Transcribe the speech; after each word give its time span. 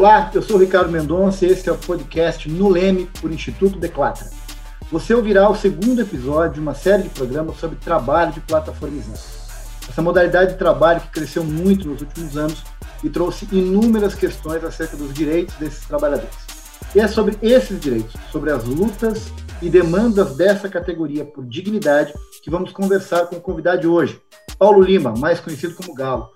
Olá, 0.00 0.30
eu 0.32 0.40
sou 0.40 0.56
Ricardo 0.56 0.90
Mendonça 0.90 1.44
e 1.44 1.50
esse 1.50 1.68
é 1.68 1.72
o 1.72 1.76
podcast 1.76 2.48
No 2.48 2.70
Leme 2.70 3.04
por 3.20 3.30
Instituto 3.30 3.78
Declatra. 3.78 4.30
Você 4.90 5.12
ouvirá 5.12 5.46
o 5.50 5.54
segundo 5.54 6.00
episódio 6.00 6.54
de 6.54 6.60
uma 6.60 6.72
série 6.72 7.02
de 7.02 7.10
programas 7.10 7.58
sobre 7.58 7.76
trabalho 7.76 8.32
de 8.32 8.40
plataformizado. 8.40 9.18
Essa 9.86 10.00
modalidade 10.00 10.52
de 10.52 10.58
trabalho 10.58 11.02
que 11.02 11.08
cresceu 11.08 11.44
muito 11.44 11.86
nos 11.86 12.00
últimos 12.00 12.34
anos 12.38 12.64
e 13.04 13.10
trouxe 13.10 13.46
inúmeras 13.52 14.14
questões 14.14 14.64
acerca 14.64 14.96
dos 14.96 15.12
direitos 15.12 15.54
desses 15.56 15.84
trabalhadores. 15.84 16.34
E 16.94 16.98
é 16.98 17.06
sobre 17.06 17.36
esses 17.42 17.78
direitos, 17.78 18.14
sobre 18.32 18.52
as 18.52 18.64
lutas 18.64 19.30
e 19.60 19.68
demandas 19.68 20.34
dessa 20.34 20.66
categoria 20.66 21.26
por 21.26 21.44
dignidade 21.44 22.14
que 22.42 22.48
vamos 22.48 22.72
conversar 22.72 23.26
com 23.26 23.36
o 23.36 23.40
convidado 23.42 23.82
de 23.82 23.86
hoje, 23.86 24.18
Paulo 24.58 24.80
Lima, 24.80 25.12
mais 25.18 25.40
conhecido 25.40 25.74
como 25.74 25.92
Galo. 25.92 26.30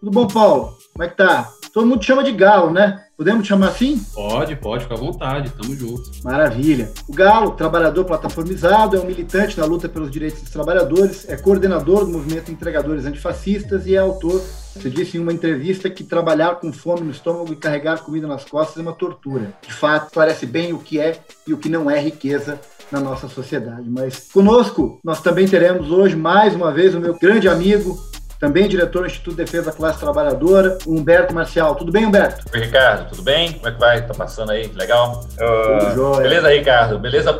Tudo 0.00 0.10
bom, 0.10 0.26
Paulo? 0.26 0.76
Como 0.92 1.04
é 1.04 1.08
que 1.08 1.16
tá? 1.16 1.48
Todo 1.72 1.86
mundo 1.86 2.04
chama 2.04 2.22
de 2.22 2.30
Galo, 2.30 2.70
né? 2.70 3.03
Podemos 3.16 3.46
chamar 3.46 3.68
assim? 3.68 4.04
Pode, 4.12 4.56
pode, 4.56 4.82
fica 4.82 4.94
à 4.94 4.98
vontade, 4.98 5.50
tamo 5.50 5.74
junto. 5.76 6.10
Maravilha. 6.24 6.90
O 7.08 7.12
Galo, 7.12 7.52
trabalhador 7.52 8.04
plataformizado, 8.04 8.96
é 8.96 9.00
um 9.00 9.06
militante 9.06 9.56
na 9.56 9.64
luta 9.64 9.88
pelos 9.88 10.10
direitos 10.10 10.40
dos 10.40 10.50
trabalhadores, 10.50 11.28
é 11.28 11.36
coordenador 11.36 12.04
do 12.04 12.10
movimento 12.10 12.50
Entregadores 12.50 13.06
Antifascistas 13.06 13.86
e 13.86 13.94
é 13.94 13.98
autor, 13.98 14.42
você 14.74 14.90
disse 14.90 15.16
em 15.16 15.20
uma 15.20 15.32
entrevista, 15.32 15.88
que 15.88 16.02
trabalhar 16.02 16.56
com 16.56 16.72
fome 16.72 17.02
no 17.02 17.12
estômago 17.12 17.52
e 17.52 17.56
carregar 17.56 18.02
comida 18.02 18.26
nas 18.26 18.44
costas 18.44 18.78
é 18.78 18.82
uma 18.82 18.92
tortura. 18.92 19.54
De 19.62 19.72
fato, 19.72 20.10
parece 20.12 20.44
bem 20.44 20.72
o 20.72 20.78
que 20.78 20.98
é 20.98 21.20
e 21.46 21.54
o 21.54 21.58
que 21.58 21.68
não 21.68 21.88
é 21.88 22.00
riqueza 22.00 22.60
na 22.90 22.98
nossa 22.98 23.28
sociedade. 23.28 23.88
Mas 23.88 24.28
conosco, 24.32 24.98
nós 25.04 25.22
também 25.22 25.46
teremos 25.46 25.92
hoje, 25.92 26.16
mais 26.16 26.52
uma 26.54 26.72
vez, 26.72 26.96
o 26.96 27.00
meu 27.00 27.16
grande 27.16 27.48
amigo, 27.48 27.96
também 28.44 28.68
diretor 28.68 29.00
do 29.00 29.06
Instituto 29.06 29.36
de 29.36 29.44
Defesa 29.44 29.70
da 29.70 29.72
Classe 29.72 29.98
Trabalhadora, 29.98 30.76
Humberto 30.86 31.32
Marcial. 31.32 31.74
Tudo 31.76 31.90
bem, 31.90 32.04
Humberto? 32.04 32.44
Oi, 32.52 32.60
Ricardo, 32.60 33.08
tudo 33.08 33.22
bem? 33.22 33.52
Como 33.52 33.68
é 33.68 33.72
que 33.72 33.80
vai? 33.80 34.06
Tá 34.06 34.12
passando 34.12 34.52
aí? 34.52 34.70
Legal? 34.74 35.24
Uh, 35.40 36.18
beleza, 36.18 36.50
Ricardo? 36.50 36.98
Beleza? 36.98 37.32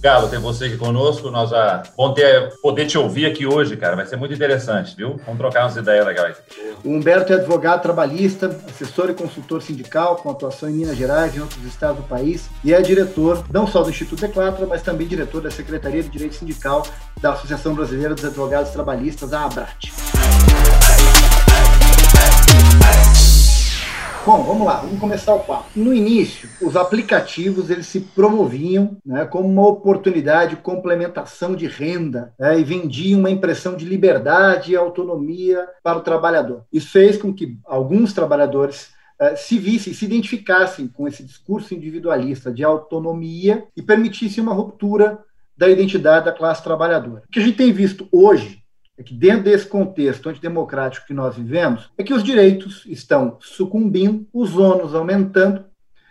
Galo, 0.00 0.28
ter 0.28 0.38
você 0.38 0.66
aqui 0.66 0.78
conosco. 0.78 1.30
Nós 1.30 1.50
já 1.50 1.82
bom 1.96 2.14
ter, 2.14 2.54
poder 2.62 2.86
te 2.86 2.96
ouvir 2.96 3.26
aqui 3.26 3.46
hoje, 3.46 3.76
cara. 3.76 3.94
Vai 3.94 4.06
ser 4.06 4.16
muito 4.16 4.32
interessante, 4.32 4.96
viu? 4.96 5.20
Vamos 5.26 5.38
trocar 5.38 5.64
umas 5.64 5.76
ideias 5.76 6.06
legais. 6.06 6.36
O 6.82 6.90
Humberto 6.90 7.32
é 7.32 7.36
advogado 7.36 7.82
trabalhista, 7.82 8.56
assessor 8.70 9.10
e 9.10 9.14
consultor 9.14 9.60
sindical, 9.60 10.16
com 10.16 10.30
atuação 10.30 10.70
em 10.70 10.74
Minas 10.74 10.96
Gerais 10.96 11.34
e 11.34 11.38
em 11.38 11.40
outros 11.40 11.62
estados 11.64 11.96
do 11.96 12.04
país, 12.04 12.48
e 12.64 12.72
é 12.72 12.80
diretor 12.80 13.44
não 13.52 13.66
só 13.66 13.82
do 13.82 13.90
Instituto 13.90 14.24
Eclatra, 14.24 14.66
mas 14.66 14.82
também 14.82 15.06
diretor 15.06 15.42
da 15.42 15.50
Secretaria 15.50 16.02
de 16.02 16.08
Direito 16.08 16.36
Sindical 16.36 16.86
da 17.20 17.32
Associação 17.32 17.74
Brasileira 17.74 18.14
dos 18.14 18.24
Advogados 18.24 18.70
Trabalhistas, 18.70 19.32
a 19.32 19.44
ABRAT. 19.44 19.92
Bom, 24.28 24.42
vamos 24.42 24.66
lá, 24.66 24.80
vamos 24.80 25.00
começar 25.00 25.34
o 25.34 25.40
papo. 25.40 25.70
No 25.74 25.94
início, 25.94 26.50
os 26.60 26.76
aplicativos 26.76 27.70
eles 27.70 27.86
se 27.86 28.00
promoviam 28.00 28.98
né, 29.02 29.24
como 29.24 29.48
uma 29.48 29.66
oportunidade 29.66 30.54
de 30.54 30.60
complementação 30.60 31.56
de 31.56 31.66
renda 31.66 32.34
né, 32.38 32.60
e 32.60 32.62
vendiam 32.62 33.20
uma 33.20 33.30
impressão 33.30 33.74
de 33.74 33.86
liberdade 33.86 34.72
e 34.72 34.76
autonomia 34.76 35.66
para 35.82 35.96
o 35.96 36.02
trabalhador. 36.02 36.64
Isso 36.70 36.90
fez 36.90 37.16
com 37.16 37.32
que 37.32 37.56
alguns 37.64 38.12
trabalhadores 38.12 38.90
eh, 39.18 39.34
se 39.34 39.58
vissem, 39.58 39.94
se 39.94 40.04
identificassem 40.04 40.88
com 40.88 41.08
esse 41.08 41.24
discurso 41.24 41.74
individualista 41.74 42.52
de 42.52 42.62
autonomia 42.62 43.64
e 43.74 43.80
permitissem 43.80 44.42
uma 44.42 44.52
ruptura 44.52 45.20
da 45.56 45.70
identidade 45.70 46.26
da 46.26 46.32
classe 46.32 46.62
trabalhadora. 46.62 47.22
O 47.26 47.32
que 47.32 47.40
a 47.40 47.42
gente 47.42 47.56
tem 47.56 47.72
visto 47.72 48.06
hoje 48.12 48.62
é 48.98 49.02
que 49.02 49.14
dentro 49.14 49.44
desse 49.44 49.66
contexto 49.66 50.28
antidemocrático 50.28 51.06
que 51.06 51.14
nós 51.14 51.36
vivemos, 51.36 51.90
é 51.96 52.02
que 52.02 52.12
os 52.12 52.24
direitos 52.24 52.84
estão 52.86 53.38
sucumbindo, 53.40 54.26
os 54.32 54.56
ônus 54.56 54.92
aumentando, 54.94 55.64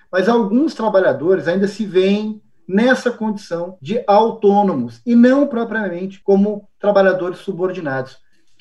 mas 0.09 0.29
alguns 0.29 0.73
trabalhadores 0.73 1.49
ainda 1.49 1.67
se 1.67 1.85
veem 1.85 2.41
nessa 2.65 3.11
condição 3.11 3.77
de 3.81 4.01
autônomos 4.07 5.01
e 5.05 5.15
não 5.15 5.47
propriamente 5.47 6.21
como 6.21 6.67
trabalhadores 6.79 7.39
subordinados 7.39 8.17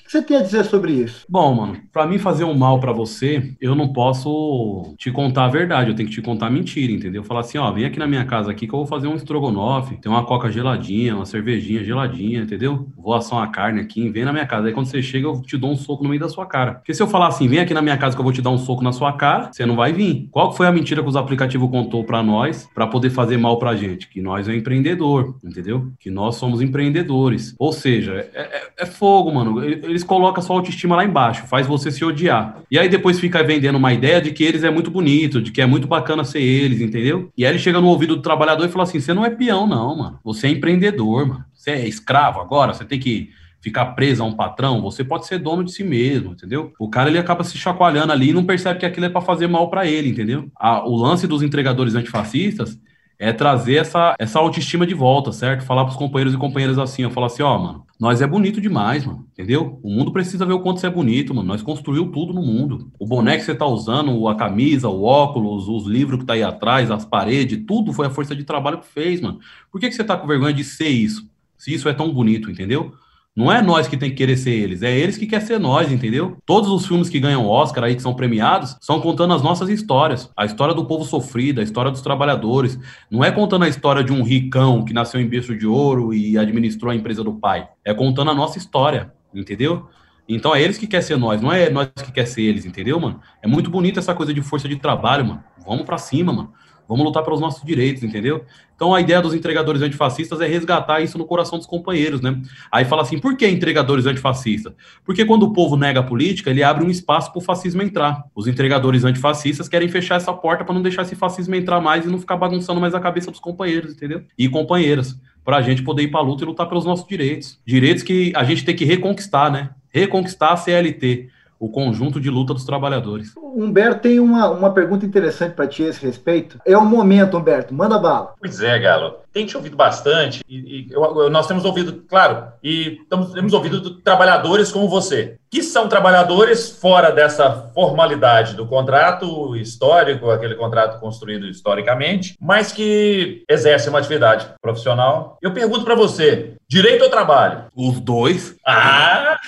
que 0.07 0.13
você 0.13 0.23
tem 0.23 0.37
a 0.37 0.43
dizer 0.43 0.65
sobre 0.65 0.93
isso? 0.93 1.27
Bom, 1.29 1.55
mano, 1.55 1.81
para 1.93 2.07
mim 2.07 2.19
fazer 2.19 2.45
um 2.45 2.55
mal 2.55 2.79
para 2.79 2.93
você, 2.93 3.55
eu 3.61 3.75
não 3.75 3.93
posso 3.93 4.95
te 4.97 5.11
contar 5.11 5.47
a 5.47 5.49
verdade, 5.49 5.91
eu 5.91 5.97
tenho 5.97 6.09
que 6.09 6.15
te 6.15 6.23
contar 6.23 6.47
a 6.47 6.51
mentira, 6.51 6.93
entendeu? 6.93 7.25
Falar 7.25 7.41
assim, 7.41 7.59
ó, 7.59 7.71
vem 7.73 7.85
aqui 7.85 7.99
na 7.99 8.07
minha 8.07 8.25
casa 8.25 8.51
aqui 8.51 8.67
que 8.67 8.73
eu 8.73 8.79
vou 8.79 8.87
fazer 8.87 9.09
um 9.09 9.17
estrogonofe, 9.17 9.97
tem 9.97 10.11
uma 10.11 10.25
coca 10.25 10.51
geladinha, 10.51 11.17
uma 11.17 11.27
cervejinha 11.27 11.83
geladinha, 11.83 12.43
entendeu? 12.43 12.89
Vou 12.97 13.15
assar 13.15 13.39
uma 13.41 13.49
carne 13.49 13.81
aqui, 13.81 14.09
vem 14.09 14.25
na 14.25 14.33
minha 14.33 14.47
casa. 14.47 14.69
Aí 14.69 14.73
quando 14.73 14.87
você 14.87 15.03
chega, 15.03 15.27
eu 15.27 15.43
te 15.43 15.57
dou 15.57 15.71
um 15.71 15.77
soco 15.77 16.05
no 16.05 16.09
meio 16.09 16.21
da 16.21 16.29
sua 16.29 16.47
cara. 16.47 16.75
Porque 16.75 16.95
se 16.95 17.03
eu 17.03 17.09
falar 17.09 17.29
assim, 17.29 17.49
vem 17.49 17.59
aqui 17.59 17.75
na 17.75 17.83
minha 17.83 17.97
casa 17.97 18.15
que 18.15 18.21
eu 18.21 18.25
vou 18.25 18.33
te 18.33 18.43
dar 18.43 18.51
um 18.51 18.59
soco 18.59 18.83
na 18.83 18.93
sua 18.93 19.13
cara, 19.13 19.51
você 19.53 19.67
não 19.67 19.75
vai 19.75 19.93
vir. 19.93 20.29
Qual 20.31 20.53
foi 20.53 20.67
a 20.67 20.73
mentira 20.73 21.03
que 21.03 21.09
os 21.09 21.17
aplicativos 21.17 21.69
contou 21.69 22.05
para 22.05 22.23
nós 22.23 22.69
para 22.75 22.87
poder 22.87 23.11
fazer 23.11 23.37
mal 23.37 23.59
pra 23.59 23.75
gente? 23.75 24.09
Que 24.09 24.21
nós 24.21 24.49
é 24.49 24.55
empreendedor, 24.55 25.37
entendeu? 25.45 25.93
Que 25.99 26.11
nós 26.11 26.37
somos 26.37 26.61
empreendedores. 26.61 27.55
Ou 27.59 27.73
seja, 27.73 28.29
é, 28.35 28.41
é, 28.41 28.71
é 28.79 28.87
fogo, 28.87 29.33
mano. 29.33 29.63
Ele, 29.63 29.96
eles 29.97 30.05
colocam 30.05 30.43
sua 30.43 30.57
autoestima 30.57 30.95
lá 30.95 31.05
embaixo, 31.05 31.47
faz 31.47 31.67
você 31.67 31.91
se 31.91 32.05
odiar. 32.05 32.63
E 32.71 32.79
aí 32.79 32.89
depois 32.89 33.19
fica 33.19 33.43
vendendo 33.43 33.77
uma 33.77 33.93
ideia 33.93 34.21
de 34.21 34.31
que 34.31 34.45
eles 34.45 34.63
é 34.63 34.71
muito 34.71 34.91
bonito, 34.91 35.41
de 35.41 35.51
que 35.51 35.61
é 35.61 35.67
muito 35.67 35.89
bacana 35.89 36.23
ser 36.23 36.41
eles, 36.41 36.81
entendeu? 36.81 37.31
E 37.37 37.45
aí 37.45 37.53
ele 37.53 37.59
chega 37.59 37.81
no 37.81 37.89
ouvido 37.89 38.17
do 38.17 38.23
trabalhador 38.23 38.67
e 38.67 38.69
fala 38.69 38.85
assim: 38.85 39.01
você 39.01 39.13
não 39.13 39.25
é 39.25 39.31
peão, 39.31 39.67
não, 39.67 39.97
mano. 39.97 40.21
Você 40.23 40.47
é 40.47 40.51
empreendedor, 40.51 41.27
mano. 41.27 41.45
Você 41.55 41.71
é 41.71 41.89
escravo 41.89 42.41
agora, 42.41 42.73
você 42.73 42.85
tem 42.85 43.01
que 43.01 43.31
ficar 43.61 43.87
preso 43.87 44.23
a 44.23 44.27
um 44.27 44.33
patrão, 44.33 44.81
você 44.81 45.03
pode 45.03 45.27
ser 45.27 45.39
dono 45.39 45.65
de 45.65 45.73
si 45.73 45.83
mesmo, 45.83 46.33
entendeu? 46.33 46.73
O 46.79 46.89
cara 46.89 47.09
ele 47.11 47.19
acaba 47.19 47.43
se 47.43 47.59
chacoalhando 47.59 48.13
ali 48.13 48.31
e 48.31 48.33
não 48.33 48.45
percebe 48.45 48.79
que 48.79 48.87
aquilo 48.87 49.07
é 49.07 49.09
para 49.09 49.21
fazer 49.21 49.49
mal 49.49 49.69
para 49.69 49.85
ele, 49.85 50.11
entendeu? 50.11 50.49
A, 50.55 50.87
o 50.87 50.95
lance 50.95 51.27
dos 51.27 51.43
entregadores 51.43 51.97
antifascistas 51.97 52.79
é 53.19 53.33
trazer 53.33 53.77
essa, 53.77 54.15
essa 54.19 54.39
autoestima 54.39 54.87
de 54.87 54.95
volta, 54.95 55.33
certo? 55.33 55.65
Falar 55.65 55.85
pros 55.85 55.97
companheiros 55.97 56.35
e 56.35 56.39
companheiras 56.39 56.79
assim, 56.79 57.03
eu 57.03 57.11
falar 57.11 57.29
assim, 57.29 57.43
ó, 57.43 57.59
mano, 57.59 57.87
nós 57.99 58.21
é 58.21 58.27
bonito 58.27 58.61
demais, 58.61 59.07
mano, 59.07 59.27
entendeu? 59.33 59.81
O 59.83 59.91
mundo 59.91 60.13
precisa 60.13 60.45
ver 60.45 60.53
o 60.53 60.61
quanto 60.61 60.81
você 60.81 60.87
é 60.87 60.91
bonito, 60.91 61.35
mano, 61.35 61.49
nós 61.49 61.63
construiu 61.63 62.11
tudo 62.13 62.35
no 62.35 62.43
mundo. 62.43 62.91
O 62.99 63.07
boné 63.07 63.39
que 63.39 63.45
você 63.45 63.55
tá 63.55 63.67
usando, 63.67 64.29
a 64.29 64.35
camisa, 64.35 64.89
o 64.89 65.03
óculos, 65.03 65.67
os 65.67 65.87
livros 65.87 66.21
que 66.21 66.27
tá 66.27 66.35
aí 66.35 66.43
atrás, 66.43 66.91
as 66.91 67.05
paredes, 67.05 67.65
tudo 67.67 67.93
foi 67.93 68.07
a 68.07 68.11
força 68.11 68.37
de 68.37 68.45
trabalho 68.45 68.79
que 68.79 68.87
fez, 68.87 69.21
mano. 69.21 69.41
Por 69.73 69.81
que, 69.81 69.89
que 69.89 69.95
você 69.95 70.05
tá 70.05 70.17
com 70.17 70.27
vergonha 70.27 70.53
de 70.53 70.63
ser 70.63 70.89
isso? 70.89 71.27
Se 71.57 71.73
isso 71.73 71.89
é 71.89 71.95
tão 71.95 72.13
bonito, 72.13 72.51
entendeu? 72.51 72.93
Não 73.37 73.53
é 73.53 73.61
nós 73.61 73.87
que 73.87 73.99
tem 73.99 74.09
que 74.09 74.17
querer 74.17 74.39
ser 74.39 74.53
eles, 74.53 74.83
é 74.83 74.91
eles 74.91 75.19
que 75.19 75.27
querem 75.27 75.47
ser 75.47 75.61
nós, 75.61 75.93
entendeu? 75.93 76.39
Todos 76.47 76.71
os 76.71 76.87
filmes 76.87 77.11
que 77.11 77.21
ganham 77.21 77.47
Oscar 77.47 77.85
aí, 77.85 77.95
que 77.95 78.01
são 78.01 78.15
premiados, 78.15 78.79
são 78.81 78.99
contando 78.99 79.35
as 79.35 79.43
nossas 79.43 79.69
histórias. 79.69 80.31
A 80.35 80.47
história 80.47 80.75
do 80.75 80.87
povo 80.87 81.05
sofrido, 81.05 81.61
a 81.61 81.63
história 81.63 81.91
dos 81.91 82.01
trabalhadores. 82.01 82.79
Não 83.11 83.23
é 83.23 83.31
contando 83.31 83.65
a 83.65 83.69
história 83.69 84.03
de 84.03 84.11
um 84.11 84.23
ricão 84.23 84.87
que 84.87 84.95
nasceu 84.95 85.21
em 85.21 85.29
berço 85.29 85.55
de 85.55 85.67
ouro 85.67 86.15
e 86.15 86.39
administrou 86.39 86.91
a 86.91 86.95
empresa 86.95 87.23
do 87.23 87.35
pai. 87.35 87.69
É 87.85 87.93
contando 87.93 88.31
a 88.31 88.35
nossa 88.35 88.57
história, 88.57 89.13
entendeu? 89.35 89.87
Então 90.27 90.55
é 90.55 90.63
eles 90.63 90.79
que 90.79 90.87
querem 90.87 91.07
ser 91.07 91.19
nós, 91.19 91.43
não 91.43 91.53
é 91.53 91.69
nós 91.69 91.89
que 91.89 92.11
quer 92.11 92.27
ser 92.27 92.41
eles, 92.41 92.65
entendeu, 92.65 92.99
mano? 92.99 93.21
É 93.43 93.47
muito 93.47 93.69
bonito 93.69 93.99
essa 93.99 94.15
coisa 94.15 94.33
de 94.33 94.41
força 94.41 94.67
de 94.67 94.77
trabalho, 94.77 95.27
mano. 95.27 95.45
Vamos 95.67 95.85
para 95.85 95.99
cima, 95.99 96.33
mano. 96.33 96.55
Vamos 96.89 97.05
lutar 97.05 97.23
pelos 97.23 97.41
nossos 97.41 97.65
direitos, 97.65 98.03
entendeu? 98.03 98.45
Então 98.75 98.95
a 98.95 99.01
ideia 99.01 99.21
dos 99.21 99.35
entregadores 99.35 99.83
antifascistas 99.83 100.41
é 100.41 100.47
resgatar 100.47 101.01
isso 101.01 101.17
no 101.17 101.25
coração 101.25 101.59
dos 101.59 101.67
companheiros, 101.67 102.21
né? 102.21 102.41
Aí 102.71 102.85
fala 102.85 103.03
assim, 103.03 103.19
por 103.19 103.37
que 103.37 103.49
entregadores 103.49 104.07
antifascistas? 104.07 104.73
Porque 105.05 105.25
quando 105.25 105.45
o 105.45 105.53
povo 105.53 105.77
nega 105.77 106.01
a 106.01 106.03
política, 106.03 106.51
ele 106.51 106.63
abre 106.63 106.85
um 106.85 106.91
espaço 106.91 107.33
para 107.33 107.39
o 107.39 107.43
fascismo 107.43 107.83
entrar. 107.83 108.25
Os 108.35 108.47
entregadores 108.47 109.05
antifascistas 109.05 109.69
querem 109.69 109.89
fechar 109.89 110.17
essa 110.17 110.33
porta 110.33 110.65
para 110.65 110.75
não 110.75 110.83
deixar 110.83 111.03
esse 111.03 111.17
fascismo 111.17 111.55
entrar 111.55 111.81
mais 111.81 112.05
e 112.05 112.09
não 112.09 112.19
ficar 112.19 112.37
bagunçando 112.37 112.81
mais 112.81 112.95
a 112.95 113.01
cabeça 113.01 113.31
dos 113.31 113.41
companheiros, 113.41 113.95
entendeu? 113.95 114.23
E 114.39 114.49
companheiras, 114.49 115.19
para 115.45 115.57
a 115.57 115.63
gente 115.63 115.83
poder 115.83 116.03
ir 116.03 116.09
para 116.09 116.21
a 116.21 116.23
luta 116.23 116.45
e 116.45 116.47
lutar 116.47 116.69
pelos 116.69 116.85
nossos 116.85 117.07
direitos. 117.07 117.59
Direitos 117.67 118.03
que 118.03 118.33
a 118.37 118.45
gente 118.45 118.65
tem 118.65 118.77
que 118.77 118.85
reconquistar, 118.85 119.51
né? 119.51 119.71
Reconquistar 119.89 120.53
a 120.53 120.57
CLT 120.57 121.31
o 121.59 121.69
conjunto 121.69 122.21
de 122.21 122.31
luta 122.31 122.55
dos 122.55 122.65
trabalhadores. 122.65 123.33
Humberto 123.37 124.01
tem 124.01 124.21
uma, 124.21 124.51
uma 124.51 124.73
pergunta 124.73 125.07
interessante 125.07 125.55
para 125.55 125.67
ti 125.67 125.85
a 125.85 125.89
esse 125.89 126.05
respeito. 126.05 126.59
É 126.65 126.77
o 126.77 126.85
momento, 126.85 127.37
Humberto, 127.37 127.75
manda 127.75 127.99
bala. 127.99 128.35
Pois 128.39 128.61
é, 128.61 128.79
Galo. 128.79 129.17
Tem 129.33 129.45
te 129.45 129.57
ouvido 129.57 129.77
bastante, 129.77 130.43
e, 130.49 130.57
e 130.57 130.93
eu, 130.93 131.29
nós 131.29 131.47
temos 131.47 131.63
ouvido, 131.65 132.05
claro, 132.09 132.53
e 132.63 132.99
estamos, 133.03 133.35
temos 133.35 133.53
ouvido 133.53 133.97
trabalhadores 134.01 134.73
como 134.73 134.89
você, 134.89 135.37
que 135.51 135.63
são 135.63 135.89
trabalhadores 135.89 136.71
fora 136.71 137.11
dessa 137.11 137.71
formalidade 137.75 138.55
do 138.55 138.67
contrato 138.67 139.55
histórico, 139.55 140.31
aquele 140.31 140.55
contrato 140.55 140.99
construído 140.99 141.47
historicamente, 141.47 142.35
mas 142.41 142.73
que 142.73 143.45
exercem 143.49 143.91
uma 143.91 143.99
atividade 143.99 144.49
profissional. 144.61 145.37
Eu 145.43 145.53
pergunto 145.53 145.85
para 145.85 145.95
você: 145.95 146.55
direito 146.69 147.05
ao 147.05 147.11
trabalho? 147.11 147.67
Os 147.75 148.01
dois. 148.01 148.57
Ah! 148.67 149.39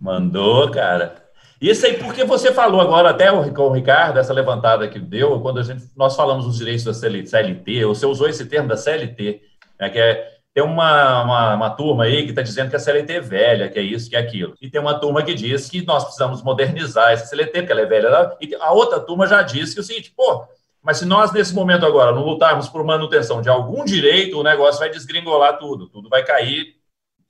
Mandou, 0.00 0.70
cara. 0.70 1.14
Isso 1.60 1.84
aí, 1.84 1.98
porque 1.98 2.24
você 2.24 2.52
falou 2.52 2.80
agora, 2.80 3.10
até 3.10 3.30
com 3.50 3.62
o 3.62 3.72
Ricardo, 3.72 4.18
essa 4.18 4.32
levantada 4.32 4.88
que 4.88 4.98
deu, 4.98 5.40
quando 5.40 5.60
a 5.60 5.62
gente, 5.62 5.84
nós 5.94 6.16
falamos 6.16 6.46
dos 6.46 6.56
direitos 6.56 6.84
da 6.84 6.94
CLT, 6.94 7.84
você 7.84 8.06
usou 8.06 8.26
esse 8.26 8.46
termo 8.46 8.66
da 8.66 8.78
CLT, 8.78 9.42
né, 9.78 9.90
que 9.90 9.98
é 9.98 10.40
tem 10.52 10.64
uma, 10.64 11.22
uma, 11.22 11.54
uma, 11.54 11.70
turma 11.70 12.04
aí 12.04 12.24
que 12.24 12.30
está 12.30 12.42
dizendo 12.42 12.70
que 12.70 12.76
a 12.76 12.78
CLT 12.78 13.12
é 13.12 13.20
velha, 13.20 13.68
que 13.68 13.78
é 13.78 13.82
isso, 13.82 14.10
que 14.10 14.16
é 14.16 14.18
aquilo. 14.18 14.56
E 14.60 14.68
tem 14.68 14.80
uma 14.80 14.98
turma 14.98 15.22
que 15.22 15.32
diz 15.32 15.68
que 15.68 15.84
nós 15.86 16.02
precisamos 16.02 16.42
modernizar 16.42 17.12
essa 17.12 17.26
CLT, 17.26 17.60
porque 17.60 17.72
ela 17.72 17.82
é 17.82 17.86
velha. 17.86 18.36
E 18.40 18.54
a 18.56 18.72
outra 18.72 18.98
turma 18.98 19.28
já 19.28 19.42
disse 19.42 19.74
que 19.74 19.80
é 19.80 19.82
o 19.82 19.84
seguinte, 19.84 20.12
pô, 20.16 20.44
mas 20.82 20.96
se 20.96 21.04
nós, 21.04 21.32
nesse 21.32 21.54
momento 21.54 21.86
agora, 21.86 22.10
não 22.10 22.24
lutarmos 22.24 22.68
por 22.68 22.82
manutenção 22.82 23.40
de 23.40 23.48
algum 23.48 23.84
direito, 23.84 24.38
o 24.38 24.42
negócio 24.42 24.80
vai 24.80 24.90
desgringolar 24.90 25.56
tudo, 25.58 25.88
tudo 25.88 26.08
vai 26.08 26.24
cair 26.24 26.74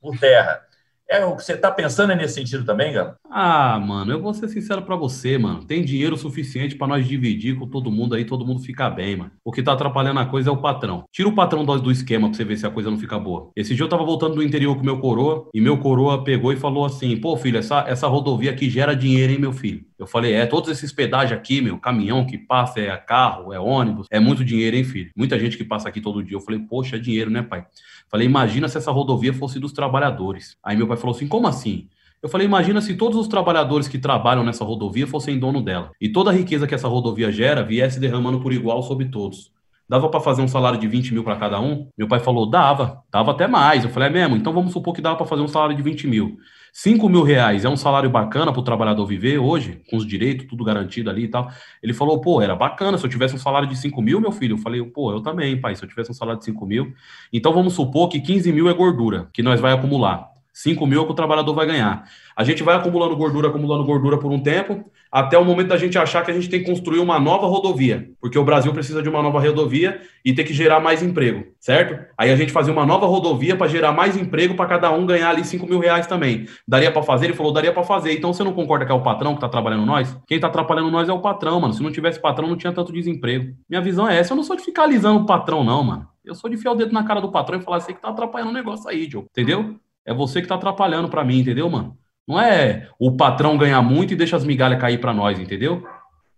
por 0.01 0.19
terra. 0.19 0.63
É 1.11 1.25
o 1.25 1.35
que 1.35 1.43
você 1.43 1.55
está 1.55 1.73
pensando 1.73 2.13
é 2.13 2.15
nesse 2.15 2.35
sentido 2.35 2.65
também, 2.65 2.95
cara? 2.95 3.17
Ah, 3.29 3.81
mano, 3.81 4.13
eu 4.13 4.23
vou 4.23 4.33
ser 4.33 4.49
sincero 4.49 4.83
para 4.83 4.95
você, 4.95 5.37
mano. 5.37 5.65
Tem 5.65 5.85
dinheiro 5.85 6.17
suficiente 6.17 6.77
para 6.77 6.87
nós 6.87 7.05
dividir 7.05 7.59
com 7.59 7.67
todo 7.67 7.91
mundo 7.91 8.15
aí, 8.15 8.25
todo 8.25 8.47
mundo 8.47 8.63
ficar 8.63 8.91
bem, 8.91 9.17
mano. 9.17 9.33
O 9.45 9.51
que 9.51 9.61
tá 9.61 9.73
atrapalhando 9.73 10.21
a 10.21 10.27
coisa 10.27 10.51
é 10.51 10.53
o 10.53 10.59
patrão. 10.59 11.03
Tira 11.11 11.29
o 11.29 11.35
patrão 11.35 11.65
do, 11.65 11.81
do 11.81 11.91
esquema 11.91 12.29
pra 12.29 12.37
você 12.37 12.45
ver 12.45 12.57
se 12.57 12.65
a 12.65 12.71
coisa 12.71 12.93
não 12.93 12.99
fica 12.99 13.19
boa. 13.19 13.51
Esse 13.57 13.75
dia 13.75 13.85
eu 13.85 13.89
tava 13.89 14.05
voltando 14.05 14.37
do 14.37 14.43
interior 14.43 14.77
com 14.77 14.85
meu 14.85 15.01
coroa 15.01 15.49
e 15.53 15.61
meu 15.61 15.79
coroa 15.79 16.23
pegou 16.23 16.53
e 16.53 16.57
falou 16.57 16.85
assim: 16.85 17.17
pô, 17.17 17.37
filho, 17.37 17.59
essa, 17.59 17.81
essa 17.89 18.07
rodovia 18.07 18.53
aqui 18.53 18.71
gera 18.71 18.95
dinheiro, 18.95 19.33
hein, 19.33 19.39
meu 19.41 19.53
filho? 19.53 19.90
Eu 20.01 20.07
falei, 20.07 20.33
é, 20.33 20.47
todos 20.47 20.71
esses 20.71 20.91
pedágios 20.91 21.39
aqui, 21.39 21.61
meu, 21.61 21.79
caminhão 21.79 22.25
que 22.25 22.39
passa, 22.39 22.81
é 22.81 22.97
carro, 22.97 23.53
é 23.53 23.61
ônibus, 23.61 24.07
é 24.11 24.19
muito 24.19 24.43
dinheiro, 24.43 24.75
hein, 24.75 24.83
filho? 24.83 25.11
Muita 25.15 25.39
gente 25.39 25.59
que 25.59 25.65
passa 25.65 25.91
aqui 25.91 26.01
todo 26.01 26.23
dia. 26.23 26.39
Eu 26.39 26.41
falei, 26.41 26.59
poxa, 26.59 26.97
é 26.97 26.99
dinheiro, 26.99 27.31
né, 27.31 27.43
pai? 27.43 27.67
Falei, 28.09 28.27
imagina 28.27 28.67
se 28.67 28.79
essa 28.79 28.91
rodovia 28.91 29.35
fosse 29.35 29.61
dos 29.61 29.73
trabalhadores. 29.73 30.57
Aí 30.65 30.75
meu 30.75 30.89
pai 30.89 30.97
falou 30.97 31.15
assim: 31.15 31.29
como 31.29 31.47
assim? 31.47 31.87
Eu 32.23 32.31
falei, 32.31 32.47
imagina 32.47 32.81
se 32.81 32.95
todos 32.95 33.19
os 33.19 33.29
trabalhadores 33.29 33.89
que 33.89 33.99
trabalham 33.99 34.43
nessa 34.43 34.65
rodovia 34.65 35.07
fossem 35.07 35.39
dono 35.39 35.63
dela. 35.63 35.91
E 36.01 36.09
toda 36.09 36.31
a 36.31 36.33
riqueza 36.33 36.67
que 36.67 36.75
essa 36.75 36.89
rodovia 36.89 37.31
gera 37.31 37.63
viesse 37.63 38.01
derramando 38.01 38.41
por 38.41 38.55
igual 38.55 38.83
sobre 38.83 39.05
todos. 39.05 39.53
Dava 39.87 40.09
para 40.09 40.21
fazer 40.21 40.41
um 40.41 40.49
salário 40.49 40.79
de 40.79 40.89
20 40.89 41.13
mil 41.13 41.25
para 41.25 41.37
cada 41.37 41.61
um? 41.61 41.89
Meu 41.99 42.09
pai 42.09 42.21
falou, 42.21 42.49
dava. 42.49 43.03
Dava 43.11 43.33
até 43.33 43.47
mais. 43.47 43.85
Eu 43.85 43.91
falei, 43.91 44.09
é 44.09 44.13
mesmo? 44.13 44.37
Então 44.37 44.53
vamos 44.53 44.73
supor 44.73 44.95
que 44.95 45.01
dava 45.03 45.17
para 45.17 45.27
fazer 45.27 45.43
um 45.43 45.49
salário 45.49 45.77
de 45.77 45.83
20 45.83 46.07
mil. 46.07 46.39
5 46.73 47.09
mil 47.09 47.23
reais 47.23 47.65
é 47.65 47.69
um 47.69 47.77
salário 47.77 48.09
bacana 48.09 48.53
para 48.53 48.61
o 48.61 48.65
trabalhador 48.65 49.05
viver 49.07 49.39
hoje, 49.39 49.83
com 49.91 49.97
os 49.97 50.07
direitos, 50.07 50.47
tudo 50.47 50.65
garantido 50.65 51.11
ali 51.11 51.25
e 51.25 51.29
tal. 51.29 51.51
Ele 51.83 51.93
falou, 51.93 52.21
pô, 52.21 52.41
era 52.41 52.55
bacana. 52.55 52.97
Se 52.99 53.05
eu 53.05 53.11
tivesse 53.11 53.35
um 53.35 53.39
salário 53.39 53.69
de 53.69 53.77
5 53.77 54.01
mil, 54.01 54.21
meu 54.21 54.33
filho, 54.33 54.55
eu 54.55 54.59
falei, 54.59 54.83
pô, 54.85 55.13
eu 55.13 55.21
também, 55.21 55.61
pai. 55.61 55.75
Se 55.75 55.85
eu 55.85 55.89
tivesse 55.89 56.11
um 56.11 56.15
salário 56.15 56.39
de 56.39 56.45
5 56.45 56.65
mil. 56.67 56.93
Então 57.33 57.53
vamos 57.53 57.75
supor 57.75 58.09
que 58.09 58.21
15 58.21 58.53
mil 58.53 58.69
é 58.69 58.73
gordura, 58.73 59.29
que 59.33 59.43
nós 59.43 59.61
vai 59.61 59.73
acumular. 59.73 60.31
5 60.53 60.87
mil 60.87 61.03
é 61.03 61.07
que 61.07 61.13
o 61.13 61.15
trabalhador 61.15 61.55
vai 61.55 61.67
ganhar. 61.67 62.05
A 62.41 62.43
gente 62.43 62.63
vai 62.63 62.75
acumulando 62.75 63.15
gordura, 63.15 63.49
acumulando 63.49 63.85
gordura 63.85 64.17
por 64.17 64.33
um 64.33 64.43
tempo, 64.43 64.91
até 65.13 65.37
o 65.37 65.45
momento 65.45 65.69
da 65.69 65.77
gente 65.77 65.99
achar 65.99 66.25
que 66.25 66.31
a 66.31 66.35
gente 66.35 66.49
tem 66.49 66.61
que 66.61 66.71
construir 66.71 66.99
uma 66.99 67.21
nova 67.21 67.47
rodovia, 67.47 68.09
porque 68.19 68.39
o 68.39 68.45
Brasil 68.45 68.73
precisa 68.73 69.03
de 69.03 69.11
uma 69.11 69.23
nova 69.23 69.39
rodovia 69.39 70.01
e 70.25 70.33
tem 70.33 70.43
que 70.43 70.55
gerar 70.55 70.81
mais 70.81 71.03
emprego, 71.03 71.45
certo? 71.61 72.03
Aí 72.17 72.31
a 72.33 72.37
gente 72.37 72.51
fazia 72.51 72.73
uma 72.73 72.87
nova 72.87 73.05
rodovia 73.05 73.55
para 73.57 73.69
gerar 73.69 73.93
mais 73.93 74.17
emprego 74.17 74.55
para 74.55 74.65
cada 74.65 74.91
um 74.91 75.05
ganhar 75.05 75.29
ali 75.29 75.45
5 75.45 75.67
mil 75.67 75.79
reais 75.81 76.07
também. 76.07 76.47
Daria 76.67 76.91
para 76.91 77.03
fazer? 77.03 77.27
Ele 77.27 77.35
falou, 77.35 77.53
daria 77.53 77.75
para 77.75 77.83
fazer. 77.83 78.15
Então 78.15 78.33
você 78.33 78.43
não 78.43 78.55
concorda 78.55 78.87
que 78.87 78.93
é 78.93 78.95
o 78.95 79.03
patrão 79.03 79.33
que 79.33 79.37
está 79.37 79.49
trabalhando 79.51 79.85
nós? 79.85 80.17
Quem 80.27 80.37
está 80.37 80.49
atrapalhando 80.49 80.91
nós 80.91 81.11
é 81.11 81.13
o 81.13 81.21
patrão, 81.21 81.61
mano. 81.61 81.75
Se 81.75 81.83
não 81.83 81.93
tivesse 81.93 82.19
patrão, 82.19 82.49
não 82.49 82.57
tinha 82.57 82.73
tanto 82.73 82.91
desemprego. 82.91 83.55
Minha 83.69 83.83
visão 83.83 84.09
é 84.09 84.19
essa. 84.19 84.33
Eu 84.33 84.37
não 84.39 84.45
sou 84.45 84.57
de 84.57 84.63
ficar 84.63 84.85
alisando 84.85 85.21
o 85.21 85.27
patrão, 85.27 85.63
não, 85.63 85.85
mano. 85.85 86.09
Eu 86.25 86.35
sou 86.35 86.49
de 86.49 86.57
fiar 86.57 86.73
o 86.73 86.77
dedo 86.79 86.95
na 86.95 87.05
cara 87.05 87.21
do 87.21 87.31
patrão 87.31 87.59
e 87.59 87.63
falar 87.63 87.77
assim 87.77 87.93
que 87.93 88.01
tá 88.01 88.09
atrapalhando 88.09 88.51
o 88.51 88.55
negócio 88.55 88.89
aí, 88.89 89.07
Joe. 89.11 89.25
Entendeu? 89.25 89.77
É 90.07 90.15
você 90.15 90.41
que 90.41 90.49
tá 90.49 90.55
atrapalhando 90.55 91.11
para 91.11 91.23
mim, 91.23 91.41
entendeu, 91.41 91.69
mano? 91.69 92.01
Não 92.27 92.41
é 92.41 92.89
o 92.99 93.17
patrão 93.17 93.59
ganhar 93.59 93.83
muito 93.83 94.13
e 94.13 94.17
deixa 94.17 94.37
as 94.37 94.45
migalhas 94.45 94.81
cair 94.81 95.01
para 95.01 95.15
nós, 95.15 95.39
entendeu? 95.39 95.85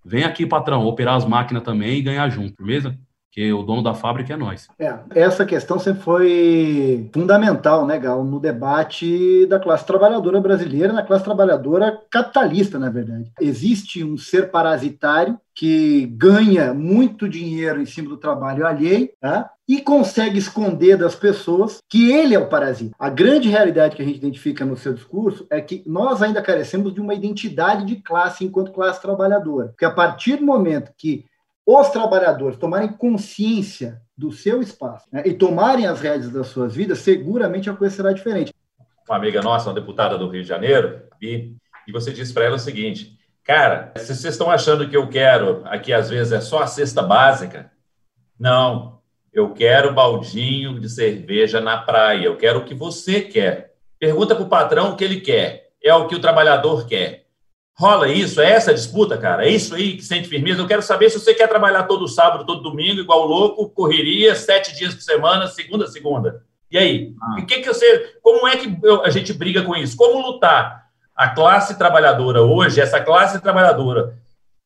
Vem 0.04 0.24
aqui, 0.24 0.46
patrão, 0.46 0.86
operar 0.86 1.16
as 1.16 1.24
máquinas 1.24 1.62
também 1.62 1.98
e 1.98 2.02
ganhar 2.02 2.28
junto, 2.28 2.62
beleza? 2.62 2.96
Porque 3.32 3.50
o 3.50 3.62
dono 3.62 3.82
da 3.82 3.94
fábrica 3.94 4.34
é 4.34 4.36
nós. 4.36 4.68
É, 4.78 4.94
essa 5.14 5.46
questão 5.46 5.78
sempre 5.78 6.02
foi 6.02 7.08
fundamental, 7.14 7.86
né, 7.86 7.98
Gal, 7.98 8.22
no 8.24 8.38
debate 8.38 9.46
da 9.46 9.58
classe 9.58 9.86
trabalhadora 9.86 10.38
brasileira, 10.38 10.92
na 10.92 11.02
classe 11.02 11.24
trabalhadora 11.24 11.98
capitalista, 12.10 12.78
na 12.78 12.90
verdade. 12.90 13.32
Existe 13.40 14.04
um 14.04 14.18
ser 14.18 14.50
parasitário 14.50 15.38
que 15.54 16.04
ganha 16.14 16.74
muito 16.74 17.26
dinheiro 17.26 17.80
em 17.80 17.86
cima 17.86 18.10
do 18.10 18.18
trabalho 18.18 18.66
alheio, 18.66 19.08
tá? 19.18 19.50
E 19.72 19.80
consegue 19.80 20.38
esconder 20.38 20.98
das 20.98 21.14
pessoas 21.14 21.78
que 21.88 22.12
ele 22.12 22.34
é 22.34 22.38
o 22.38 22.46
parasita. 22.46 22.94
A 22.98 23.08
grande 23.08 23.48
realidade 23.48 23.96
que 23.96 24.02
a 24.02 24.04
gente 24.04 24.18
identifica 24.18 24.66
no 24.66 24.76
seu 24.76 24.92
discurso 24.92 25.46
é 25.48 25.62
que 25.62 25.82
nós 25.86 26.20
ainda 26.20 26.42
carecemos 26.42 26.92
de 26.92 27.00
uma 27.00 27.14
identidade 27.14 27.86
de 27.86 27.96
classe 27.96 28.44
enquanto 28.44 28.70
classe 28.70 29.00
trabalhadora. 29.00 29.68
Porque 29.68 29.86
a 29.86 29.90
partir 29.90 30.36
do 30.36 30.44
momento 30.44 30.92
que 30.94 31.24
os 31.64 31.88
trabalhadores 31.88 32.58
tomarem 32.58 32.92
consciência 32.92 34.02
do 34.14 34.30
seu 34.30 34.60
espaço 34.60 35.06
né, 35.10 35.22
e 35.24 35.32
tomarem 35.32 35.86
as 35.86 36.02
rédeas 36.02 36.30
das 36.30 36.48
suas 36.48 36.74
vidas, 36.74 36.98
seguramente 36.98 37.70
a 37.70 37.74
coisa 37.74 37.96
será 37.96 38.12
diferente. 38.12 38.52
Uma 39.08 39.16
amiga 39.16 39.40
nossa, 39.40 39.70
uma 39.70 39.74
deputada 39.74 40.18
do 40.18 40.28
Rio 40.28 40.42
de 40.42 40.48
Janeiro, 40.48 41.00
e, 41.18 41.54
e 41.88 41.92
você 41.92 42.12
disse 42.12 42.34
para 42.34 42.44
ela 42.44 42.56
o 42.56 42.58
seguinte: 42.58 43.18
cara, 43.42 43.90
se 43.96 44.14
vocês 44.14 44.34
estão 44.34 44.50
achando 44.50 44.86
que 44.86 44.96
eu 44.98 45.08
quero 45.08 45.62
aqui 45.64 45.94
às 45.94 46.10
vezes 46.10 46.30
é 46.30 46.42
só 46.42 46.62
a 46.62 46.66
cesta 46.66 47.02
básica, 47.02 47.72
não. 48.38 49.00
Eu 49.32 49.54
quero 49.54 49.94
baldinho 49.94 50.78
de 50.78 50.88
cerveja 50.90 51.60
na 51.60 51.78
praia. 51.78 52.26
Eu 52.26 52.36
quero 52.36 52.60
o 52.60 52.64
que 52.64 52.74
você 52.74 53.22
quer. 53.22 53.72
Pergunta 53.98 54.34
para 54.34 54.44
o 54.44 54.48
patrão 54.48 54.90
o 54.90 54.96
que 54.96 55.04
ele 55.04 55.20
quer. 55.20 55.70
É 55.82 55.94
o 55.94 56.06
que 56.06 56.14
o 56.14 56.20
trabalhador 56.20 56.86
quer. 56.86 57.22
Rola 57.74 58.08
isso? 58.08 58.40
É 58.40 58.50
essa 58.50 58.70
a 58.70 58.74
disputa, 58.74 59.16
cara? 59.16 59.46
É 59.46 59.50
isso 59.50 59.74
aí 59.74 59.96
que 59.96 60.04
sente 60.04 60.28
firmeza? 60.28 60.60
Eu 60.60 60.66
quero 60.66 60.82
saber 60.82 61.08
se 61.08 61.18
você 61.18 61.32
quer 61.32 61.48
trabalhar 61.48 61.84
todo 61.84 62.06
sábado, 62.06 62.44
todo 62.44 62.62
domingo, 62.62 63.00
igual 63.00 63.26
louco, 63.26 63.70
correria, 63.70 64.34
sete 64.34 64.76
dias 64.76 64.94
por 64.94 65.02
semana, 65.02 65.46
segunda 65.46 65.86
segunda. 65.86 66.44
E 66.70 66.76
aí? 66.76 67.14
Ah. 67.22 67.40
E 67.40 67.46
que 67.46 67.60
que 67.60 67.68
você, 67.68 68.16
como 68.22 68.46
é 68.46 68.56
que 68.56 68.78
a 69.04 69.10
gente 69.10 69.32
briga 69.32 69.62
com 69.62 69.74
isso? 69.74 69.96
Como 69.96 70.26
lutar? 70.26 70.82
A 71.16 71.30
classe 71.30 71.78
trabalhadora 71.78 72.42
hoje, 72.42 72.80
essa 72.80 73.00
classe 73.00 73.40
trabalhadora, 73.40 74.18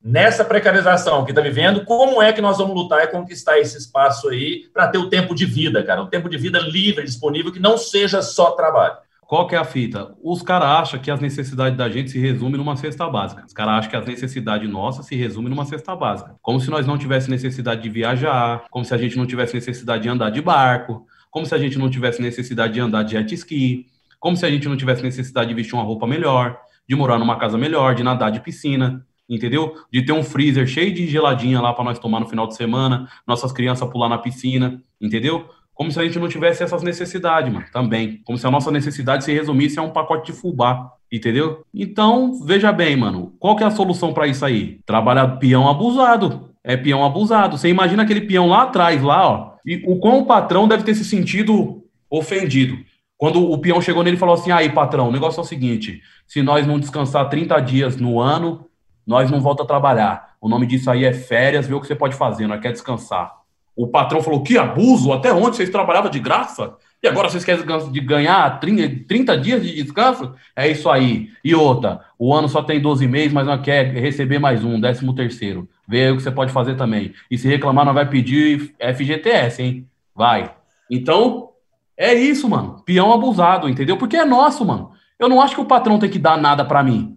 nessa 0.07 0.45
precarização 0.45 1.25
que 1.25 1.33
está 1.33 1.43
vivendo, 1.43 1.85
como 1.85 2.23
é 2.23 2.33
que 2.33 2.41
nós 2.41 2.59
vamos 2.59 2.77
lutar 2.77 3.03
e 3.03 3.09
conquistar 3.09 3.59
esse 3.59 3.77
espaço 3.77 4.29
aí 4.29 4.69
para 4.73 4.87
ter 4.87 4.99
o 4.99 5.11
tempo 5.11 5.35
de 5.35 5.45
vida, 5.45 5.83
cara? 5.83 6.01
Um 6.01 6.07
tempo 6.07 6.29
de 6.29 6.39
vida 6.39 6.61
livre, 6.61 7.05
disponível, 7.05 7.53
que 7.53 7.59
não 7.59 7.77
seja 7.77 8.23
só 8.23 8.53
trabalho. 8.53 8.95
Qual 9.27 9.49
que 9.49 9.57
é 9.57 9.59
a 9.59 9.65
fita? 9.65 10.15
Os 10.23 10.41
caras 10.41 10.69
acham 10.69 11.01
que 11.01 11.11
as 11.11 11.19
necessidades 11.19 11.77
da 11.77 11.89
gente 11.89 12.13
se 12.13 12.21
resumem 12.21 12.57
numa 12.57 12.77
cesta 12.77 13.11
básica. 13.11 13.45
Os 13.45 13.53
caras 13.53 13.79
acham 13.79 13.91
que 13.91 13.97
as 13.97 14.07
necessidades 14.07 14.71
nossas 14.71 15.07
se 15.07 15.17
resumem 15.17 15.51
numa 15.51 15.65
cesta 15.65 15.97
básica. 15.97 16.37
Como 16.41 16.61
se 16.61 16.71
nós 16.71 16.87
não 16.87 16.97
tivéssemos 16.97 17.43
necessidade 17.43 17.83
de 17.83 17.89
viajar, 17.89 18.65
como 18.71 18.85
se 18.85 18.95
a 18.95 18.99
gente 18.99 19.17
não 19.17 19.27
tivesse 19.27 19.55
necessidade 19.55 20.05
de 20.05 20.09
andar 20.09 20.31
de 20.31 20.41
barco, 20.41 21.05
como 21.33 21.45
se 21.45 21.53
a 21.53 21.59
gente 21.59 21.77
não 21.77 21.91
tivesse 21.91 22.23
necessidade 22.23 22.75
de 22.75 22.81
andar 22.81 23.03
de 23.03 23.13
jet 23.13 23.35
ski, 23.35 23.87
como 24.21 24.37
se 24.37 24.47
a 24.47 24.51
gente 24.51 24.69
não 24.69 24.77
tivesse 24.77 25.03
necessidade 25.03 25.49
de 25.49 25.55
vestir 25.55 25.75
uma 25.75 25.83
roupa 25.83 26.07
melhor, 26.07 26.57
de 26.89 26.95
morar 26.95 27.19
numa 27.19 27.37
casa 27.37 27.59
melhor, 27.59 27.97
de 27.97 28.05
nadar 28.05 28.31
de 28.31 28.39
piscina, 28.39 29.05
entendeu? 29.29 29.75
De 29.93 30.03
ter 30.03 30.13
um 30.13 30.23
freezer 30.23 30.67
cheio 30.67 30.93
de 30.93 31.07
geladinha 31.07 31.61
lá 31.61 31.73
para 31.73 31.85
nós 31.85 31.99
tomar 31.99 32.21
no 32.21 32.29
final 32.29 32.47
de 32.47 32.57
semana, 32.57 33.09
nossas 33.27 33.53
crianças 33.53 33.89
pular 33.91 34.09
na 34.09 34.19
piscina, 34.19 34.83
entendeu? 35.01 35.49
como 35.77 35.93
se 35.93 36.01
a 36.01 36.05
gente 36.05 36.19
não 36.19 36.27
tivesse 36.27 36.63
essas 36.63 36.83
necessidades, 36.83 37.53
mano, 37.53 37.67
também. 37.71 38.23
Como 38.25 38.39
se 38.39 38.47
a 38.47 38.51
nossa 38.51 38.71
necessidade 38.71 39.23
se 39.23 39.33
resumisse 39.33 39.79
a 39.79 39.83
um 39.83 39.91
pacote 39.91 40.33
de 40.33 40.39
fubá, 40.39 40.91
entendeu? 41.13 41.63
Então, 41.73 42.43
veja 42.43 42.73
bem, 42.73 42.97
mano, 42.97 43.35
qual 43.39 43.55
que 43.55 43.63
é 43.63 43.67
a 43.67 43.71
solução 43.71 44.15
para 44.15 44.27
isso 44.27 44.43
aí? 44.43 44.81
Trabalhar 44.87 45.37
peão 45.37 45.69
abusado. 45.69 46.51
É 46.65 46.79
peão 46.79 47.05
abusado. 47.05 47.59
Você 47.59 47.69
imagina 47.69 48.05
aquele 48.05 48.23
peão 48.23 48.49
lá 48.49 48.63
atrás, 48.63 49.03
lá, 49.03 49.29
ó, 49.29 49.53
e 49.67 49.83
o 49.87 49.99
quão 49.99 50.21
o 50.21 50.25
patrão 50.27 50.67
deve 50.67 50.83
ter 50.83 50.95
se 50.95 51.05
sentido 51.05 51.85
ofendido. 52.09 52.79
Quando 53.19 53.51
o 53.51 53.59
peão 53.59 53.81
chegou 53.81 54.03
nele 54.03 54.17
e 54.17 54.19
falou 54.19 54.35
assim: 54.35 54.51
aí, 54.51 54.71
patrão, 54.71 55.09
o 55.09 55.13
negócio 55.13 55.41
é 55.41 55.43
o 55.43 55.47
seguinte: 55.47 56.01
se 56.27 56.43
nós 56.43 56.67
não 56.67 56.81
descansar 56.81 57.29
30 57.29 57.61
dias 57.61 57.97
no 57.99 58.19
ano, 58.19 58.66
nós 59.07 59.31
não 59.31 59.41
volta 59.41 59.63
a 59.63 59.67
trabalhar. 59.67 60.37
O 60.41 60.49
nome 60.49 60.67
disso 60.67 60.91
aí 60.91 61.05
é 61.05 61.13
férias, 61.13 61.67
vê 61.67 61.75
o 61.75 61.81
que 61.81 61.87
você 61.87 61.95
pode 61.95 62.17
fazer, 62.17 62.47
nós 62.47 62.61
quer 62.61 62.73
descansar. 62.73 63.33
O 63.77 63.87
patrão 63.87 64.23
falou: 64.23 64.43
que 64.43 64.57
abuso, 64.57 65.13
até 65.13 65.33
onde 65.33 65.57
vocês 65.57 65.69
trabalhavam 65.69 66.11
de 66.11 66.19
graça? 66.19 66.75
E 67.03 67.07
agora 67.07 67.29
vocês 67.29 67.45
querem 67.45 67.65
de 67.93 68.01
ganhar 68.01 68.59
30 68.59 69.37
dias 69.37 69.63
de 69.63 69.83
descanso? 69.83 70.35
É 70.57 70.67
isso 70.67 70.89
aí. 70.89 71.31
E 71.45 71.55
outra, 71.55 72.01
o 72.19 72.35
ano 72.35 72.49
só 72.49 72.63
tem 72.63 72.81
12 72.81 73.07
meses, 73.07 73.33
mas 73.35 73.47
não 73.47 73.61
quer 73.61 73.93
receber 73.93 74.39
mais 74.39 74.65
um, 74.65 74.81
13 74.81 75.15
terceiro. 75.15 75.69
Vê 75.87 76.07
aí 76.07 76.13
o 76.13 76.17
que 76.17 76.23
você 76.23 76.31
pode 76.31 76.53
fazer 76.53 76.75
também. 76.75 77.13
E 77.31 77.37
se 77.37 77.47
reclamar, 77.47 77.85
não 77.85 77.93
vai 77.93 78.09
pedir 78.09 78.75
FGTS, 78.81 79.63
hein? 79.63 79.87
Vai. 80.15 80.53
Então, 80.91 81.51
é 81.97 82.15
isso, 82.15 82.49
mano. 82.49 82.83
Peão 82.85 83.13
abusado, 83.13 83.69
entendeu? 83.69 83.99
Porque 83.99 84.17
é 84.17 84.25
nosso, 84.25 84.65
mano. 84.65 84.93
Eu 85.19 85.29
não 85.29 85.41
acho 85.41 85.55
que 85.55 85.61
o 85.61 85.67
patrão 85.67 85.99
tem 85.99 86.11
que 86.11 86.19
dar 86.19 86.39
nada 86.39 86.65
para 86.65 86.83
mim. 86.83 87.17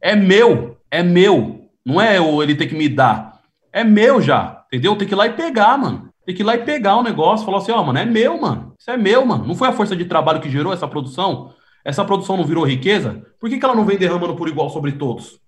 É 0.00 0.16
meu, 0.16 0.77
é 0.90 1.02
meu. 1.02 1.70
Não 1.84 2.00
é 2.00 2.18
ele 2.18 2.54
ter 2.54 2.66
que 2.66 2.74
me 2.74 2.88
dar. 2.88 3.40
É 3.72 3.82
meu 3.82 4.20
já. 4.20 4.64
Entendeu? 4.66 4.96
Tem 4.96 5.08
que 5.08 5.14
ir 5.14 5.16
lá 5.16 5.26
e 5.26 5.32
pegar, 5.32 5.78
mano. 5.78 6.08
Tem 6.24 6.34
que 6.34 6.42
ir 6.42 6.44
lá 6.44 6.54
e 6.54 6.64
pegar 6.64 6.96
o 6.96 7.02
negócio, 7.02 7.46
falar 7.46 7.58
assim, 7.58 7.72
ó, 7.72 7.80
oh, 7.80 7.84
mano, 7.84 7.98
é 7.98 8.04
meu, 8.04 8.38
mano. 8.38 8.74
Isso 8.78 8.90
é 8.90 8.96
meu, 8.98 9.24
mano. 9.24 9.46
Não 9.46 9.54
foi 9.54 9.68
a 9.68 9.72
força 9.72 9.96
de 9.96 10.04
trabalho 10.04 10.40
que 10.40 10.50
gerou 10.50 10.72
essa 10.72 10.86
produção? 10.86 11.54
Essa 11.82 12.04
produção 12.04 12.36
não 12.36 12.44
virou 12.44 12.66
riqueza? 12.66 13.24
Por 13.40 13.48
que, 13.48 13.58
que 13.58 13.64
ela 13.64 13.74
não 13.74 13.86
vem 13.86 13.96
derramando 13.96 14.36
por 14.36 14.46
igual 14.46 14.68
sobre 14.68 14.92
todos? 14.92 15.40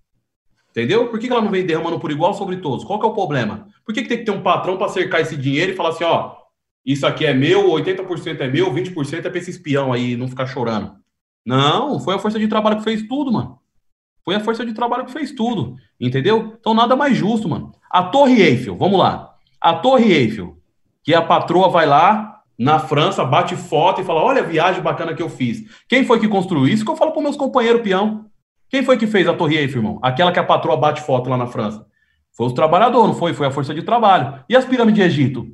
Entendeu? 0.70 1.08
Por 1.08 1.18
que, 1.18 1.26
que 1.26 1.32
ela 1.32 1.42
não 1.42 1.50
vem 1.50 1.66
derramando 1.66 2.00
por 2.00 2.10
igual 2.10 2.32
sobre 2.32 2.56
todos? 2.56 2.84
Qual 2.84 2.98
que 2.98 3.04
é 3.04 3.08
o 3.08 3.14
problema? 3.14 3.66
Por 3.84 3.94
que, 3.94 4.02
que 4.02 4.08
tem 4.08 4.18
que 4.18 4.24
ter 4.24 4.30
um 4.30 4.42
patrão 4.42 4.78
para 4.78 4.88
cercar 4.88 5.20
esse 5.20 5.36
dinheiro 5.36 5.72
e 5.72 5.76
falar 5.76 5.90
assim, 5.90 6.04
ó, 6.04 6.36
Isso 6.86 7.06
aqui 7.06 7.26
é 7.26 7.34
meu, 7.34 7.68
80% 7.68 8.40
é 8.40 8.48
meu, 8.48 8.72
20% 8.72 9.26
é 9.26 9.28
para 9.28 9.38
esse 9.38 9.50
espião 9.50 9.92
aí 9.92 10.16
não 10.16 10.28
ficar 10.28 10.46
chorando. 10.46 10.94
Não, 11.44 12.00
foi 12.00 12.14
a 12.14 12.18
força 12.18 12.38
de 12.38 12.48
trabalho 12.48 12.78
que 12.78 12.84
fez 12.84 13.06
tudo, 13.06 13.32
mano. 13.32 13.58
Foi 14.24 14.34
a 14.34 14.40
força 14.40 14.64
de 14.64 14.72
trabalho 14.72 15.04
que 15.04 15.12
fez 15.12 15.32
tudo, 15.32 15.76
entendeu? 15.98 16.56
Então 16.58 16.74
nada 16.74 16.94
mais 16.94 17.16
justo, 17.16 17.48
mano. 17.48 17.72
A 17.90 18.02
Torre 18.02 18.40
Eiffel, 18.40 18.76
vamos 18.76 18.98
lá. 18.98 19.34
A 19.60 19.74
Torre 19.74 20.12
Eiffel, 20.12 20.56
que 21.02 21.14
a 21.14 21.22
patroa 21.22 21.68
vai 21.68 21.86
lá 21.86 22.40
na 22.58 22.78
França, 22.78 23.24
bate 23.24 23.56
foto 23.56 24.00
e 24.00 24.04
fala: 24.04 24.22
Olha 24.22 24.42
a 24.42 24.46
viagem 24.46 24.82
bacana 24.82 25.14
que 25.14 25.22
eu 25.22 25.28
fiz. 25.28 25.64
Quem 25.88 26.04
foi 26.04 26.20
que 26.20 26.28
construiu 26.28 26.66
isso? 26.66 26.84
Que 26.84 26.90
eu 26.90 26.96
falo 26.96 27.12
para 27.12 27.22
meus 27.22 27.36
companheiros 27.36 27.82
peão. 27.82 28.26
Quem 28.68 28.84
foi 28.84 28.96
que 28.96 29.06
fez 29.06 29.26
a 29.26 29.34
Torre 29.34 29.56
Eiffel, 29.56 29.78
irmão? 29.78 29.98
Aquela 30.02 30.30
que 30.30 30.38
a 30.38 30.44
patroa 30.44 30.76
bate 30.76 31.00
foto 31.00 31.28
lá 31.28 31.36
na 31.36 31.46
França. 31.46 31.84
Foi 32.36 32.46
os 32.46 32.52
trabalhadores, 32.52 33.08
não 33.08 33.14
foi? 33.14 33.34
Foi 33.34 33.46
a 33.46 33.50
força 33.50 33.74
de 33.74 33.82
trabalho. 33.82 34.44
E 34.48 34.54
as 34.54 34.64
pirâmides 34.64 35.02
de 35.02 35.06
Egito? 35.06 35.46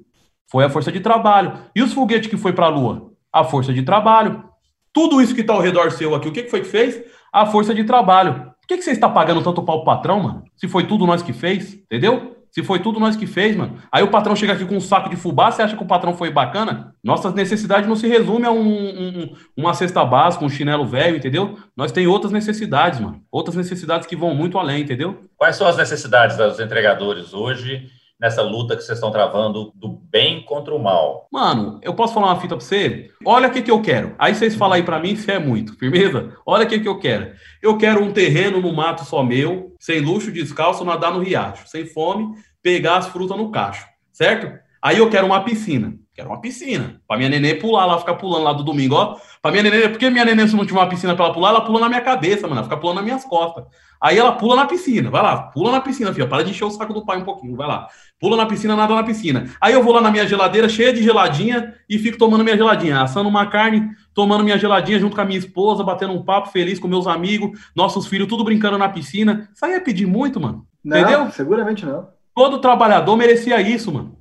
Foi 0.50 0.64
a 0.64 0.68
força 0.68 0.92
de 0.92 1.00
trabalho. 1.00 1.52
E 1.74 1.82
os 1.82 1.92
foguetes 1.92 2.28
que 2.28 2.36
foi 2.36 2.52
para 2.52 2.66
a 2.66 2.68
Lua? 2.68 3.12
A 3.32 3.42
força 3.44 3.72
de 3.72 3.82
trabalho. 3.82 4.44
Tudo 4.92 5.20
isso 5.20 5.34
que 5.34 5.40
está 5.40 5.52
ao 5.52 5.60
redor 5.60 5.90
seu 5.92 6.14
aqui, 6.14 6.28
o 6.28 6.32
que, 6.32 6.42
que 6.42 6.50
foi 6.50 6.60
que 6.60 6.68
fez? 6.68 7.02
A 7.32 7.46
força 7.46 7.74
de 7.74 7.84
trabalho. 7.84 8.52
Por 8.66 8.74
que, 8.74 8.78
que 8.78 8.84
você 8.84 8.90
está 8.90 9.08
pagando 9.08 9.44
tanto 9.44 9.62
pau 9.62 9.76
pro 9.76 9.84
patrão, 9.84 10.18
mano? 10.18 10.42
Se 10.56 10.66
foi 10.66 10.88
tudo 10.88 11.06
nós 11.06 11.22
que 11.22 11.32
fez, 11.32 11.74
entendeu? 11.74 12.36
Se 12.50 12.64
foi 12.64 12.80
tudo 12.80 12.98
nós 12.98 13.14
que 13.14 13.24
fez, 13.24 13.54
mano. 13.54 13.78
Aí 13.92 14.02
o 14.02 14.10
patrão 14.10 14.34
chega 14.34 14.54
aqui 14.54 14.64
com 14.64 14.74
um 14.74 14.80
saco 14.80 15.08
de 15.08 15.14
fubá, 15.14 15.52
você 15.52 15.62
acha 15.62 15.76
que 15.76 15.82
o 15.84 15.86
patrão 15.86 16.14
foi 16.14 16.30
bacana? 16.30 16.92
Nossas 17.04 17.32
necessidades 17.32 17.88
não 17.88 17.94
se 17.94 18.08
resume 18.08 18.44
a 18.44 18.50
um, 18.50 18.66
um, 18.66 19.34
uma 19.56 19.72
cesta 19.72 20.04
básica, 20.04 20.44
um 20.44 20.48
chinelo 20.48 20.84
velho, 20.84 21.18
entendeu? 21.18 21.56
Nós 21.76 21.92
tem 21.92 22.08
outras 22.08 22.32
necessidades, 22.32 22.98
mano. 22.98 23.22
Outras 23.30 23.54
necessidades 23.54 24.04
que 24.04 24.16
vão 24.16 24.34
muito 24.34 24.58
além, 24.58 24.82
entendeu? 24.82 25.28
Quais 25.36 25.54
são 25.54 25.68
as 25.68 25.76
necessidades 25.76 26.36
dos 26.36 26.58
entregadores 26.58 27.32
hoje 27.32 27.88
nessa 28.18 28.42
luta 28.42 28.76
que 28.76 28.82
vocês 28.82 28.98
estão 28.98 29.10
travando 29.10 29.72
do 29.74 29.88
bem 29.88 30.42
contra 30.42 30.74
o 30.74 30.82
mal? 30.82 31.28
Mano, 31.30 31.78
eu 31.82 31.94
posso 31.94 32.14
falar 32.14 32.28
uma 32.28 32.40
fita 32.40 32.56
pra 32.56 32.64
você? 32.64 33.10
Olha 33.24 33.48
o 33.48 33.50
que, 33.50 33.62
que 33.62 33.70
eu 33.70 33.80
quero. 33.82 34.14
Aí 34.18 34.34
vocês 34.34 34.54
falam 34.54 34.74
aí 34.74 34.82
pra 34.82 34.98
mim 34.98 35.16
se 35.16 35.30
é 35.30 35.38
muito, 35.38 35.76
firmeza? 35.78 36.34
Olha 36.46 36.64
o 36.64 36.68
que, 36.68 36.80
que 36.80 36.88
eu 36.88 36.98
quero. 36.98 37.32
Eu 37.62 37.76
quero 37.76 38.02
um 38.02 38.12
terreno 38.12 38.60
no 38.60 38.72
mato 38.72 39.04
só 39.04 39.22
meu, 39.22 39.74
sem 39.78 40.00
luxo, 40.00 40.32
descalço, 40.32 40.84
nadar 40.84 41.12
no 41.12 41.20
riacho, 41.20 41.68
sem 41.68 41.86
fome, 41.86 42.34
pegar 42.62 42.96
as 42.96 43.06
frutas 43.08 43.36
no 43.36 43.50
cacho, 43.50 43.86
certo? 44.12 44.58
Aí 44.82 44.98
eu 44.98 45.10
quero 45.10 45.26
uma 45.26 45.42
piscina. 45.42 45.94
Quero 46.14 46.30
uma 46.30 46.40
piscina. 46.40 46.98
Pra 47.06 47.18
minha 47.18 47.28
neném 47.28 47.58
pular 47.58 47.84
lá, 47.84 47.98
ficar 47.98 48.14
pulando 48.14 48.44
lá 48.44 48.52
do 48.54 48.64
domingo, 48.64 48.94
ó. 48.94 49.16
Pra 49.42 49.50
minha 49.50 49.62
neném, 49.62 49.88
porque 49.90 50.08
minha 50.08 50.24
neném, 50.24 50.48
se 50.48 50.56
não 50.56 50.64
tiver 50.64 50.78
uma 50.78 50.88
piscina 50.88 51.14
pra 51.14 51.26
ela 51.26 51.34
pular, 51.34 51.50
ela 51.50 51.60
pula 51.60 51.80
na 51.80 51.88
minha 51.88 52.00
cabeça, 52.00 52.42
mano. 52.42 52.54
Ela 52.54 52.64
fica 52.64 52.76
pulando 52.78 52.96
nas 52.96 53.04
minhas 53.04 53.24
costas. 53.24 53.64
Aí 54.00 54.18
ela 54.18 54.32
pula 54.32 54.56
na 54.56 54.66
piscina. 54.66 55.10
Vai 55.10 55.22
lá, 55.22 55.36
pula 55.36 55.72
na 55.72 55.80
piscina, 55.80 56.12
filha. 56.12 56.26
Para 56.26 56.42
de 56.42 56.50
encher 56.50 56.64
o 56.64 56.70
saco 56.70 56.92
do 56.92 57.04
pai 57.04 57.18
um 57.18 57.24
pouquinho. 57.24 57.56
Vai 57.56 57.66
lá. 57.66 57.88
Pula 58.20 58.36
na 58.36 58.46
piscina, 58.46 58.76
nada 58.76 58.94
na 58.94 59.02
piscina. 59.02 59.50
Aí 59.60 59.72
eu 59.74 59.82
vou 59.82 59.92
lá 59.92 60.00
na 60.00 60.10
minha 60.10 60.26
geladeira, 60.26 60.68
cheia 60.68 60.92
de 60.92 61.02
geladinha, 61.02 61.74
e 61.88 61.98
fico 61.98 62.18
tomando 62.18 62.44
minha 62.44 62.56
geladinha, 62.56 63.02
assando 63.02 63.28
uma 63.28 63.46
carne, 63.46 63.90
tomando 64.14 64.44
minha 64.44 64.58
geladinha 64.58 64.98
junto 64.98 65.14
com 65.14 65.22
a 65.22 65.24
minha 65.24 65.38
esposa, 65.38 65.84
batendo 65.84 66.12
um 66.12 66.22
papo 66.22 66.48
feliz 66.48 66.78
com 66.78 66.88
meus 66.88 67.06
amigos, 67.06 67.58
nossos 67.74 68.06
filhos, 68.06 68.28
tudo 68.28 68.44
brincando 68.44 68.78
na 68.78 68.88
piscina. 68.88 69.48
Isso 69.54 69.64
aí 69.64 69.72
é 69.72 69.80
pedir 69.80 70.06
muito, 70.06 70.40
mano. 70.40 70.66
Não, 70.84 70.98
Entendeu? 70.98 71.30
Seguramente 71.30 71.84
não. 71.84 72.08
Todo 72.34 72.58
trabalhador 72.58 73.16
merecia 73.16 73.60
isso, 73.60 73.92
mano. 73.92 74.16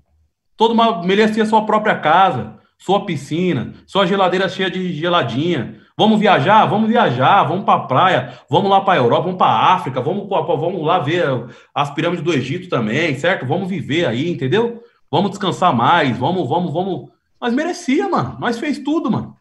Todo 0.58 0.76
merecia 1.04 1.46
sua 1.46 1.66
própria 1.66 1.96
casa, 2.00 2.56
sua 2.78 3.06
piscina, 3.06 3.74
sua 3.86 4.06
geladeira 4.06 4.48
cheia 4.48 4.70
de 4.70 4.94
geladinha. 4.94 5.82
Vamos 5.98 6.20
viajar? 6.20 6.66
Vamos 6.66 6.90
viajar, 6.90 7.44
vamos 7.44 7.64
para 7.64 7.82
a 7.82 7.88
praia, 7.88 8.40
vamos 8.50 8.70
lá 8.70 8.82
para 8.82 8.96
a 8.96 8.98
Europa, 8.98 9.24
vamos 9.24 9.38
para 9.38 9.52
a 9.52 9.74
África, 9.76 10.02
vamos, 10.02 10.28
vamos 10.28 10.86
lá 10.86 11.00
ver 11.00 11.26
as 11.74 11.90
pirâmides 11.90 12.24
do 12.24 12.34
Egito 12.34 12.68
também, 12.68 13.18
certo? 13.18 13.46
Vamos 13.46 13.70
viver 13.70 14.06
aí, 14.06 14.30
entendeu? 14.30 14.84
Vamos 15.10 15.32
descansar 15.32 15.74
mais, 15.74 16.18
vamos, 16.18 16.50
vamos, 16.50 16.74
vamos. 16.74 17.10
Nós 17.40 17.54
merecia, 17.54 18.10
mano. 18.10 18.36
Nós 18.40 18.60
fez 18.60 18.80
tudo, 18.80 19.10
mano. 19.10 19.38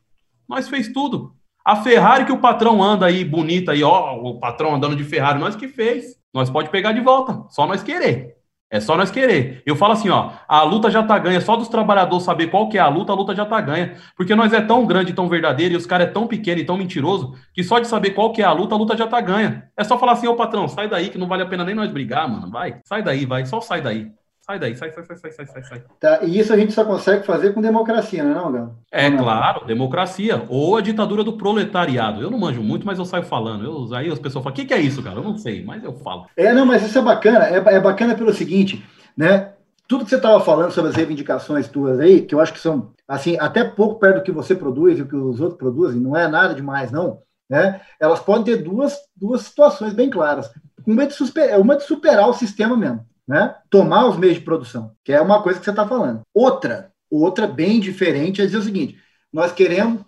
Nós 0.49 0.69
fez 0.69 0.93
tudo. 0.93 1.35
A 1.65 1.77
Ferrari 1.77 2.27
que 2.27 2.33
o 2.33 2.39
patrão 2.39 2.83
anda 2.83 3.07
aí, 3.07 3.25
bonita 3.25 3.73
aí, 3.73 3.83
ó, 3.83 4.15
o 4.17 4.39
patrão 4.39 4.75
andando 4.75 4.95
de 4.95 5.03
Ferrari, 5.03 5.41
nós 5.41 5.57
que 5.57 5.67
fez. 5.67 6.17
Nós 6.33 6.51
pode 6.51 6.69
pegar 6.69 6.93
de 6.93 7.01
volta, 7.01 7.45
só 7.49 7.67
nós 7.67 7.83
querer. 7.83 8.37
É 8.75 8.81
só 8.81 8.97
nós 8.97 9.09
querer. 9.09 9.63
Eu 9.65 9.77
falo 9.77 9.93
assim, 9.93 10.09
ó, 10.09 10.33
a 10.49 10.63
luta 10.65 10.91
já 10.91 11.01
tá 11.01 11.17
ganha, 11.17 11.41
só 11.41 11.55
dos 11.55 11.69
trabalhadores 11.69 12.25
saber 12.25 12.49
qual 12.49 12.69
que 12.69 12.77
é 12.77 12.81
a 12.81 12.89
luta, 12.89 13.13
a 13.13 13.15
luta 13.15 13.33
já 13.33 13.47
tá 13.47 13.61
ganha. 13.61 13.95
Porque 14.17 14.35
nós 14.35 14.53
é 14.53 14.61
tão 14.61 14.85
grande, 14.85 15.13
tão 15.13 15.29
verdadeiro, 15.29 15.75
e 15.75 15.77
os 15.77 15.87
caras 15.87 16.09
é 16.09 16.11
tão 16.11 16.27
pequeno 16.27 16.61
e 16.61 16.65
tão 16.65 16.77
mentiroso, 16.77 17.37
que 17.53 17.63
só 17.63 17.79
de 17.79 17.87
saber 17.87 18.11
qual 18.11 18.33
que 18.33 18.43
é 18.43 18.45
a 18.45 18.51
luta, 18.51 18.75
a 18.75 18.79
luta 18.79 18.97
já 18.97 19.07
tá 19.07 19.21
ganha. 19.21 19.71
É 19.77 19.85
só 19.85 19.97
falar 19.97 20.15
assim, 20.15 20.27
ô 20.27 20.35
patrão, 20.35 20.67
sai 20.67 20.89
daí, 20.89 21.09
que 21.09 21.19
não 21.19 21.29
vale 21.29 21.45
a 21.45 21.47
pena 21.47 21.63
nem 21.63 21.73
nós 21.73 21.89
brigar, 21.93 22.29
mano. 22.29 22.51
Vai, 22.51 22.81
sai 22.85 23.01
daí, 23.01 23.25
vai, 23.25 23.47
só 23.47 23.61
sai 23.61 23.81
daí. 23.81 24.11
Sai 24.47 24.59
daí, 24.59 24.77
sai, 24.77 24.93
sai, 24.93 25.05
sai, 25.07 25.33
sai, 25.33 25.47
sai, 25.47 25.63
sai. 25.65 25.83
Tá, 25.99 26.23
e 26.23 26.39
isso 26.39 26.53
a 26.53 26.57
gente 26.59 26.75
só 26.75 26.85
consegue 26.85 27.25
fazer 27.25 27.55
com 27.55 27.63
democracia, 27.63 28.23
não 28.23 28.31
é 28.31 28.35
não, 28.35 28.53
Galo? 28.53 28.79
É, 28.93 29.09
não, 29.09 29.17
claro, 29.17 29.65
democracia. 29.65 30.45
Ou 30.51 30.77
a 30.77 30.83
ditadura 30.83 31.25
do 31.25 31.39
proletariado. 31.39 32.21
Eu 32.21 32.31
não 32.31 32.39
manjo 32.39 32.63
muito, 32.63 32.85
mas 32.85 32.99
eu 32.99 33.07
saio 33.07 33.25
falando. 33.25 33.65
Eu, 33.65 33.97
aí 33.97 34.13
as 34.13 34.19
pessoas 34.19 34.45
falam, 34.45 34.53
o 34.53 34.55
que, 34.55 34.67
que 34.67 34.75
é 34.75 34.79
isso, 34.79 35.03
cara? 35.03 35.17
Eu 35.17 35.23
não 35.23 35.39
sei, 35.39 35.65
mas 35.65 35.83
eu 35.83 35.95
falo. 35.95 36.27
É, 36.37 36.53
não, 36.53 36.67
mas 36.67 36.85
isso 36.85 36.99
é 36.99 37.01
bacana. 37.01 37.47
É, 37.47 37.57
é 37.57 37.81
bacana 37.81 38.15
pelo 38.15 38.35
seguinte, 38.35 38.85
né? 39.17 39.55
Tudo 39.89 40.05
que 40.05 40.11
você 40.11 40.17
estava 40.17 40.39
falando 40.45 40.73
sobre 40.73 40.91
as 40.91 40.97
reivindicações 40.97 41.67
tuas 41.67 41.99
aí, 41.99 42.21
que 42.21 42.35
eu 42.35 42.41
acho 42.41 42.53
que 42.53 42.61
são, 42.61 42.93
assim, 43.09 43.39
até 43.41 43.65
pouco 43.65 43.99
perto 43.99 44.17
do 44.17 44.25
que 44.25 44.33
você 44.33 44.55
produz 44.55 44.99
e 44.99 45.03
o 45.03 45.09
que 45.09 45.17
os 45.17 45.41
outros 45.41 45.59
produzem, 45.59 45.99
não 45.99 46.15
é 46.15 46.29
nada 46.29 46.55
demais, 46.55 46.93
não, 46.93 47.21
né? 47.49 47.81
Elas 47.99 48.21
podem 48.21 48.45
ter 48.45 48.63
duas, 48.63 48.95
duas 49.17 49.41
situações 49.41 49.95
bem 49.95 50.11
claras. 50.11 50.53
Uma 50.87 51.07
de, 51.07 51.15
super, 51.15 51.59
uma 51.59 51.77
de 51.77 51.85
superar 51.85 52.29
o 52.29 52.35
sistema 52.35 52.77
mesmo 52.77 53.07
né? 53.27 53.57
Tomar 53.71 54.07
os 54.07 54.17
meios 54.17 54.37
de 54.37 54.43
produção, 54.43 54.95
que 55.05 55.13
é 55.13 55.21
uma 55.21 55.43
coisa 55.43 55.59
que 55.59 55.65
você 55.65 55.71
está 55.71 55.87
falando. 55.87 56.23
Outra, 56.33 56.93
outra 57.11 57.47
bem 57.47 57.81
diferente 57.81 58.43
é 58.43 58.47
dizer 58.47 58.59
o 58.59 58.63
seguinte: 58.63 58.99
nós 59.33 59.53
queremos 59.53 60.05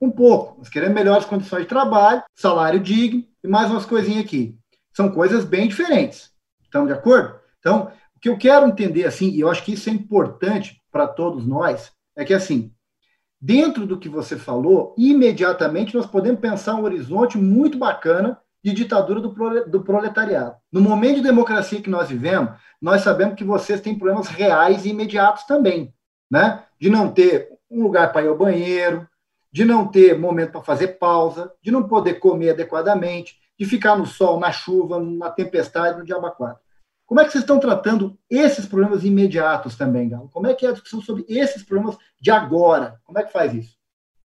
um 0.00 0.10
pouco, 0.10 0.58
nós 0.58 0.68
queremos 0.68 0.94
melhores 0.94 1.24
condições 1.24 1.62
de 1.62 1.68
trabalho, 1.68 2.22
salário 2.34 2.80
digno 2.80 3.24
e 3.42 3.48
mais 3.48 3.70
umas 3.70 3.86
coisinhas 3.86 4.24
aqui. 4.24 4.58
São 4.92 5.10
coisas 5.10 5.44
bem 5.44 5.68
diferentes. 5.68 6.30
Estamos 6.62 6.88
de 6.88 6.94
acordo? 6.94 7.38
Então, 7.60 7.92
o 8.16 8.20
que 8.20 8.28
eu 8.28 8.36
quero 8.36 8.66
entender 8.66 9.04
assim, 9.04 9.30
e 9.30 9.40
eu 9.40 9.48
acho 9.48 9.64
que 9.64 9.72
isso 9.72 9.88
é 9.88 9.92
importante 9.92 10.80
para 10.90 11.06
todos 11.06 11.46
nós, 11.46 11.92
é 12.16 12.24
que 12.24 12.34
assim, 12.34 12.72
dentro 13.40 13.86
do 13.86 13.98
que 13.98 14.08
você 14.08 14.36
falou, 14.36 14.94
imediatamente 14.98 15.94
nós 15.94 16.06
podemos 16.06 16.40
pensar 16.40 16.74
um 16.74 16.84
horizonte 16.84 17.38
muito 17.38 17.78
bacana 17.78 18.38
de 18.62 18.72
ditadura 18.72 19.20
do, 19.20 19.28
do 19.68 19.82
proletariado. 19.82 20.56
No 20.70 20.80
momento 20.80 21.16
de 21.16 21.22
democracia 21.22 21.82
que 21.82 21.90
nós 21.90 22.08
vivemos, 22.08 22.52
nós 22.80 23.02
sabemos 23.02 23.34
que 23.34 23.44
vocês 23.44 23.80
têm 23.80 23.98
problemas 23.98 24.28
reais 24.28 24.84
e 24.84 24.90
imediatos 24.90 25.44
também, 25.44 25.92
né? 26.30 26.64
De 26.80 26.88
não 26.88 27.10
ter 27.12 27.48
um 27.70 27.82
lugar 27.82 28.12
para 28.12 28.22
ir 28.22 28.28
ao 28.28 28.36
banheiro, 28.36 29.08
de 29.52 29.64
não 29.64 29.86
ter 29.86 30.18
momento 30.18 30.52
para 30.52 30.62
fazer 30.62 30.98
pausa, 30.98 31.52
de 31.62 31.70
não 31.70 31.86
poder 31.86 32.14
comer 32.14 32.50
adequadamente, 32.50 33.36
de 33.58 33.66
ficar 33.66 33.96
no 33.96 34.06
sol, 34.06 34.40
na 34.40 34.50
chuva, 34.50 34.98
na 34.98 35.30
tempestade, 35.30 35.98
no 35.98 36.04
diabo 36.04 36.32
Como 37.04 37.20
é 37.20 37.24
que 37.24 37.32
vocês 37.32 37.42
estão 37.42 37.60
tratando 37.60 38.18
esses 38.30 38.66
problemas 38.66 39.04
imediatos 39.04 39.76
também, 39.76 40.08
Galo? 40.08 40.30
Como 40.30 40.46
é 40.46 40.54
que 40.54 40.64
é 40.64 40.70
a 40.70 40.72
discussão 40.72 41.02
sobre 41.02 41.24
esses 41.28 41.62
problemas 41.62 41.98
de 42.20 42.30
agora? 42.30 43.00
Como 43.04 43.18
é 43.18 43.22
que 43.22 43.32
faz 43.32 43.52
isso? 43.52 43.81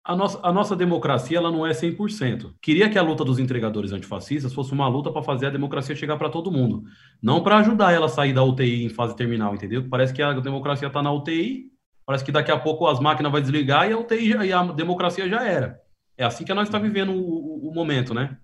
A 0.07 0.15
nossa, 0.15 0.39
a 0.41 0.53
nossa 0.53 0.77
democracia 0.77 1.37
ela 1.37 1.51
não 1.51 1.67
é 1.67 1.73
100%. 1.73 2.55
Queria 2.63 2.89
que 2.89 2.97
a 2.97 3.03
luta 3.03 3.25
dos 3.25 3.41
entregadores 3.41 3.91
antifascistas 3.91 4.55
fosse 4.55 4.71
uma 4.71 4.87
luta 4.87 5.11
para 5.11 5.21
fazer 5.21 5.47
a 5.47 5.51
democracia 5.51 5.97
chegar 5.97 6.17
para 6.17 6.29
todo 6.29 6.53
mundo, 6.53 6.85
não 7.21 7.43
para 7.43 7.57
ajudar 7.57 7.93
ela 7.93 8.07
a 8.07 8.09
sair 8.09 8.33
da 8.33 8.45
UTI 8.45 8.85
em 8.85 8.89
fase 8.89 9.17
terminal, 9.17 9.53
entendeu? 9.53 9.89
Parece 9.89 10.15
que 10.15 10.23
a 10.23 10.33
democracia 10.35 10.87
está 10.87 11.03
na 11.03 11.11
UTI, 11.11 11.73
parece 12.07 12.25
que 12.25 12.31
daqui 12.31 12.53
a 12.53 12.57
pouco 12.57 12.87
as 12.87 13.01
máquinas 13.01 13.33
vão 13.33 13.41
desligar 13.41 13.91
e 13.91 13.95
a 13.95 13.99
UTI 13.99 14.31
já, 14.31 14.47
e 14.47 14.53
a 14.53 14.63
democracia 14.63 15.29
já 15.29 15.45
era. 15.45 15.81
É 16.17 16.25
assim 16.25 16.45
que 16.45 16.55
nós 16.55 16.69
está 16.69 16.79
vivendo 16.79 17.11
o, 17.11 17.19
o, 17.19 17.69
o, 17.69 17.75
momento, 17.75 18.15
né? 18.15 18.39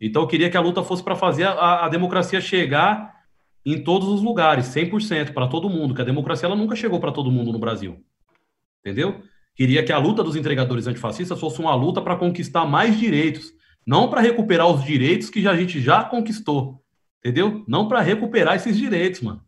Então 0.00 0.22
eu 0.22 0.28
queria 0.28 0.48
que 0.48 0.56
a 0.56 0.60
luta 0.60 0.84
fosse 0.84 1.02
para 1.02 1.16
fazer 1.16 1.48
a, 1.48 1.86
a 1.86 1.88
democracia 1.88 2.40
chegar 2.40 3.12
em 3.64 3.82
todos 3.82 4.08
os 4.08 4.22
lugares, 4.22 4.66
100% 4.66 5.32
para 5.32 5.48
todo 5.48 5.68
mundo, 5.68 5.96
que 5.96 6.02
a 6.02 6.04
democracia 6.04 6.46
ela 6.46 6.54
nunca 6.54 6.76
chegou 6.76 7.00
para 7.00 7.10
todo 7.10 7.28
mundo 7.28 7.52
no 7.52 7.58
Brasil. 7.58 8.00
Entendeu? 8.84 9.20
Queria 9.56 9.82
que 9.82 9.90
a 9.90 9.98
luta 9.98 10.22
dos 10.22 10.36
entregadores 10.36 10.86
antifascistas 10.86 11.40
fosse 11.40 11.58
uma 11.60 11.74
luta 11.74 12.02
para 12.02 12.14
conquistar 12.14 12.66
mais 12.66 12.98
direitos, 12.98 13.54
não 13.86 14.10
para 14.10 14.20
recuperar 14.20 14.68
os 14.68 14.84
direitos 14.84 15.30
que 15.30 15.48
a 15.48 15.56
gente 15.56 15.80
já 15.80 16.04
conquistou, 16.04 16.82
entendeu? 17.24 17.64
Não 17.66 17.88
para 17.88 18.02
recuperar 18.02 18.56
esses 18.56 18.76
direitos, 18.76 19.22
mano. 19.22 19.40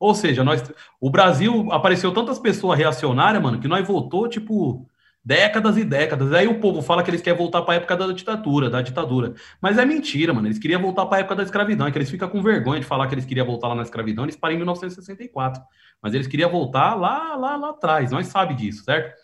Ou 0.00 0.14
seja, 0.14 0.42
nós, 0.42 0.64
o 0.98 1.10
Brasil 1.10 1.70
apareceu 1.70 2.12
tantas 2.12 2.38
pessoas 2.38 2.78
reacionárias, 2.78 3.42
mano, 3.42 3.60
que 3.60 3.68
nós 3.68 3.86
voltou 3.86 4.26
tipo 4.26 4.88
décadas 5.24 5.76
e 5.76 5.84
décadas. 5.84 6.32
Aí 6.32 6.48
o 6.48 6.58
povo 6.58 6.82
fala 6.82 7.02
que 7.02 7.10
eles 7.10 7.20
querem 7.20 7.38
voltar 7.38 7.62
para 7.62 7.74
a 7.74 7.76
época 7.76 7.96
da 7.96 8.12
ditadura, 8.12 8.68
da 8.68 8.82
ditadura. 8.82 9.34
Mas 9.60 9.78
é 9.78 9.84
mentira, 9.84 10.32
mano. 10.32 10.48
Eles 10.48 10.58
queriam 10.58 10.80
voltar 10.80 11.06
para 11.06 11.18
a 11.18 11.20
época 11.20 11.36
da 11.36 11.42
escravidão, 11.42 11.86
é 11.86 11.92
que 11.92 11.98
eles 11.98 12.10
ficam 12.10 12.28
com 12.28 12.42
vergonha 12.42 12.80
de 12.80 12.86
falar 12.86 13.06
que 13.06 13.14
eles 13.14 13.24
queriam 13.24 13.46
voltar 13.46 13.68
lá 13.68 13.74
na 13.74 13.82
escravidão, 13.82 14.24
eles 14.24 14.34
param 14.34 14.54
em 14.54 14.58
1964. 14.58 15.62
Mas 16.02 16.14
eles 16.14 16.26
queriam 16.26 16.50
voltar 16.50 16.94
lá, 16.94 17.36
lá, 17.36 17.56
lá 17.56 17.70
atrás. 17.70 18.10
Nós 18.10 18.26
sabe 18.26 18.54
disso, 18.54 18.82
certo? 18.84 19.14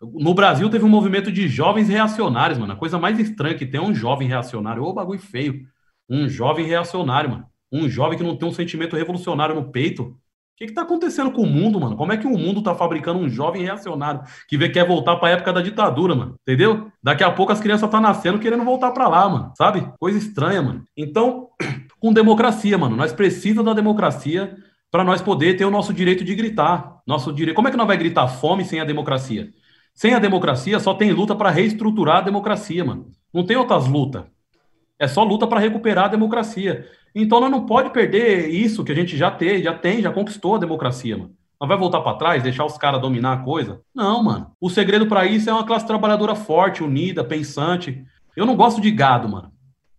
No 0.00 0.32
Brasil 0.32 0.68
teve 0.70 0.84
um 0.84 0.88
movimento 0.88 1.30
de 1.30 1.46
jovens 1.46 1.88
reacionários, 1.88 2.58
mano. 2.58 2.72
A 2.72 2.76
coisa 2.76 2.98
mais 2.98 3.18
estranha 3.18 3.54
que 3.54 3.66
tem 3.66 3.80
é 3.80 3.82
um 3.82 3.94
jovem 3.94 4.26
reacionário. 4.26 4.82
Ô, 4.82 4.92
bagulho 4.92 5.20
feio. 5.20 5.66
Um 6.08 6.28
jovem 6.28 6.66
reacionário, 6.66 7.30
mano. 7.30 7.46
Um 7.70 7.88
jovem 7.88 8.16
que 8.16 8.24
não 8.24 8.36
tem 8.36 8.48
um 8.48 8.52
sentimento 8.52 8.96
revolucionário 8.96 9.54
no 9.54 9.70
peito, 9.70 10.16
que 10.56 10.64
está 10.64 10.82
acontecendo 10.82 11.30
com 11.30 11.42
o 11.42 11.46
mundo, 11.46 11.80
mano? 11.80 11.96
Como 11.96 12.12
é 12.12 12.16
que 12.18 12.26
o 12.26 12.36
mundo 12.36 12.58
está 12.58 12.74
fabricando 12.74 13.18
um 13.18 13.28
jovem 13.28 13.62
reacionário 13.62 14.22
que 14.46 14.58
vê, 14.58 14.68
quer 14.68 14.86
voltar 14.86 15.16
para 15.16 15.28
a 15.28 15.30
época 15.32 15.52
da 15.52 15.62
ditadura, 15.62 16.14
mano? 16.14 16.34
Entendeu? 16.42 16.90
Daqui 17.02 17.24
a 17.24 17.30
pouco 17.30 17.52
as 17.52 17.60
crianças 17.60 17.88
tá 17.88 17.98
nascendo 18.00 18.38
querendo 18.38 18.64
voltar 18.64 18.90
para 18.90 19.08
lá, 19.08 19.28
mano. 19.28 19.52
Sabe? 19.56 19.90
Coisa 19.98 20.18
estranha, 20.18 20.60
mano. 20.60 20.84
Então, 20.96 21.48
com 21.98 22.12
democracia, 22.12 22.76
mano. 22.76 22.96
Nós 22.96 23.12
precisamos 23.12 23.64
da 23.64 23.72
democracia 23.72 24.56
para 24.90 25.04
nós 25.04 25.22
poder 25.22 25.56
ter 25.56 25.64
o 25.64 25.70
nosso 25.70 25.94
direito 25.94 26.24
de 26.24 26.34
gritar. 26.34 27.00
Nosso 27.06 27.32
direito. 27.32 27.56
Como 27.56 27.68
é 27.68 27.70
que 27.70 27.76
nós 27.76 27.86
vai 27.86 27.96
gritar 27.96 28.28
fome 28.28 28.64
sem 28.64 28.80
a 28.80 28.84
democracia? 28.84 29.50
Sem 29.94 30.14
a 30.14 30.18
democracia, 30.18 30.78
só 30.80 30.94
tem 30.94 31.12
luta 31.12 31.34
para 31.34 31.50
reestruturar 31.50 32.18
a 32.18 32.22
democracia, 32.22 32.84
mano. 32.84 33.10
Não 33.32 33.44
tem 33.44 33.56
outras 33.56 33.86
lutas. 33.86 34.24
É 34.98 35.08
só 35.08 35.22
luta 35.22 35.46
para 35.46 35.60
recuperar 35.60 36.06
a 36.06 36.08
democracia. 36.08 36.86
Então 37.14 37.40
nós 37.40 37.50
não 37.50 37.66
pode 37.66 37.90
perder 37.90 38.48
isso 38.48 38.84
que 38.84 38.92
a 38.92 38.94
gente 38.94 39.16
já 39.16 39.30
tem, 39.30 39.62
já 39.62 39.74
tem, 39.74 40.02
já 40.02 40.12
conquistou 40.12 40.54
a 40.54 40.58
democracia, 40.58 41.16
mano. 41.16 41.34
Nós 41.60 41.68
vai 41.68 41.76
voltar 41.76 42.00
para 42.00 42.16
trás, 42.16 42.42
deixar 42.42 42.64
os 42.64 42.78
caras 42.78 43.00
dominar 43.00 43.34
a 43.34 43.42
coisa? 43.42 43.82
Não, 43.94 44.22
mano. 44.22 44.52
O 44.58 44.70
segredo 44.70 45.06
para 45.06 45.26
isso 45.26 45.50
é 45.50 45.52
uma 45.52 45.66
classe 45.66 45.86
trabalhadora 45.86 46.34
forte, 46.34 46.82
unida, 46.82 47.22
pensante. 47.22 48.02
Eu 48.34 48.46
não 48.46 48.56
gosto 48.56 48.80
de 48.80 48.90
gado, 48.90 49.28
mano. 49.28 49.52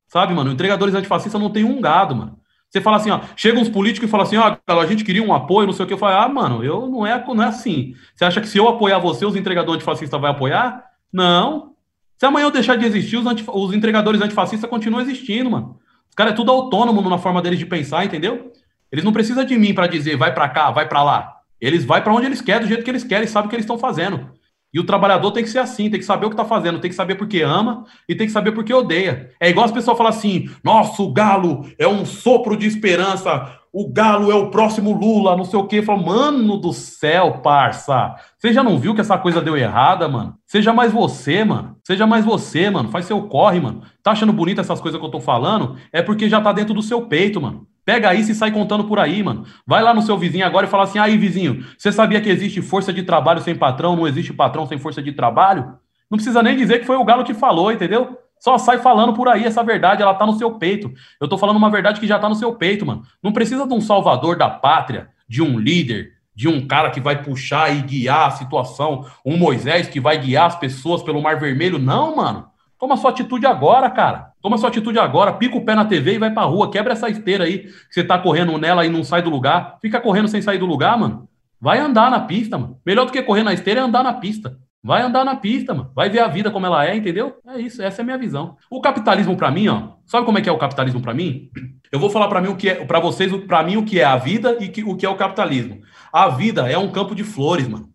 Sabe, 0.08 0.34
mano? 0.34 0.52
Entregadores 0.52 0.96
antifascistas 0.96 1.40
não 1.40 1.52
tem 1.52 1.64
um 1.64 1.80
gado, 1.80 2.16
mano. 2.16 2.40
Você 2.72 2.80
fala 2.80 2.96
assim, 2.96 3.12
ó, 3.12 3.20
chegam 3.36 3.62
uns 3.62 3.68
políticos 3.68 4.08
e 4.08 4.12
falam 4.12 4.26
assim, 4.26 4.38
ó, 4.38 4.58
a 4.66 4.86
gente 4.86 5.04
queria 5.04 5.22
um 5.22 5.34
apoio, 5.34 5.68
não 5.68 5.74
sei 5.74 5.84
o 5.84 5.88
que. 5.88 5.94
Eu 5.94 5.98
falo, 5.98 6.16
ah, 6.16 6.30
mano, 6.30 6.64
eu 6.64 6.88
não 6.88 7.06
é, 7.06 7.22
não 7.28 7.44
é 7.44 7.48
assim. 7.48 7.94
Você 8.16 8.24
acha 8.24 8.40
que 8.40 8.48
se 8.48 8.58
eu 8.58 8.70
apoiar 8.70 8.98
você, 8.98 9.26
os 9.26 9.36
entregadores 9.36 9.76
antifascistas 9.76 10.20
vão 10.20 10.30
apoiar? 10.30 10.86
Não. 11.12 11.74
Se 12.18 12.26
amanhã 12.26 12.46
eu 12.46 12.52
deixar 12.52 12.78
de 12.78 12.86
existir, 12.86 13.18
os, 13.18 13.26
antif 13.26 13.50
os 13.50 13.74
entregadores 13.74 14.22
antifascistas 14.22 14.70
continuam 14.70 15.02
existindo, 15.02 15.52
mano. 15.52 15.78
Os 16.10 16.16
caras 16.16 16.32
é 16.32 16.36
tudo 16.36 16.50
autônomo 16.50 17.02
na 17.10 17.18
forma 17.18 17.42
deles 17.42 17.60
de 17.60 17.66
pensar, 17.66 18.06
entendeu? 18.06 18.54
Eles 18.90 19.04
não 19.04 19.12
precisam 19.12 19.44
de 19.44 19.58
mim 19.58 19.74
para 19.74 19.88
dizer 19.88 20.16
vai 20.16 20.34
para 20.34 20.48
cá, 20.48 20.72
vai 20.72 20.88
para 20.88 21.04
lá. 21.04 21.34
Eles 21.60 21.84
vão 21.84 22.02
para 22.02 22.14
onde 22.14 22.26
eles 22.26 22.42
querem, 22.42 22.62
do 22.62 22.68
jeito 22.68 22.84
que 22.86 22.90
eles 22.90 23.04
querem, 23.04 23.28
sabem 23.28 23.48
o 23.48 23.50
que 23.50 23.56
eles 23.56 23.66
estão 23.66 23.78
fazendo. 23.78 24.30
E 24.74 24.80
o 24.80 24.86
trabalhador 24.86 25.32
tem 25.32 25.44
que 25.44 25.50
ser 25.50 25.60
assim, 25.60 25.90
tem 25.90 26.00
que 26.00 26.06
saber 26.06 26.26
o 26.26 26.30
que 26.30 26.36
está 26.36 26.46
fazendo, 26.46 26.80
tem 26.80 26.90
que 26.90 26.96
saber 26.96 27.16
porque 27.16 27.42
ama 27.42 27.84
e 28.08 28.16
tem 28.16 28.28
que 28.28 28.34
saber 28.34 28.52
porque 28.54 28.74
odeia. 28.74 29.30
É 29.40 29.50
igual 29.50 29.66
as 29.66 29.72
pessoas 29.72 29.98
falam 29.98 30.12
assim: 30.12 30.50
nossa, 30.64 31.02
o 31.02 31.12
galo 31.12 31.66
é 31.78 31.88
um 31.88 32.06
sopro 32.06 32.56
de 32.56 32.68
esperança, 32.68 33.60
o 33.74 33.90
galo 33.90 34.30
é 34.30 34.36
o 34.36 34.50
próximo 34.50 34.92
Lula, 34.92 35.36
não 35.38 35.46
sei 35.46 35.58
o 35.58 35.66
quê. 35.66 35.82
Fala, 35.82 36.02
mano 36.02 36.58
do 36.58 36.74
céu, 36.74 37.40
parça. 37.42 38.16
Você 38.38 38.52
já 38.52 38.62
não 38.62 38.78
viu 38.78 38.94
que 38.94 39.00
essa 39.00 39.18
coisa 39.18 39.42
deu 39.42 39.56
errada, 39.56 40.10
mano? 40.10 40.36
Seja 40.46 40.74
mais 40.74 40.92
você, 40.92 41.46
mano. 41.46 41.78
Seja 41.86 42.06
mais 42.06 42.26
você, 42.26 42.70
mano. 42.70 42.90
Faz 42.90 43.06
seu 43.06 43.22
corre, 43.24 43.62
mano. 43.62 43.82
Tá 44.04 44.12
achando 44.12 44.34
bonito 44.34 44.60
essas 44.60 44.82
coisas 44.82 45.00
que 45.00 45.06
eu 45.06 45.12
tô 45.12 45.22
falando? 45.22 45.78
É 45.94 46.02
porque 46.02 46.28
já 46.28 46.42
tá 46.42 46.52
dentro 46.52 46.74
do 46.74 46.82
seu 46.82 47.04
peito, 47.04 47.40
mano. 47.40 47.66
Pega 47.86 48.14
isso 48.14 48.32
e 48.32 48.36
sai 48.36 48.52
contando 48.52 48.84
por 48.84 49.00
aí, 49.00 49.24
mano. 49.24 49.46
Vai 49.66 49.82
lá 49.82 49.94
no 49.94 50.02
seu 50.02 50.18
vizinho 50.18 50.46
agora 50.46 50.68
e 50.68 50.70
fala 50.70 50.84
assim: 50.84 51.00
aí, 51.00 51.18
vizinho, 51.18 51.66
você 51.78 51.92
sabia 51.92 52.22
que 52.22 52.30
existe 52.30 52.62
força 52.62 52.94
de 52.94 53.04
trabalho 53.04 53.42
sem 53.42 53.56
patrão, 53.56 53.96
não 53.96 54.08
existe 54.08 54.34
patrão 54.34 54.68
sem 54.68 54.78
força 54.78 55.02
de 55.02 55.12
trabalho? 55.12 55.76
Não 56.10 56.18
precisa 56.18 56.44
nem 56.44 56.56
dizer 56.56 56.80
que 56.80 56.86
foi 56.86 56.98
o 56.98 57.06
Galo 57.06 57.24
que 57.24 57.34
falou, 57.34 57.72
entendeu? 57.72 58.18
Só 58.40 58.58
sai 58.58 58.80
falando 58.80 59.14
por 59.14 59.28
aí 59.28 59.46
essa 59.46 59.64
verdade, 59.64 60.02
ela 60.02 60.16
tá 60.16 60.26
no 60.26 60.34
seu 60.34 60.52
peito. 60.56 60.92
Eu 61.20 61.28
tô 61.28 61.38
falando 61.38 61.58
uma 61.58 61.70
verdade 61.70 62.00
que 62.00 62.08
já 62.08 62.20
tá 62.20 62.28
no 62.28 62.36
seu 62.36 62.54
peito, 62.56 62.86
mano. 62.86 63.04
Não 63.24 63.32
precisa 63.32 63.68
de 63.68 63.74
um 63.74 63.80
salvador 63.80 64.36
da 64.36 64.50
pátria, 64.50 65.10
de 65.30 65.42
um 65.42 65.60
líder, 65.60 66.14
de 66.36 66.48
um 66.48 66.66
cara 66.66 66.90
que 66.90 67.00
vai 67.00 67.22
puxar 67.22 67.74
e 67.76 67.82
guiar 67.82 68.28
a 68.28 68.32
situação, 68.32 69.06
um 69.26 69.38
Moisés 69.38 69.88
que 69.88 70.00
vai 70.00 70.18
guiar 70.18 70.48
as 70.48 70.56
pessoas 70.56 71.04
pelo 71.04 71.22
Mar 71.22 71.40
Vermelho. 71.40 71.78
Não, 71.78 72.16
mano. 72.16 72.51
Toma 72.82 72.98
sua 72.98 73.12
atitude 73.12 73.46
agora, 73.46 73.88
cara. 73.92 74.32
Toma 74.42 74.58
sua 74.58 74.70
atitude 74.70 74.98
agora, 74.98 75.34
pica 75.34 75.56
o 75.56 75.64
pé 75.64 75.76
na 75.76 75.86
TV 75.86 76.16
e 76.16 76.18
vai 76.18 76.32
pra 76.32 76.46
rua. 76.46 76.72
Quebra 76.72 76.94
essa 76.94 77.08
esteira 77.08 77.44
aí, 77.44 77.60
que 77.60 77.74
você 77.92 78.04
tá 78.04 78.18
correndo 78.18 78.58
nela 78.58 78.84
e 78.84 78.90
não 78.90 79.04
sai 79.04 79.22
do 79.22 79.30
lugar. 79.30 79.78
Fica 79.80 80.02
correndo 80.02 80.28
sem 80.28 80.42
sair 80.42 80.58
do 80.58 80.66
lugar, 80.66 80.98
mano. 80.98 81.30
Vai 81.60 81.78
andar 81.78 82.10
na 82.10 82.22
pista, 82.22 82.58
mano. 82.58 82.82
Melhor 82.84 83.06
do 83.06 83.12
que 83.12 83.22
correr 83.22 83.44
na 83.44 83.54
esteira 83.54 83.82
é 83.82 83.84
andar 83.84 84.04
na 84.04 84.14
pista. 84.14 84.58
Vai 84.84 85.04
andar 85.04 85.24
na 85.24 85.36
pista, 85.36 85.76
mano. 85.76 85.92
Vai 85.94 86.10
ver 86.10 86.22
a 86.22 86.28
vida 86.28 86.50
como 86.50 86.66
ela 86.66 86.84
é, 86.84 86.96
entendeu? 86.96 87.38
É 87.50 87.62
isso, 87.62 87.84
essa 87.84 88.02
é 88.02 88.04
a 88.04 88.06
minha 88.06 88.18
visão. 88.18 88.58
O 88.68 88.82
capitalismo 88.82 89.38
para 89.38 89.52
mim, 89.52 89.68
ó, 89.68 89.90
sabe 90.08 90.26
como 90.26 90.40
é 90.40 90.42
que 90.42 90.50
é 90.50 90.52
o 90.52 90.58
capitalismo 90.58 91.04
para 91.04 91.14
mim? 91.14 91.52
Eu 91.92 92.00
vou 92.00 92.10
falar 92.10 92.30
para 92.30 92.42
mim 92.42 92.48
o 92.48 92.56
que 92.56 92.68
é, 92.68 92.84
para 92.84 93.00
vocês, 93.00 93.32
para 93.46 93.62
mim 93.62 93.78
o 93.78 93.86
que 93.86 94.00
é 94.00 94.04
a 94.04 94.18
vida 94.18 94.58
e 94.60 94.68
que, 94.68 94.84
o 94.84 94.98
que 94.98 95.06
é 95.06 95.10
o 95.10 95.16
capitalismo. 95.16 95.82
A 96.12 96.30
vida 96.30 96.68
é 96.68 96.80
um 96.80 96.92
campo 96.92 97.14
de 97.14 97.24
flores, 97.24 97.68
mano. 97.68 97.90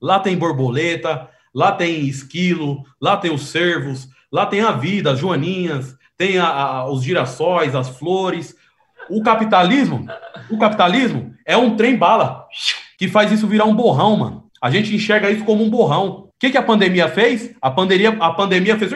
Lá 0.00 0.18
tem 0.18 0.34
borboleta, 0.34 1.28
lá 1.54 1.72
tem 1.72 2.06
esquilo, 2.06 2.82
lá 3.00 3.16
tem 3.16 3.32
os 3.32 3.48
cervos, 3.48 4.08
Lá 4.34 4.46
tem 4.46 4.62
a 4.62 4.72
vida, 4.72 5.12
as 5.12 5.20
joaninhas, 5.20 5.96
tem 6.18 6.38
a, 6.38 6.48
a, 6.48 6.90
os 6.90 7.04
girassóis, 7.04 7.72
as 7.76 7.88
flores. 7.88 8.56
O 9.08 9.22
capitalismo, 9.22 10.08
o 10.50 10.58
capitalismo 10.58 11.32
é 11.46 11.56
um 11.56 11.76
trem 11.76 11.96
bala 11.96 12.44
que 12.98 13.06
faz 13.06 13.30
isso 13.30 13.46
virar 13.46 13.66
um 13.66 13.76
borrão, 13.76 14.16
mano. 14.16 14.50
A 14.60 14.72
gente 14.72 14.92
enxerga 14.92 15.30
isso 15.30 15.44
como 15.44 15.62
um 15.62 15.70
borrão. 15.70 16.24
O 16.26 16.32
que, 16.36 16.50
que 16.50 16.58
a 16.58 16.62
pandemia 16.64 17.08
fez? 17.08 17.54
A 17.62 17.70
pandemia, 17.70 18.08
a 18.18 18.32
pandemia 18.32 18.76
fez 18.76 18.92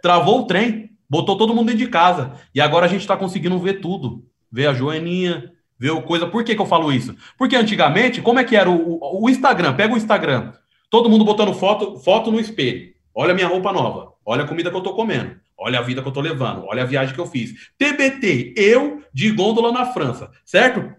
travou 0.00 0.40
o 0.40 0.46
trem, 0.46 0.88
botou 1.06 1.36
todo 1.36 1.54
mundo 1.54 1.66
dentro 1.66 1.84
de 1.84 1.90
casa. 1.90 2.32
E 2.54 2.58
agora 2.58 2.86
a 2.86 2.88
gente 2.88 3.02
está 3.02 3.14
conseguindo 3.14 3.58
ver 3.58 3.82
tudo. 3.82 4.24
Ver 4.50 4.68
a 4.68 4.72
joaninha, 4.72 5.52
ver 5.78 5.90
o 5.90 6.00
coisa. 6.00 6.26
Por 6.26 6.42
que, 6.44 6.54
que 6.54 6.62
eu 6.62 6.66
falo 6.66 6.90
isso? 6.90 7.14
Porque 7.36 7.56
antigamente, 7.56 8.22
como 8.22 8.38
é 8.38 8.44
que 8.44 8.56
era 8.56 8.70
o, 8.70 8.98
o, 9.02 9.24
o 9.24 9.28
Instagram? 9.28 9.74
Pega 9.74 9.92
o 9.92 9.98
Instagram. 9.98 10.54
Todo 10.90 11.08
mundo 11.10 11.24
botando 11.24 11.52
foto, 11.54 11.98
foto 11.98 12.30
no 12.30 12.40
espelho. 12.40 12.94
Olha 13.14 13.34
minha 13.34 13.46
roupa 13.46 13.72
nova. 13.72 14.12
Olha 14.24 14.44
a 14.44 14.46
comida 14.46 14.70
que 14.70 14.76
eu 14.76 14.82
tô 14.82 14.94
comendo. 14.94 15.36
Olha 15.56 15.80
a 15.80 15.82
vida 15.82 16.00
que 16.00 16.08
eu 16.08 16.12
tô 16.12 16.20
levando. 16.20 16.64
Olha 16.66 16.82
a 16.82 16.86
viagem 16.86 17.14
que 17.14 17.20
eu 17.20 17.26
fiz. 17.26 17.70
TBT, 17.76 18.54
eu 18.56 19.02
de 19.12 19.30
gôndola 19.32 19.72
na 19.72 19.86
França, 19.86 20.30
certo? 20.44 20.94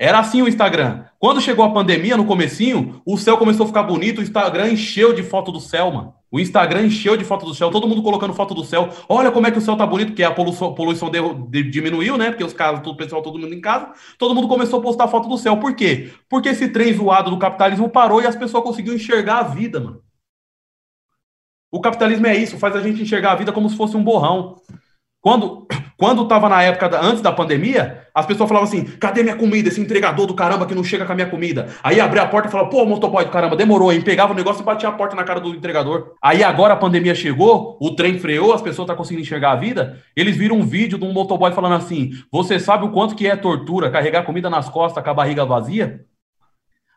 Era 0.00 0.18
assim 0.18 0.40
o 0.40 0.48
Instagram. 0.48 1.04
Quando 1.18 1.42
chegou 1.42 1.62
a 1.62 1.74
pandemia, 1.74 2.16
no 2.16 2.24
comecinho, 2.24 3.02
o 3.04 3.18
céu 3.18 3.36
começou 3.36 3.64
a 3.64 3.66
ficar 3.66 3.82
bonito, 3.82 4.20
o 4.20 4.22
Instagram 4.22 4.70
encheu 4.70 5.12
de 5.12 5.22
foto 5.22 5.52
do 5.52 5.60
céu, 5.60 5.90
mano. 5.90 6.14
O 6.32 6.40
Instagram 6.40 6.86
encheu 6.86 7.18
de 7.18 7.24
foto 7.24 7.44
do 7.44 7.54
céu, 7.54 7.70
todo 7.70 7.86
mundo 7.86 8.02
colocando 8.02 8.32
foto 8.32 8.54
do 8.54 8.64
céu. 8.64 8.88
Olha 9.06 9.30
como 9.30 9.46
é 9.46 9.50
que 9.50 9.58
o 9.58 9.60
céu 9.60 9.76
tá 9.76 9.86
bonito, 9.86 10.08
porque 10.08 10.22
a 10.22 10.30
poluição, 10.30 10.74
poluição 10.74 11.10
de, 11.10 11.18
de, 11.50 11.70
diminuiu, 11.70 12.16
né? 12.16 12.30
Porque 12.30 12.42
os 12.42 12.54
caras, 12.54 12.80
todo 12.80 12.94
o 12.94 12.96
pessoal, 12.96 13.20
todo 13.20 13.38
mundo 13.38 13.52
em 13.52 13.60
casa. 13.60 13.92
Todo 14.16 14.34
mundo 14.34 14.48
começou 14.48 14.78
a 14.78 14.82
postar 14.82 15.06
foto 15.06 15.28
do 15.28 15.36
céu. 15.36 15.58
Por 15.58 15.74
quê? 15.74 16.10
Porque 16.30 16.48
esse 16.48 16.68
trem 16.68 16.94
zoado 16.94 17.30
do 17.30 17.38
capitalismo 17.38 17.86
parou 17.90 18.22
e 18.22 18.26
as 18.26 18.34
pessoas 18.34 18.64
conseguiram 18.64 18.96
enxergar 18.96 19.40
a 19.40 19.42
vida, 19.42 19.80
mano. 19.80 20.00
O 21.70 21.78
capitalismo 21.78 22.26
é 22.26 22.34
isso, 22.34 22.58
faz 22.58 22.74
a 22.74 22.80
gente 22.80 23.02
enxergar 23.02 23.32
a 23.32 23.36
vida 23.36 23.52
como 23.52 23.68
se 23.68 23.76
fosse 23.76 23.98
um 23.98 24.02
borrão. 24.02 24.56
Quando 25.20 25.66
quando 26.00 26.22
estava 26.22 26.48
na 26.48 26.62
época 26.62 26.88
da, 26.88 27.04
antes 27.04 27.20
da 27.20 27.30
pandemia, 27.30 28.08
as 28.14 28.24
pessoas 28.24 28.48
falavam 28.48 28.66
assim: 28.66 28.84
cadê 28.84 29.22
minha 29.22 29.36
comida? 29.36 29.68
Esse 29.68 29.82
entregador 29.82 30.26
do 30.26 30.32
caramba 30.32 30.64
que 30.64 30.74
não 30.74 30.82
chega 30.82 31.04
com 31.04 31.12
a 31.12 31.14
minha 31.14 31.28
comida. 31.28 31.68
Aí 31.82 32.00
abria 32.00 32.22
a 32.22 32.26
porta 32.26 32.48
e 32.48 32.50
falava: 32.50 32.70
pô, 32.70 32.86
motoboy 32.86 33.26
do 33.26 33.30
caramba, 33.30 33.54
demorou, 33.54 33.92
hein? 33.92 34.00
Pegava 34.00 34.32
o 34.32 34.34
negócio 34.34 34.62
e 34.62 34.64
batia 34.64 34.88
a 34.88 34.92
porta 34.92 35.14
na 35.14 35.24
cara 35.24 35.40
do 35.40 35.54
entregador. 35.54 36.14
Aí 36.22 36.42
agora 36.42 36.72
a 36.72 36.76
pandemia 36.76 37.14
chegou, 37.14 37.76
o 37.78 37.94
trem 37.94 38.18
freou, 38.18 38.54
as 38.54 38.62
pessoas 38.62 38.84
estão 38.84 38.86
tá 38.86 38.94
conseguindo 38.94 39.20
enxergar 39.20 39.52
a 39.52 39.56
vida. 39.56 40.02
Eles 40.16 40.38
viram 40.38 40.56
um 40.56 40.64
vídeo 40.64 40.96
de 40.96 41.04
um 41.04 41.12
motoboy 41.12 41.52
falando 41.52 41.74
assim: 41.74 42.12
você 42.32 42.58
sabe 42.58 42.86
o 42.86 42.90
quanto 42.90 43.14
que 43.14 43.26
é 43.26 43.36
tortura 43.36 43.90
carregar 43.90 44.24
comida 44.24 44.48
nas 44.48 44.70
costas 44.70 45.04
com 45.04 45.10
a 45.10 45.14
barriga 45.14 45.44
vazia? 45.44 46.00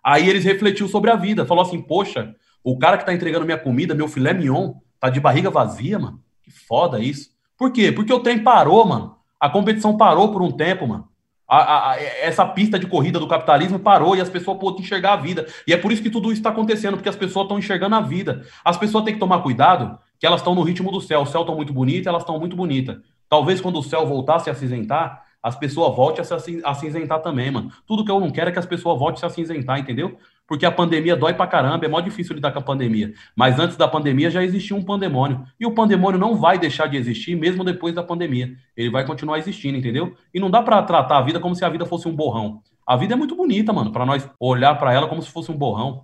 Aí 0.02 0.30
eles 0.30 0.46
refletiu 0.46 0.88
sobre 0.88 1.12
a 1.12 1.18
vida, 1.18 1.46
falou 1.46 1.64
assim: 1.64 1.82
poxa, 1.82 2.34
o 2.64 2.78
cara 2.78 2.98
que 2.98 3.06
tá 3.06 3.14
entregando 3.14 3.44
minha 3.44 3.58
comida, 3.58 3.94
meu 3.94 4.08
filé 4.08 4.34
mignon, 4.34 4.76
tá 4.98 5.10
de 5.10 5.20
barriga 5.20 5.50
vazia, 5.50 6.00
mano. 6.00 6.22
Que 6.42 6.52
foda 6.52 7.02
isso. 7.02 7.33
Por 7.58 7.72
quê? 7.72 7.92
Porque 7.92 8.14
o 8.14 8.20
trem 8.20 8.40
parou, 8.40 8.86
mano. 8.86 9.16
A 9.40 9.50
competição 9.50 9.98
parou 9.98 10.32
por 10.32 10.42
um 10.42 10.52
tempo, 10.52 10.88
mano. 10.88 11.08
A, 11.48 11.58
a, 11.58 11.92
a, 11.92 12.02
essa 12.02 12.46
pista 12.46 12.80
de 12.80 12.88
corrida 12.88 13.20
do 13.20 13.28
capitalismo 13.28 13.78
parou 13.78 14.16
e 14.16 14.22
as 14.22 14.30
pessoas 14.30 14.58
podem 14.58 14.82
enxergar 14.82 15.14
a 15.14 15.18
vida. 15.18 15.46
E 15.68 15.74
é 15.74 15.78
por 15.78 15.92
isso 15.92 16.02
que 16.02 16.10
tudo 16.10 16.30
isso 16.30 16.40
está 16.40 16.50
acontecendo, 16.50 16.96
porque 16.96 17.10
as 17.10 17.16
pessoas 17.16 17.46
estão 17.46 17.60
enxergando 17.60 17.96
a 17.96 18.02
vida. 18.02 18.46
As 18.64 18.78
pessoas 18.78 19.04
têm 19.04 19.14
que 19.14 19.20
tomar 19.20 19.42
cuidado, 19.42 20.00
que 20.20 20.26
elas 20.26 20.40
estão 20.40 20.56
no 20.56 20.64
ritmo 20.64 20.92
do 20.92 21.02
céu. 21.02 21.22
O 21.22 21.26
céu 21.26 21.42
está 21.42 21.54
muito 21.54 21.74
bonito, 21.74 22.08
elas 22.08 22.24
estão 22.24 22.40
muito 22.40 22.56
bonitas. 22.56 22.98
Talvez 23.30 23.60
quando 23.60 23.80
o 23.80 23.84
céu 23.84 24.06
voltasse 24.06 24.50
a 24.50 24.54
acinzentar, 24.54 25.24
as 25.44 25.56
pessoas 25.58 25.96
voltem 25.96 26.22
a 26.22 26.40
se 26.40 26.62
acinzentar 26.64 27.22
também, 27.22 27.52
mano. 27.52 27.72
Tudo 27.86 28.06
que 28.06 28.10
eu 28.10 28.20
não 28.20 28.32
quero 28.32 28.50
é 28.50 28.54
que 28.54 28.60
as 28.60 28.66
pessoas 28.66 28.98
voltem 28.98 29.18
a 29.18 29.20
se 29.20 29.26
acinzentar, 29.26 29.78
entendeu? 29.78 30.18
porque 30.48 30.66
a 30.66 30.72
pandemia 30.72 31.16
dói 31.16 31.34
pra 31.34 31.48
caramba, 31.48 31.86
é 31.86 31.88
mó 31.88 32.00
difícil 32.00 32.36
lidar 32.36 32.52
com 32.52 32.60
a 32.60 32.62
pandemia. 32.62 33.14
Mas 33.36 33.60
antes 33.60 33.78
da 33.78 33.88
pandemia 33.88 34.30
já 34.30 34.44
existia 34.44 34.76
um 34.76 34.84
pandemônio. 34.84 35.46
E 35.60 35.66
o 35.66 35.74
pandemônio 35.74 36.20
não 36.20 36.36
vai 36.36 36.58
deixar 36.58 36.88
de 36.88 36.98
existir 36.98 37.36
mesmo 37.36 37.64
depois 37.64 37.96
da 37.96 38.04
pandemia. 38.04 38.56
Ele 38.76 38.90
vai 38.90 39.06
continuar 39.06 39.38
existindo, 39.38 39.78
entendeu? 39.78 40.16
E 40.34 40.40
não 40.40 40.52
dá 40.52 40.62
para 40.62 40.82
tratar 40.84 41.18
a 41.18 41.22
vida 41.22 41.40
como 41.40 41.56
se 41.56 41.64
a 41.64 41.70
vida 41.70 41.86
fosse 41.86 42.08
um 42.08 42.16
borrão. 42.16 42.62
A 42.86 42.98
vida 42.98 43.14
é 43.14 43.18
muito 43.18 43.36
bonita, 43.36 43.72
mano, 43.72 43.92
para 43.92 44.06
nós 44.06 44.30
olhar 44.40 44.76
para 44.76 44.94
ela 44.94 45.08
como 45.08 45.22
se 45.22 45.30
fosse 45.32 45.52
um 45.52 45.58
borrão. 45.58 46.04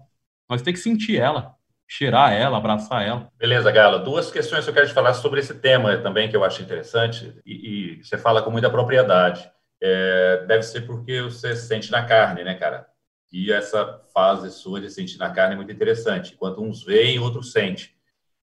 Nós 0.49 0.62
tem 0.62 0.73
que 0.73 0.80
sentir 0.80 1.17
ela, 1.17 1.54
cheirar 1.89 2.32
ela, 2.32 2.58
abraçar 2.58 3.06
ela. 3.06 3.28
Beleza, 3.36 3.71
Galo. 3.71 4.04
Duas 4.04 4.32
questões 4.32 4.63
que 4.63 4.69
eu 4.69 4.73
quero 4.75 4.88
te 4.88 4.93
falar 4.93 5.15
sobre 5.15 5.39
esse 5.39 5.56
tema 5.56 5.97
também 5.97 6.30
que 6.30 6.38
eu 6.38 6.43
acho 6.43 6.62
interessante 6.62 7.36
e, 7.43 7.97
e 7.97 8.04
você 8.04 8.15
fala 8.15 8.43
com 8.43 8.52
muita 8.52 8.69
propriedade. 8.69 9.49
É, 9.82 10.45
deve 10.47 10.62
ser 10.62 10.82
porque 10.82 11.23
você 11.23 11.56
sente 11.56 11.89
na 11.89 12.06
carne, 12.06 12.43
né, 12.43 12.54
cara? 12.54 12.88
E 13.32 13.52
essa 13.52 14.02
fase 14.13 14.52
sua 14.52 14.80
de 14.80 14.89
sentir 14.89 15.17
na 15.17 15.32
carne 15.32 15.54
é 15.54 15.58
muito 15.58 15.71
interessante. 15.71 16.34
Enquanto 16.36 16.62
uns 16.62 16.84
veem, 16.84 17.19
outros 17.19 17.52
sentem. 17.52 17.89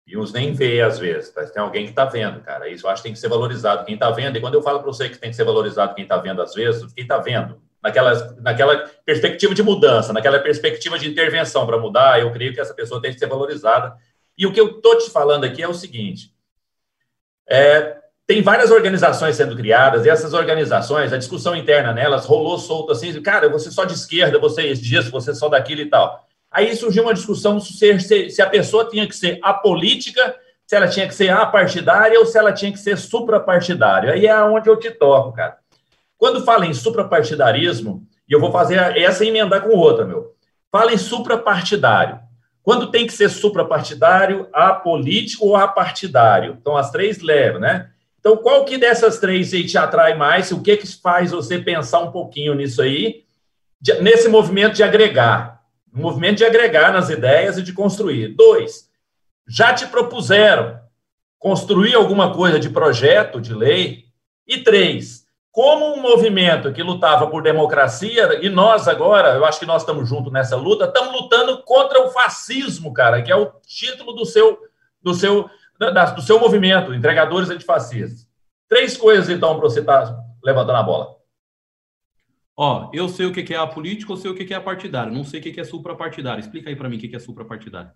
E 0.07 0.17
uns 0.17 0.33
nem 0.33 0.53
vê 0.53 0.81
às 0.81 0.99
vezes, 0.99 1.31
tem 1.53 1.61
alguém 1.61 1.85
que 1.85 1.91
está 1.91 2.05
vendo, 2.05 2.41
cara. 2.41 2.69
Isso 2.69 2.87
eu 2.87 2.91
acho 2.91 3.03
que 3.03 3.09
tem 3.09 3.13
que 3.13 3.19
ser 3.19 3.29
valorizado. 3.29 3.85
Quem 3.85 3.95
está 3.95 4.11
vendo, 4.11 4.39
e 4.39 4.41
quando 4.41 4.55
eu 4.55 4.63
falo 4.63 4.79
para 4.79 4.87
você 4.87 5.09
que 5.09 5.19
tem 5.19 5.31
que 5.31 5.37
ser 5.37 5.45
valorizado 5.45 5.95
quem 5.95 6.05
está 6.05 6.17
vendo 6.17 6.41
às 6.41 6.55
vezes, 6.55 6.93
quem 6.93 7.03
está 7.03 7.19
vendo, 7.19 7.61
naquela, 7.87 8.37
naquela 8.41 8.91
perspectiva 9.05 9.55
de 9.55 9.63
mudança, 9.63 10.13
naquela 10.13 10.41
perspectiva 10.41 10.99
de 10.99 11.09
intervenção 11.09 11.65
para 11.65 11.79
mudar, 11.79 12.21
eu 12.21 12.33
creio 12.33 12.53
que 12.53 12.61
essa 12.61 12.75
pessoa 12.75 13.01
tem 13.01 13.13
que 13.13 13.19
ser 13.19 13.29
valorizada. 13.29 13.95
E 14.37 14.47
o 14.47 14.53
que 14.53 14.61
eu 14.61 14.77
estou 14.77 14.99
te 14.99 15.09
falando 15.11 15.45
aqui 15.45 15.63
é 15.63 15.69
o 15.69 15.75
seguinte: 15.75 16.33
é, 17.49 17.97
tem 18.27 18.43
várias 18.43 18.73
organizações 18.73 19.37
sendo 19.37 19.57
criadas, 19.57 20.05
e 20.05 20.11
essas 20.11 20.35
organizações, 20.35 21.13
a 21.13 21.17
discussão 21.17 21.55
interna 21.55 21.93
nelas 21.93 22.27
rolou 22.27 22.59
solto 22.59 22.93
assim, 22.93 23.21
cara, 23.23 23.49
você 23.49 23.71
só 23.71 23.85
de 23.85 23.95
esquerda, 23.95 24.39
você 24.39 24.75
disso, 24.75 25.11
você 25.11 25.33
só 25.33 25.49
daquilo 25.49 25.83
e 25.83 25.87
tal. 25.87 26.27
Aí 26.51 26.75
surgiu 26.75 27.05
uma 27.05 27.15
discussão 27.15 27.61
se, 27.61 28.31
se 28.31 28.43
a 28.43 28.49
pessoa 28.49 28.89
tinha 28.89 29.07
que 29.07 29.15
ser 29.15 29.39
apolítica, 29.43 30.35
se 30.67 30.75
ela 30.75 30.89
tinha 30.89 31.07
que 31.07 31.15
ser 31.15 31.31
apartidária 31.31 32.19
ou 32.19 32.27
se 32.27 32.37
ela 32.37 32.53
tinha 32.53 32.73
que 32.73 32.79
ser 32.79 32.97
suprapartidária. 32.99 34.13
Aí 34.13 34.27
é 34.27 34.43
onde 34.43 34.69
eu 34.69 34.77
te 34.77 34.91
toco, 34.91 35.33
cara. 35.33 35.59
Quando 36.19 36.45
fala 36.45 36.67
em 36.67 36.75
suprapartidarismo, 36.75 38.07
e 38.29 38.33
eu 38.33 38.41
vou 38.41 38.51
fazer 38.51 38.77
essa 38.99 39.25
emendar 39.25 39.63
com 39.63 39.77
outra, 39.77 40.05
meu. 40.05 40.35
Fala 40.71 40.93
em 40.93 40.99
suprapartidário. 40.99 42.21
Quando 42.63 42.91
tem 42.91 43.07
que 43.07 43.13
ser 43.13 43.29
suprapartidário, 43.29 44.49
apolítico 44.53 45.47
ou 45.47 45.57
apartidário? 45.57 46.57
Então, 46.61 46.77
as 46.77 46.91
três 46.91 47.21
levam, 47.21 47.61
né? 47.61 47.91
Então, 48.19 48.37
qual 48.37 48.65
que 48.65 48.77
dessas 48.77 49.21
três 49.21 49.55
aí 49.55 49.65
te 49.65 49.79
atrai 49.79 50.17
mais? 50.17 50.51
O 50.51 50.61
que 50.61 50.77
que 50.77 51.01
faz 51.01 51.31
você 51.31 51.61
pensar 51.61 52.01
um 52.01 52.11
pouquinho 52.11 52.55
nisso 52.55 52.83
aí, 52.83 53.23
de, 53.81 53.95
nesse 54.01 54.29
movimento 54.29 54.75
de 54.75 54.83
agregar? 54.83 55.63
Um 55.95 56.01
movimento 56.03 56.39
de 56.39 56.45
agregar 56.45 56.93
nas 56.93 57.09
ideias 57.09 57.57
e 57.57 57.63
de 57.63 57.73
construir. 57.73 58.35
Dois, 58.35 58.91
já 59.47 59.73
te 59.73 59.87
propuseram 59.87 60.81
construir 61.39 61.95
alguma 61.95 62.35
coisa 62.35 62.59
de 62.59 62.69
projeto, 62.69 63.41
de 63.41 63.55
lei? 63.55 64.07
E 64.45 64.59
três, 64.59 65.16
como 65.57 65.95
um 65.95 66.03
movimento 66.03 66.71
que 66.71 66.83
lutava 66.83 67.29
por 67.29 67.43
democracia, 67.43 68.41
e 68.43 68.51
nós 68.51 68.87
agora, 68.87 69.31
eu 69.37 69.43
acho 69.47 69.59
que 69.59 69.65
nós 69.65 69.81
estamos 69.81 70.07
juntos 70.07 70.31
nessa 70.31 70.55
luta, 70.55 70.85
estamos 70.85 71.19
lutando 71.19 71.63
contra 71.63 72.03
o 72.03 72.11
fascismo, 72.11 72.93
cara, 72.93 73.23
que 73.23 73.33
é 73.33 73.37
o 73.37 73.51
título 73.67 74.13
do 74.13 74.27
seu, 74.27 74.59
do 75.01 75.15
seu 75.15 75.49
da, 75.79 76.05
do 76.11 76.21
seu 76.21 76.39
movimento, 76.39 76.93
entregadores 76.93 77.49
antifascistas. 77.49 78.29
Três 78.69 78.99
coisas, 78.99 79.31
então, 79.31 79.59
para 79.59 79.63
você 79.67 79.81
estar 79.81 80.05
tá 80.05 80.19
levantando 80.45 80.77
a 80.77 80.83
bola. 80.83 81.17
Ó, 82.55 82.91
eu 82.93 83.09
sei 83.09 83.25
o 83.25 83.33
que 83.33 83.55
é 83.55 83.57
a 83.57 83.67
política, 83.67 84.13
eu 84.13 84.19
sei 84.19 84.31
o 84.31 84.35
que 84.35 84.53
é 84.53 84.59
a 84.59 84.61
partidária, 84.61 85.11
não 85.11 85.25
sei 85.25 85.41
o 85.41 85.43
que 85.43 85.59
é 85.59 85.65
suprapartidário. 85.65 86.41
Explica 86.41 86.69
aí 86.69 86.77
para 86.77 86.91
mim 86.91 86.99
o 86.99 87.01
que 87.01 87.17
é 87.17 87.19
suprapartidário. 87.19 87.91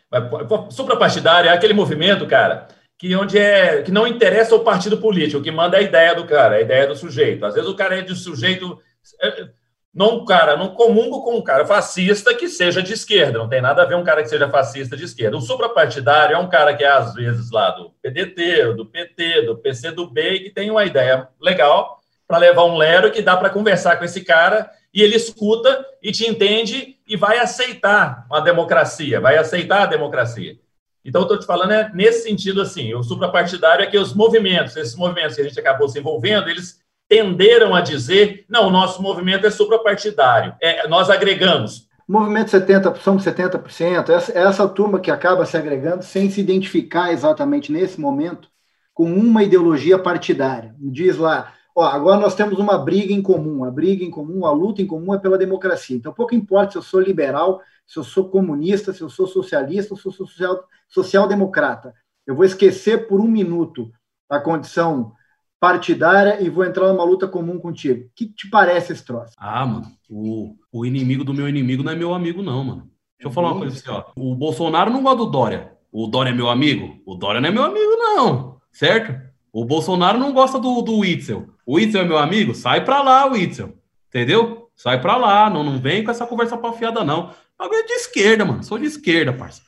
Suprapartidário 0.71 1.51
é 1.51 1.53
aquele 1.53 1.75
movimento, 1.75 2.27
cara, 2.27 2.69
que 3.01 3.17
onde 3.17 3.39
é 3.39 3.81
que 3.81 3.91
não 3.91 4.07
interessa 4.07 4.55
o 4.55 4.61
partido 4.61 4.99
político, 4.99 5.43
que 5.43 5.51
manda 5.51 5.79
é 5.79 5.81
a 5.81 5.83
ideia 5.83 6.15
do 6.15 6.27
cara, 6.27 6.57
a 6.57 6.61
ideia 6.61 6.87
do 6.87 6.95
sujeito. 6.95 7.47
Às 7.47 7.55
vezes 7.55 7.71
o 7.71 7.75
cara 7.75 7.99
é 7.99 8.03
de 8.03 8.15
sujeito 8.15 8.79
é, 9.23 9.49
não, 9.93 10.23
cara, 10.27 10.55
não 10.55 10.75
comungo 10.75 11.25
com 11.25 11.39
um 11.39 11.43
cara 11.43 11.65
fascista 11.65 12.35
que 12.35 12.47
seja 12.47 12.83
de 12.83 12.93
esquerda. 12.93 13.39
Não 13.39 13.49
tem 13.49 13.63
nada 13.63 13.83
a 13.83 13.87
ver 13.87 13.95
um 13.95 14.05
cara 14.05 14.23
que 14.23 14.29
seja 14.29 14.51
fascista 14.51 14.99
de 14.99 15.05
esquerda. 15.05 15.39
O 15.39 15.41
suprapartidário 15.41 16.37
é 16.37 16.39
um 16.39 16.51
cara 16.51 16.77
que 16.77 16.85
é, 16.85 16.89
às 16.89 17.15
vezes, 17.15 17.51
lá 17.51 17.71
do 17.71 17.91
PDT, 18.03 18.75
do 18.75 18.85
PT, 18.85 19.47
do 19.47 19.57
PCdoB, 19.57 20.21
e 20.21 20.41
que 20.41 20.51
tem 20.51 20.71
uma 20.71 20.85
ideia 20.85 21.27
legal 21.41 22.01
para 22.29 22.37
levar 22.37 22.65
um 22.67 22.77
lero 22.77 23.11
que 23.11 23.23
dá 23.23 23.35
para 23.35 23.49
conversar 23.49 23.97
com 23.97 24.05
esse 24.05 24.23
cara 24.23 24.71
e 24.93 25.03
ele 25.03 25.17
escuta 25.17 25.87
e 26.03 26.13
te 26.13 26.29
entende 26.29 26.99
e 27.09 27.17
vai 27.17 27.39
aceitar 27.39 28.27
uma 28.31 28.41
democracia, 28.41 29.19
vai 29.21 29.39
aceitar 29.39 29.85
a 29.85 29.87
democracia. 29.87 30.59
Então, 31.05 31.23
estou 31.23 31.39
te 31.39 31.47
falando 31.47 31.73
é 31.73 31.91
nesse 31.95 32.25
sentido 32.25 32.61
assim, 32.61 32.95
o 32.95 33.03
suprapartidário 33.03 33.83
é 33.83 33.87
que 33.87 33.99
os 33.99 34.15
movimentos, 34.15 34.77
esses 34.77 34.95
movimentos 34.95 35.37
que 35.37 35.43
a 35.43 35.45
gente 35.45 35.59
acabou 35.59 35.89
se 35.89 35.99
envolvendo, 35.99 36.49
eles 36.49 36.81
tenderam 37.09 37.75
a 37.75 37.81
dizer: 37.81 38.45
não, 38.49 38.69
o 38.69 38.71
nosso 38.71 39.03
movimento 39.03 39.47
é 39.47 39.51
suprapartidário, 39.51 40.55
é, 40.61 40.87
nós 40.87 41.11
agregamos. 41.11 41.89
Movimento 42.07 42.51
70%, 42.51 42.97
somos 42.97 43.25
70%, 43.25 44.09
essa, 44.09 44.37
essa 44.37 44.69
turma 44.69 44.99
que 44.99 45.13
acaba 45.13 45.47
se 45.47 45.57
agregando 45.57 46.03
sem 46.03 46.29
se 46.29 46.41
identificar 46.41 47.13
exatamente 47.13 47.71
nesse 47.71 48.01
momento 48.01 48.49
com 48.93 49.13
uma 49.13 49.45
ideologia 49.45 49.97
partidária. 49.97 50.75
Diz 50.79 51.17
lá, 51.17 51.55
ó, 51.75 51.85
agora 51.85 52.21
nós 52.21 52.35
temos 52.35 52.59
uma 52.59 52.77
briga 52.77 53.13
em 53.13 53.23
comum, 53.23 53.65
a 53.65 53.71
briga 53.71 54.05
em 54.05 54.11
comum, 54.11 54.45
a 54.45 54.53
luta 54.53 54.83
em 54.83 54.87
comum 54.87 55.15
é 55.15 55.19
pela 55.19 55.39
democracia. 55.39 55.97
Então, 55.97 56.13
pouco 56.13 56.35
importa 56.35 56.73
se 56.73 56.79
eu 56.79 56.83
sou 56.83 57.01
liberal, 57.01 57.63
se 57.91 57.99
eu 57.99 58.05
sou 58.05 58.29
comunista, 58.29 58.93
se 58.93 59.01
eu 59.01 59.11
sou 59.11 59.27
socialista, 59.27 59.97
se 59.97 60.07
eu 60.07 60.13
sou 60.13 60.29
social, 60.29 60.63
social-democrata. 60.89 61.93
Eu 62.25 62.37
vou 62.37 62.45
esquecer 62.45 63.09
por 63.09 63.21
um 63.21 63.27
minuto 63.27 63.91
a 64.29 64.39
condição 64.39 65.13
partidária 65.59 66.41
e 66.41 66.49
vou 66.49 66.65
entrar 66.65 66.87
numa 66.87 67.03
luta 67.03 67.27
comum 67.27 67.59
contigo. 67.59 68.05
O 68.05 68.11
que 68.15 68.27
te 68.27 68.49
parece 68.49 68.93
esse 68.93 69.05
troço? 69.05 69.35
Ah, 69.37 69.67
mano, 69.67 69.87
o, 70.09 70.55
o 70.71 70.87
inimigo 70.87 71.25
do 71.25 71.35
meu 71.35 71.49
inimigo 71.49 71.83
não 71.83 71.91
é 71.91 71.97
meu 71.97 72.15
amigo, 72.15 72.45
não, 72.45 72.63
mano. 72.63 72.83
Deixa 73.19 73.27
eu 73.29 73.33
falar 73.33 73.51
uma 73.51 73.59
coisa 73.59 73.77
assim, 73.77 73.91
ó. 73.91 74.05
O 74.17 74.37
Bolsonaro 74.37 74.93
não 74.93 75.03
gosta 75.03 75.19
do 75.19 75.27
Dória. 75.27 75.73
O 75.91 76.07
Dória 76.07 76.31
é 76.31 76.35
meu 76.35 76.49
amigo? 76.49 77.03
O 77.05 77.17
Dória 77.17 77.41
não 77.41 77.49
é 77.49 77.53
meu 77.53 77.65
amigo, 77.65 77.91
não. 77.97 78.61
Certo? 78.71 79.21
O 79.53 79.65
Bolsonaro 79.65 80.17
não 80.17 80.33
gosta 80.33 80.61
do, 80.61 80.81
do 80.81 80.99
Witzel. 80.99 81.49
O 81.67 81.75
Witzel 81.75 82.03
é 82.03 82.07
meu 82.07 82.19
amigo? 82.19 82.55
Sai 82.55 82.85
pra 82.85 83.03
lá, 83.03 83.27
Witzel. 83.27 83.75
Entendeu? 84.09 84.60
Sai 84.83 84.99
pra 84.99 85.17
lá. 85.17 85.51
Não, 85.51 85.63
não 85.63 85.79
vem 85.79 86.03
com 86.03 86.11
essa 86.11 86.27
conversa 86.27 86.57
pafiada, 86.57 87.05
não. 87.05 87.31
Bagulho 87.59 87.81
é 87.81 87.85
de 87.85 87.93
esquerda, 87.93 88.45
mano. 88.47 88.65
Sou 88.65 88.79
de 88.79 88.87
esquerda, 88.87 89.33
parça. 89.33 89.61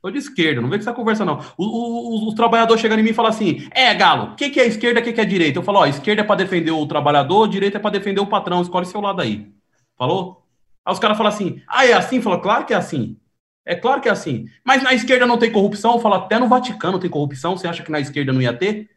Sou 0.00 0.10
de 0.10 0.18
esquerda, 0.18 0.60
não 0.60 0.68
vem 0.68 0.78
com 0.78 0.82
essa 0.82 0.92
conversa, 0.92 1.24
não. 1.24 1.38
Os, 1.56 2.34
trabalhadores 2.34 2.80
chegam 2.80 2.98
em 2.98 3.02
mim 3.02 3.10
e 3.10 3.14
falam 3.14 3.30
assim: 3.30 3.68
é, 3.70 3.94
Galo, 3.94 4.32
o 4.32 4.34
que, 4.34 4.50
que 4.50 4.58
é 4.58 4.66
esquerda, 4.66 4.98
o 4.98 5.02
que, 5.02 5.12
que 5.12 5.20
é 5.20 5.24
direita? 5.24 5.58
Eu 5.58 5.62
falo: 5.62 5.78
ó, 5.78 5.86
esquerda 5.86 6.22
é 6.22 6.24
para 6.24 6.36
defender 6.36 6.72
o 6.72 6.86
trabalhador, 6.86 7.46
direita 7.46 7.76
é 7.76 7.80
para 7.80 7.90
defender 7.90 8.20
o 8.20 8.26
patrão, 8.26 8.62
escolhe 8.62 8.86
seu 8.86 9.00
lado 9.00 9.20
aí. 9.20 9.52
Falou? 9.96 10.44
Aí 10.84 10.92
os 10.92 10.98
caras 10.98 11.16
falam 11.16 11.32
assim: 11.32 11.62
ah, 11.68 11.86
é 11.86 11.92
assim? 11.92 12.20
Fala, 12.20 12.40
claro 12.40 12.64
que 12.64 12.72
é 12.72 12.76
assim. 12.76 13.18
É 13.64 13.76
claro 13.76 14.00
que 14.00 14.08
é 14.08 14.12
assim. 14.12 14.46
Mas 14.64 14.82
na 14.82 14.94
esquerda 14.94 15.26
não 15.26 15.38
tem 15.38 15.52
corrupção? 15.52 15.92
Eu 15.92 16.00
falo, 16.00 16.14
até 16.14 16.38
no 16.38 16.48
Vaticano 16.48 16.98
tem 16.98 17.10
corrupção. 17.10 17.56
Você 17.56 17.68
acha 17.68 17.82
que 17.82 17.92
na 17.92 18.00
esquerda 18.00 18.32
não 18.32 18.42
ia 18.42 18.52
ter? 18.52 18.88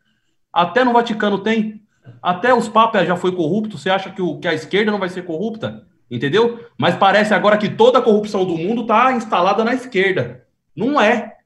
Até 0.52 0.84
no 0.84 0.94
Vaticano 0.94 1.38
tem. 1.38 1.83
Até 2.22 2.54
os 2.54 2.68
papas 2.68 3.08
já 3.08 3.16
foi 3.16 3.34
corrupto. 3.34 3.78
Você 3.78 3.90
acha 3.90 4.10
que, 4.10 4.22
o, 4.22 4.38
que 4.40 4.48
a 4.48 4.54
esquerda 4.54 4.92
não 4.92 5.00
vai 5.00 5.10
ser 5.10 5.24
corrupta? 5.24 5.86
Entendeu? 6.10 6.66
Mas 6.78 6.96
parece 6.96 7.34
agora 7.34 7.58
que 7.58 7.70
toda 7.70 8.00
a 8.00 8.02
corrupção 8.02 8.46
do 8.46 8.58
mundo 8.58 8.82
está 8.82 9.12
instalada 9.14 9.64
na 9.64 9.74
esquerda. 9.74 10.46
Não 10.76 11.00
é. 11.00 11.38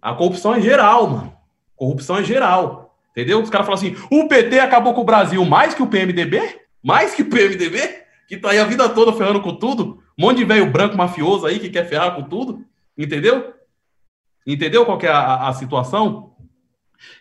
A 0.00 0.14
corrupção 0.14 0.54
é 0.54 0.60
geral, 0.60 1.08
mano. 1.08 1.36
Corrupção 1.76 2.18
é 2.18 2.22
geral. 2.22 2.96
Entendeu? 3.10 3.42
Os 3.42 3.50
caras 3.50 3.66
falam 3.66 3.78
assim: 3.78 3.96
o 4.10 4.28
PT 4.28 4.60
acabou 4.60 4.94
com 4.94 5.00
o 5.00 5.04
Brasil 5.04 5.44
mais 5.44 5.74
que 5.74 5.82
o 5.82 5.86
PMDB? 5.86 6.60
Mais 6.82 7.14
que 7.14 7.22
o 7.22 7.28
PMDB? 7.28 8.04
Que 8.28 8.36
tá 8.36 8.50
aí 8.50 8.58
a 8.58 8.64
vida 8.64 8.88
toda 8.88 9.12
ferrando 9.12 9.40
com 9.40 9.54
tudo? 9.56 10.02
Um 10.18 10.26
monte 10.26 10.38
de 10.38 10.44
velho 10.44 10.70
branco 10.70 10.96
mafioso 10.96 11.46
aí 11.46 11.58
que 11.58 11.68
quer 11.68 11.88
ferrar 11.88 12.14
com 12.14 12.22
tudo? 12.22 12.64
Entendeu? 12.96 13.54
Entendeu 14.46 14.84
qual 14.84 14.98
é 15.02 15.08
a, 15.08 15.48
a 15.48 15.52
situação? 15.52 16.29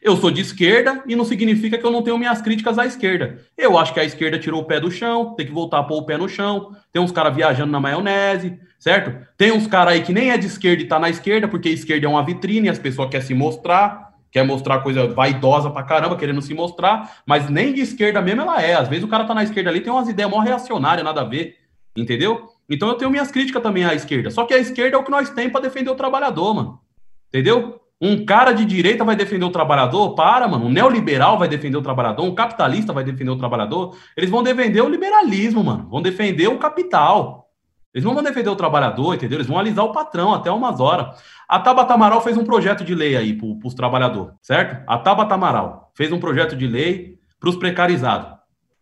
Eu 0.01 0.15
sou 0.17 0.31
de 0.31 0.41
esquerda 0.41 1.03
e 1.07 1.15
não 1.15 1.25
significa 1.25 1.77
que 1.77 1.85
eu 1.85 1.91
não 1.91 2.01
tenho 2.01 2.17
minhas 2.17 2.41
críticas 2.41 2.77
à 2.77 2.85
esquerda. 2.85 3.39
Eu 3.57 3.77
acho 3.77 3.93
que 3.93 3.99
a 3.99 4.03
esquerda 4.03 4.39
tirou 4.39 4.61
o 4.61 4.65
pé 4.65 4.79
do 4.79 4.91
chão, 4.91 5.35
tem 5.35 5.45
que 5.45 5.51
voltar 5.51 5.79
a 5.79 5.83
pôr 5.83 5.97
o 5.97 6.05
pé 6.05 6.17
no 6.17 6.29
chão. 6.29 6.75
Tem 6.91 7.01
uns 7.01 7.11
caras 7.11 7.35
viajando 7.35 7.71
na 7.71 7.79
maionese, 7.79 8.59
certo? 8.79 9.25
Tem 9.37 9.51
uns 9.51 9.67
caras 9.67 9.93
aí 9.93 10.01
que 10.01 10.13
nem 10.13 10.31
é 10.31 10.37
de 10.37 10.47
esquerda 10.47 10.81
e 10.81 10.87
tá 10.87 10.99
na 10.99 11.09
esquerda, 11.09 11.47
porque 11.47 11.69
a 11.69 11.71
esquerda 11.71 12.05
é 12.05 12.09
uma 12.09 12.23
vitrine, 12.23 12.69
as 12.69 12.79
pessoas 12.79 13.09
querem 13.09 13.25
se 13.25 13.33
mostrar, 13.33 14.13
quer 14.31 14.43
mostrar 14.43 14.79
coisa 14.79 15.07
vaidosa 15.07 15.69
pra 15.69 15.83
caramba, 15.83 16.15
querendo 16.15 16.41
se 16.41 16.53
mostrar, 16.53 17.21
mas 17.25 17.49
nem 17.49 17.73
de 17.73 17.81
esquerda 17.81 18.21
mesmo 18.21 18.41
ela 18.41 18.61
é. 18.61 18.75
Às 18.75 18.87
vezes 18.87 19.03
o 19.03 19.07
cara 19.07 19.25
tá 19.25 19.33
na 19.33 19.43
esquerda 19.43 19.69
ali, 19.69 19.81
tem 19.81 19.91
umas 19.91 20.07
ideias 20.07 20.29
mó 20.29 20.39
reacionárias, 20.39 21.03
nada 21.03 21.21
a 21.21 21.25
ver, 21.25 21.57
entendeu? 21.95 22.49
Então 22.69 22.87
eu 22.87 22.95
tenho 22.95 23.11
minhas 23.11 23.31
críticas 23.31 23.61
também 23.61 23.83
à 23.83 23.93
esquerda. 23.93 24.29
Só 24.29 24.45
que 24.45 24.53
a 24.53 24.59
esquerda 24.59 24.95
é 24.95 24.99
o 24.99 25.03
que 25.03 25.11
nós 25.11 25.29
temos 25.29 25.51
para 25.51 25.61
defender 25.61 25.89
o 25.89 25.95
trabalhador, 25.95 26.53
mano. 26.53 26.79
Entendeu? 27.27 27.79
Um 28.01 28.25
cara 28.25 28.53
de 28.53 28.63
direita 28.63 29.03
vai 29.03 29.15
defender 29.15 29.43
o 29.43 29.51
trabalhador? 29.51 30.15
Para, 30.15 30.47
mano. 30.47 30.65
Um 30.65 30.71
neoliberal 30.71 31.37
vai 31.37 31.47
defender 31.47 31.77
o 31.77 31.81
trabalhador? 31.81 32.23
Um 32.23 32.33
capitalista 32.33 32.93
vai 32.93 33.03
defender 33.03 33.31
o 33.31 33.37
trabalhador? 33.37 33.97
Eles 34.15 34.29
vão 34.29 34.41
defender 34.41 34.81
o 34.81 34.87
liberalismo, 34.87 35.63
mano. 35.63 35.89
Vão 35.89 36.01
defender 36.01 36.47
o 36.47 36.57
capital. 36.57 37.49
Eles 37.93 38.05
não 38.05 38.13
vão 38.13 38.23
defender 38.23 38.49
o 38.49 38.55
trabalhador, 38.55 39.15
entendeu? 39.15 39.37
Eles 39.37 39.47
vão 39.47 39.57
alisar 39.57 39.83
o 39.83 39.91
patrão 39.91 40.33
até 40.33 40.49
umas 40.49 40.79
horas. 40.79 41.21
A 41.47 41.59
Tabata 41.59 41.93
Amaral 41.93 42.21
fez 42.21 42.37
um 42.37 42.43
projeto 42.43 42.83
de 42.85 42.93
lei 42.93 43.17
aí 43.17 43.33
para 43.33 43.67
os 43.67 43.73
trabalhadores, 43.73 44.33
certo? 44.41 44.83
A 44.87 44.97
Tabata 44.97 45.33
Amaral 45.33 45.91
fez 45.95 46.11
um 46.11 46.19
projeto 46.19 46.55
de 46.55 46.67
lei 46.67 47.17
para 47.39 47.49
os 47.49 47.55
precarizados. 47.55 48.37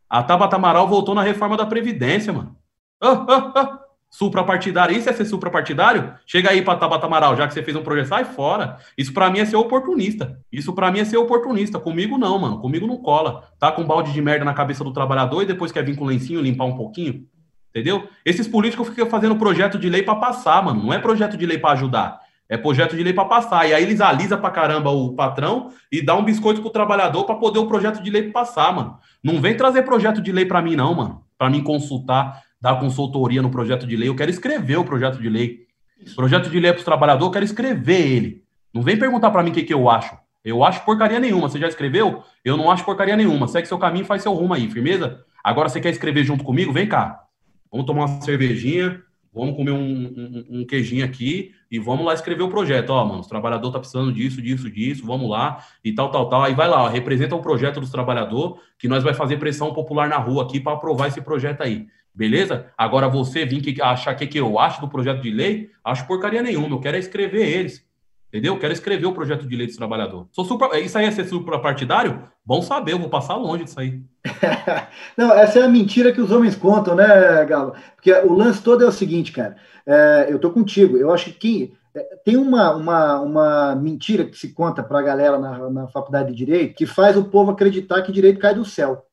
A 0.10 0.22
Tabata 0.22 0.58
Amaral 0.58 0.88
voltou 0.88 1.16
na 1.16 1.24
reforma 1.24 1.56
da 1.56 1.66
Previdência, 1.66 2.34
mano. 2.34 2.56
Ah, 3.02 3.26
ah, 3.30 3.54
ah 3.56 3.80
suprapartidário. 4.10 4.96
Isso 4.98 5.10
é 5.10 5.14
ser 5.14 5.26
suprapartidário? 5.26 6.14
Chega 6.26 6.50
aí 6.50 6.62
para 6.62 6.80
Tabata 6.80 7.06
Amaral, 7.06 7.36
já 7.36 7.48
que 7.48 7.54
você 7.54 7.62
fez 7.62 7.76
um 7.76 7.84
projeto, 7.84 8.08
sai 8.08 8.26
fora. 8.26 8.78
Isso 8.98 9.14
para 9.14 9.30
mim 9.30 9.40
é 9.40 9.46
ser 9.46 9.56
oportunista. 9.56 10.40
Isso 10.52 10.74
para 10.74 10.92
mim 10.92 11.00
é 11.00 11.06
ser 11.06 11.18
oportunista. 11.18 11.80
Comigo 11.80 12.18
não, 12.18 12.40
mano. 12.40 12.60
Comigo 12.60 12.88
não 12.88 12.98
cola. 12.98 13.44
Tá 13.60 13.72
com 13.72 13.82
um 13.82 13.86
balde 13.86 14.12
de 14.12 14.22
merda 14.22 14.46
na 14.46 14.54
cabeça 14.54 14.84
do 14.84 14.94
trabalhador 14.94 15.42
e 15.42 15.46
depois 15.46 15.72
quer 15.72 15.84
vir 15.84 15.96
com 15.96 16.06
lencinho 16.06 16.42
limpar 16.42 16.66
um 16.66 16.76
pouquinho. 16.76 17.26
Entendeu? 17.70 18.08
Esses 18.26 18.48
políticos 18.48 18.90
ficam 18.90 19.08
fazendo 19.08 19.36
projeto 19.36 19.78
de 19.78 19.90
lei 19.90 20.02
para 20.02 20.16
passar, 20.16 20.64
mano. 20.64 20.84
Não 20.84 20.94
é 20.94 21.00
projeto 21.00 21.38
de 21.38 21.46
lei 21.46 21.58
para 21.58 21.74
ajudar. 21.74 22.20
É 22.50 22.58
projeto 22.58 22.96
de 22.96 23.04
lei 23.04 23.14
para 23.14 23.26
passar. 23.26 23.68
E 23.68 23.74
aí 23.74 23.84
eles 23.84 24.00
alisam 24.00 24.40
para 24.40 24.50
caramba 24.50 24.90
o 24.90 25.14
patrão 25.14 25.70
e 25.92 26.02
dá 26.02 26.16
um 26.16 26.24
biscoito 26.24 26.62
pro 26.62 26.70
trabalhador 26.70 27.26
para 27.26 27.36
poder 27.36 27.60
o 27.60 27.68
projeto 27.68 28.02
de 28.02 28.10
lei 28.10 28.32
passar, 28.32 28.74
mano. 28.74 28.98
Não 29.22 29.42
vem 29.42 29.56
trazer 29.56 29.84
projeto 29.84 30.22
de 30.22 30.32
lei 30.32 30.46
para 30.46 30.62
mim, 30.62 30.76
não, 30.76 30.96
mano. 30.96 31.24
para 31.38 31.50
mim 31.50 31.62
consultar, 31.62 32.42
dar 32.60 32.80
consultoria 32.80 33.42
no 33.42 33.50
projeto 33.50 33.86
de 33.86 33.96
lei. 33.96 34.10
Eu 34.10 34.16
quero 34.16 34.32
escrever 34.32 34.78
o 34.78 34.84
projeto 34.84 35.20
de 35.20 35.30
lei. 35.30 35.68
Projeto 36.16 36.50
de 36.50 36.60
lei 36.60 36.70
é 36.70 36.74
para 36.74 36.80
os 36.80 36.86
trabalhadores, 36.86 37.28
eu 37.28 37.32
quero 37.32 37.46
escrever 37.46 38.12
ele. 38.12 38.44
Não 38.74 38.82
vem 38.82 38.98
perguntar 38.98 39.32
para 39.32 39.44
mim 39.44 39.52
o 39.52 39.54
que, 39.54 39.64
que 39.64 39.74
eu 39.74 39.90
acho. 39.90 40.18
Eu 40.44 40.64
acho 40.64 40.86
porcaria 40.86 41.20
nenhuma. 41.20 41.50
Você 41.50 41.60
já 41.60 41.68
escreveu? 41.68 42.24
Eu 42.44 42.56
não 42.56 42.72
acho 42.72 42.86
porcaria 42.86 43.18
nenhuma. 43.18 43.48
Segue 43.48 43.68
seu 43.68 43.78
caminho, 43.78 44.06
faz 44.06 44.22
seu 44.22 44.34
rumo 44.34 44.54
aí, 44.54 44.70
firmeza? 44.70 45.24
Agora 45.44 45.70
você 45.70 45.82
quer 45.82 45.90
escrever 45.90 46.24
junto 46.24 46.44
comigo? 46.44 46.72
Vem 46.72 46.88
cá. 46.88 47.24
Vamos 47.72 47.86
tomar 47.86 48.06
uma 48.06 48.22
cervejinha, 48.22 49.02
vamos 49.34 49.56
comer 49.56 49.72
um, 49.72 49.78
um, 49.78 50.46
um, 50.62 50.66
queijinho 50.66 51.04
aqui 51.04 51.52
e 51.70 51.78
vamos 51.80 52.06
lá 52.06 52.14
escrever 52.14 52.44
o 52.44 52.50
projeto. 52.50 52.92
Ó, 52.92 53.06
mano, 53.06 53.20
os 53.20 53.28
trabalhadores 53.28 53.74
tá 53.74 53.80
precisando 53.80 54.12
disso, 54.12 54.42
disso, 54.42 54.70
disso, 54.72 55.06
vamos 55.06 55.30
lá 55.30 55.64
e 55.84 55.94
tal, 55.94 56.10
tal, 56.12 56.30
tal. 56.30 56.44
Aí 56.44 56.54
vai 56.54 56.68
lá, 56.68 56.84
ó, 56.84 56.88
representa 56.88 57.36
o 57.36 57.42
projeto 57.42 57.80
dos 57.80 57.90
trabalhadores, 57.90 58.62
que 58.80 58.88
nós 58.88 59.04
vai 59.04 59.14
fazer 59.14 59.38
pressão 59.38 59.74
popular 59.74 60.08
na 60.08 60.18
rua 60.18 60.44
aqui 60.44 60.60
para 60.60 60.74
aprovar 60.74 61.08
esse 61.08 61.22
projeto 61.22 61.62
aí. 61.62 61.88
Beleza? 62.18 62.66
Agora 62.76 63.08
você 63.08 63.46
vir 63.46 63.62
que 63.62 63.80
achar 63.80 64.16
que, 64.16 64.26
que 64.26 64.40
eu 64.40 64.58
acho 64.58 64.82
do 64.82 64.88
projeto 64.88 65.22
de 65.22 65.30
lei, 65.30 65.70
acho 65.84 66.08
porcaria 66.08 66.42
nenhuma. 66.42 66.76
Eu 66.76 66.80
quero 66.80 66.98
é 66.98 67.00
escrever 67.00 67.48
eles. 67.48 67.86
Entendeu? 68.28 68.56
Eu 68.56 68.60
quero 68.60 68.74
escrever 68.74 69.06
o 69.06 69.14
projeto 69.14 69.48
de 69.48 69.56
lei 69.56 69.68
dos 69.68 69.76
trabalhadores. 69.76 70.28
Sou. 70.32 70.46
Isso 70.84 70.98
aí 70.98 71.06
é 71.06 71.12
ser 71.12 71.26
suprapartidário? 71.26 72.24
Bom 72.44 72.60
saber, 72.64 72.94
eu 72.94 73.00
vou 73.00 73.08
passar 73.08 73.36
longe 73.36 73.66
disso 73.66 73.80
aí. 73.80 74.02
Não, 75.16 75.32
essa 75.32 75.60
é 75.60 75.62
a 75.62 75.70
mentira 75.70 76.12
que 76.12 76.20
os 76.20 76.32
homens 76.32 76.56
contam, 76.56 76.96
né, 76.96 77.46
Galo? 77.46 77.76
Porque 77.96 78.12
o 78.12 78.34
lance 78.34 78.64
todo 78.64 78.84
é 78.84 78.88
o 78.88 78.92
seguinte, 78.92 79.32
cara. 79.32 79.56
É, 79.86 80.26
eu 80.30 80.40
tô 80.40 80.50
contigo. 80.50 80.98
Eu 80.98 81.14
acho 81.14 81.32
que 81.34 81.72
é, 81.96 82.04
tem 82.26 82.36
uma, 82.36 82.76
uma, 82.76 83.22
uma 83.22 83.76
mentira 83.76 84.26
que 84.26 84.36
se 84.36 84.54
conta 84.54 84.82
para 84.82 84.98
a 84.98 85.04
galera 85.04 85.38
na, 85.38 85.70
na 85.70 85.88
faculdade 85.88 86.30
de 86.30 86.36
direito 86.36 86.76
que 86.76 86.88
faz 86.88 87.16
o 87.16 87.26
povo 87.26 87.52
acreditar 87.52 88.02
que 88.02 88.12
direito 88.12 88.40
cai 88.40 88.56
do 88.56 88.66
céu. 88.66 89.06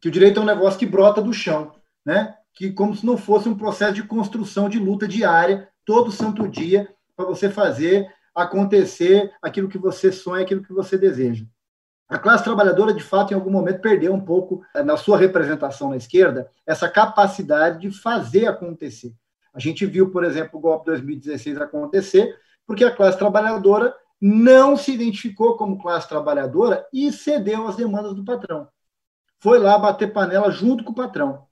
Que 0.00 0.08
o 0.08 0.10
direito 0.10 0.40
é 0.40 0.42
um 0.42 0.46
negócio 0.46 0.78
que 0.78 0.86
brota 0.86 1.20
do 1.20 1.32
chão, 1.32 1.75
né? 2.06 2.34
Que 2.54 2.72
como 2.72 2.94
se 2.94 3.04
não 3.04 3.18
fosse 3.18 3.48
um 3.48 3.58
processo 3.58 3.94
de 3.94 4.04
construção 4.04 4.68
de 4.68 4.78
luta 4.78 5.08
diária, 5.08 5.68
todo 5.84 6.12
santo 6.12 6.48
dia, 6.48 6.88
para 7.16 7.26
você 7.26 7.50
fazer 7.50 8.08
acontecer 8.34 9.32
aquilo 9.42 9.68
que 9.68 9.78
você 9.78 10.12
sonha, 10.12 10.44
aquilo 10.44 10.62
que 10.62 10.72
você 10.72 10.96
deseja. 10.96 11.44
A 12.08 12.18
classe 12.18 12.44
trabalhadora, 12.44 12.94
de 12.94 13.02
fato, 13.02 13.32
em 13.32 13.34
algum 13.34 13.50
momento 13.50 13.80
perdeu 13.80 14.14
um 14.14 14.20
pouco, 14.20 14.62
eh, 14.74 14.82
na 14.82 14.96
sua 14.96 15.18
representação 15.18 15.90
na 15.90 15.96
esquerda, 15.96 16.48
essa 16.64 16.88
capacidade 16.88 17.80
de 17.80 17.90
fazer 17.90 18.46
acontecer. 18.46 19.12
A 19.52 19.58
gente 19.58 19.84
viu, 19.84 20.10
por 20.10 20.22
exemplo, 20.22 20.58
o 20.58 20.60
golpe 20.60 20.84
de 20.84 20.92
2016 20.92 21.56
acontecer, 21.58 22.36
porque 22.64 22.84
a 22.84 22.94
classe 22.94 23.18
trabalhadora 23.18 23.92
não 24.20 24.76
se 24.76 24.92
identificou 24.92 25.56
como 25.56 25.82
classe 25.82 26.08
trabalhadora 26.08 26.86
e 26.92 27.10
cedeu 27.10 27.66
às 27.66 27.74
demandas 27.74 28.14
do 28.14 28.24
patrão. 28.24 28.68
Foi 29.40 29.58
lá 29.58 29.78
bater 29.78 30.12
panela 30.12 30.50
junto 30.50 30.84
com 30.84 30.92
o 30.92 30.94
patrão. 30.94 31.46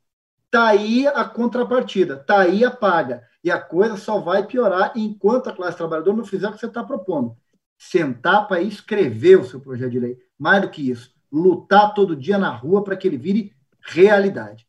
Está 0.54 0.68
aí 0.68 1.04
a 1.08 1.24
contrapartida, 1.24 2.14
está 2.14 2.42
aí 2.42 2.64
a 2.64 2.70
paga. 2.70 3.24
E 3.42 3.50
a 3.50 3.60
coisa 3.60 3.96
só 3.96 4.20
vai 4.20 4.46
piorar 4.46 4.92
enquanto 4.94 5.48
a 5.48 5.52
classe 5.52 5.76
trabalhadora 5.76 6.16
não 6.16 6.24
fizer 6.24 6.46
o 6.48 6.52
que 6.52 6.60
você 6.60 6.66
está 6.66 6.84
propondo. 6.84 7.36
Sentar 7.76 8.46
para 8.46 8.62
escrever 8.62 9.40
o 9.40 9.44
seu 9.44 9.58
projeto 9.58 9.90
de 9.90 9.98
lei. 9.98 10.16
Mais 10.38 10.62
do 10.62 10.70
que 10.70 10.88
isso, 10.88 11.10
lutar 11.32 11.92
todo 11.92 12.14
dia 12.14 12.38
na 12.38 12.50
rua 12.50 12.84
para 12.84 12.96
que 12.96 13.08
ele 13.08 13.16
vire 13.16 13.52
realidade. 13.80 14.64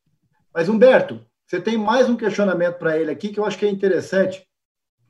Mas, 0.51 0.67
Humberto, 0.69 1.23
você 1.45 1.61
tem 1.61 1.77
mais 1.77 2.09
um 2.09 2.17
questionamento 2.17 2.79
para 2.79 2.97
ele 2.97 3.11
aqui 3.11 3.29
que 3.29 3.39
eu 3.39 3.45
acho 3.45 3.59
que 3.59 3.67
é 3.67 3.69
interessante, 3.69 4.43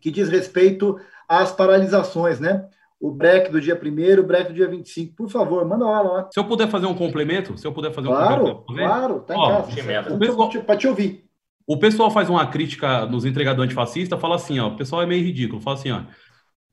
que 0.02 0.12
diz 0.12 0.28
respeito 0.28 1.00
às 1.26 1.54
paralisações, 1.54 2.42
né? 2.42 2.68
O 3.00 3.12
break 3.12 3.52
do 3.52 3.62
dia 3.62 3.80
1 3.82 4.20
o 4.20 4.24
break 4.24 4.50
do 4.50 4.56
dia 4.56 4.68
25. 4.68 5.16
Por 5.16 5.30
favor, 5.30 5.66
manda 5.66 5.86
lá, 5.86 6.02
lá. 6.02 6.30
Se 6.32 6.40
eu 6.40 6.46
puder 6.46 6.70
fazer 6.70 6.86
um 6.86 6.96
complemento, 6.96 7.58
se 7.58 7.68
eu 7.68 7.72
puder 7.72 7.92
fazer 7.92 8.08
claro, 8.08 8.44
um 8.44 8.56
complemento. 8.56 8.90
Claro, 8.90 9.20
tá 9.22 9.36
em 9.36 9.38
Ó, 9.38 9.62
casa. 9.62 10.64
Para 10.66 10.78
te 10.78 10.88
ouvir. 10.88 11.26
O 11.68 11.78
pessoal 11.78 12.12
faz 12.12 12.30
uma 12.30 12.46
crítica 12.48 13.06
nos 13.06 13.26
entregadores 13.26 13.66
antifascistas, 13.66 14.20
fala 14.20 14.36
assim, 14.36 14.60
ó, 14.60 14.68
o 14.68 14.76
pessoal 14.76 15.02
é 15.02 15.06
meio 15.06 15.24
ridículo, 15.24 15.60
fala 15.60 15.78
assim, 15.78 15.92
ó, 15.92 16.02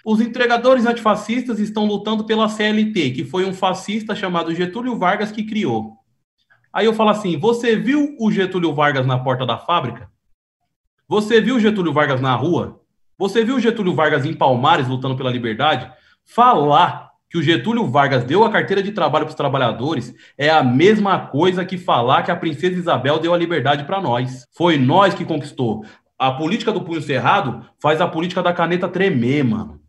os 0.04 0.20
entregadores 0.20 0.85
antifascistas 0.85 1.58
estão 1.61 1.87
lutando 1.87 2.24
pela 2.24 2.48
CLT, 2.48 3.12
que 3.12 3.24
foi 3.24 3.44
um 3.44 3.54
fascista 3.54 4.14
chamado 4.14 4.54
Getúlio 4.54 4.98
Vargas 4.98 5.30
que 5.30 5.44
criou. 5.44 5.96
Aí 6.72 6.87
eu 6.87 6.92
falo 6.92 7.11
assim, 7.11 7.38
você 7.38 7.76
viu 7.76 8.16
o 8.18 8.30
Getúlio 8.30 8.74
Vargas 8.74 9.06
na 9.06 9.18
porta 9.18 9.46
da 9.46 9.58
fábrica? 9.58 10.11
Você 11.08 11.40
viu 11.40 11.56
o 11.56 11.61
Getúlio 11.61 11.92
Vargas 11.92 12.20
na 12.20 12.35
rua? 12.35 12.80
Você 13.16 13.44
viu 13.44 13.56
o 13.56 13.61
Getúlio 13.61 13.94
Vargas 13.94 14.24
em 14.24 14.35
Palmares 14.35 14.88
lutando 14.88 15.16
pela 15.16 15.30
liberdade? 15.30 15.90
Falar 16.24 17.12
que 17.32 17.38
o 17.38 17.42
Getúlio 17.42 17.87
Vargas 17.87 18.24
deu 18.24 18.44
a 18.44 18.50
carteira 18.50 18.82
de 18.82 18.92
trabalho 18.92 19.24
para 19.24 19.30
os 19.30 19.37
trabalhadores 19.37 20.14
é 20.37 20.50
a 20.50 20.62
mesma 20.62 21.18
coisa 21.18 21.64
que 21.64 21.78
falar 21.78 22.22
que 22.22 22.30
a 22.30 22.37
princesa 22.37 22.76
Isabel 22.76 23.18
deu 23.18 23.32
a 23.32 23.38
liberdade 23.38 23.85
para 23.85 24.02
nós. 24.02 24.46
Foi 24.54 24.76
nós 24.76 25.14
que 25.14 25.24
conquistou. 25.24 25.82
A 26.18 26.30
política 26.30 26.70
do 26.70 26.82
punho 26.82 27.00
cerrado 27.00 27.64
faz 27.80 28.02
a 28.02 28.06
política 28.06 28.42
da 28.42 28.52
caneta 28.52 28.87
tremer, 28.87 29.42
mano. 29.44 29.80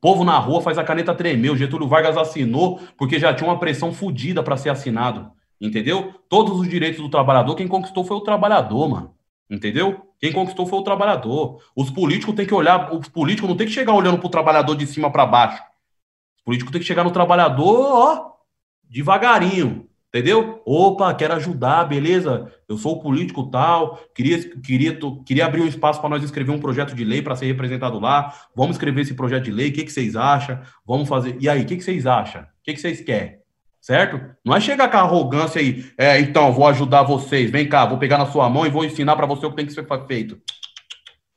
Povo 0.00 0.24
na 0.24 0.36
rua 0.38 0.60
faz 0.60 0.76
a 0.76 0.82
caneta 0.82 1.14
tremer. 1.14 1.52
O 1.52 1.56
Getúlio 1.56 1.86
Vargas 1.86 2.16
assinou 2.16 2.80
porque 2.96 3.18
já 3.20 3.32
tinha 3.32 3.48
uma 3.48 3.60
pressão 3.60 3.94
fodida 3.94 4.42
para 4.42 4.56
ser 4.56 4.70
assinado. 4.70 5.30
Entendeu? 5.60 6.14
Todos 6.28 6.58
os 6.58 6.68
direitos 6.68 7.00
do 7.00 7.08
trabalhador, 7.08 7.54
quem 7.54 7.68
conquistou 7.68 8.04
foi 8.04 8.16
o 8.16 8.22
trabalhador, 8.22 8.88
mano. 8.88 9.14
Entendeu? 9.48 10.02
Quem 10.18 10.32
conquistou 10.32 10.66
foi 10.66 10.80
o 10.80 10.84
trabalhador. 10.84 11.60
Os 11.76 11.90
políticos 11.90 12.34
têm 12.34 12.44
que 12.44 12.54
olhar, 12.54 12.92
os 12.92 13.08
políticos 13.08 13.48
não 13.48 13.56
tem 13.56 13.68
que 13.68 13.72
chegar 13.72 13.94
olhando 13.94 14.18
para 14.18 14.26
o 14.26 14.30
trabalhador 14.30 14.74
de 14.74 14.84
cima 14.84 15.12
para 15.12 15.24
baixo 15.24 15.67
político 16.48 16.72
tem 16.72 16.80
que 16.80 16.86
chegar 16.86 17.04
no 17.04 17.10
trabalhador, 17.10 17.92
ó, 17.92 18.32
devagarinho, 18.88 19.86
entendeu? 20.08 20.62
Opa, 20.64 21.12
quero 21.12 21.34
ajudar, 21.34 21.84
beleza? 21.84 22.50
Eu 22.66 22.78
sou 22.78 23.02
político 23.02 23.50
tal, 23.50 24.00
queria, 24.14 24.42
queria, 24.60 24.98
queria 25.26 25.44
abrir 25.44 25.60
um 25.60 25.66
espaço 25.66 26.00
para 26.00 26.08
nós 26.08 26.22
escrever 26.22 26.50
um 26.50 26.58
projeto 26.58 26.94
de 26.94 27.04
lei 27.04 27.20
para 27.20 27.36
ser 27.36 27.44
representado 27.44 28.00
lá. 28.00 28.32
Vamos 28.56 28.76
escrever 28.76 29.02
esse 29.02 29.12
projeto 29.12 29.44
de 29.44 29.50
lei, 29.50 29.68
o 29.68 29.72
que, 29.74 29.84
que 29.84 29.92
vocês 29.92 30.16
acham? 30.16 30.58
Vamos 30.86 31.06
fazer. 31.06 31.36
E 31.38 31.50
aí, 31.50 31.64
o 31.64 31.66
que, 31.66 31.76
que 31.76 31.84
vocês 31.84 32.06
acham? 32.06 32.40
O 32.40 32.46
que, 32.64 32.72
que 32.72 32.80
vocês 32.80 33.02
querem? 33.02 33.40
Certo? 33.78 34.18
Não 34.42 34.56
é 34.56 34.60
chegar 34.60 34.90
com 34.90 34.96
arrogância 34.96 35.60
aí, 35.60 35.84
é, 35.98 36.18
então, 36.18 36.50
vou 36.50 36.66
ajudar 36.66 37.02
vocês, 37.02 37.50
vem 37.50 37.68
cá, 37.68 37.84
vou 37.84 37.98
pegar 37.98 38.16
na 38.16 38.24
sua 38.24 38.48
mão 38.48 38.64
e 38.64 38.70
vou 38.70 38.86
ensinar 38.86 39.16
para 39.16 39.26
você 39.26 39.44
o 39.44 39.50
que 39.50 39.56
tem 39.56 39.66
que 39.66 39.72
ser 39.74 39.86
feito. 40.06 40.40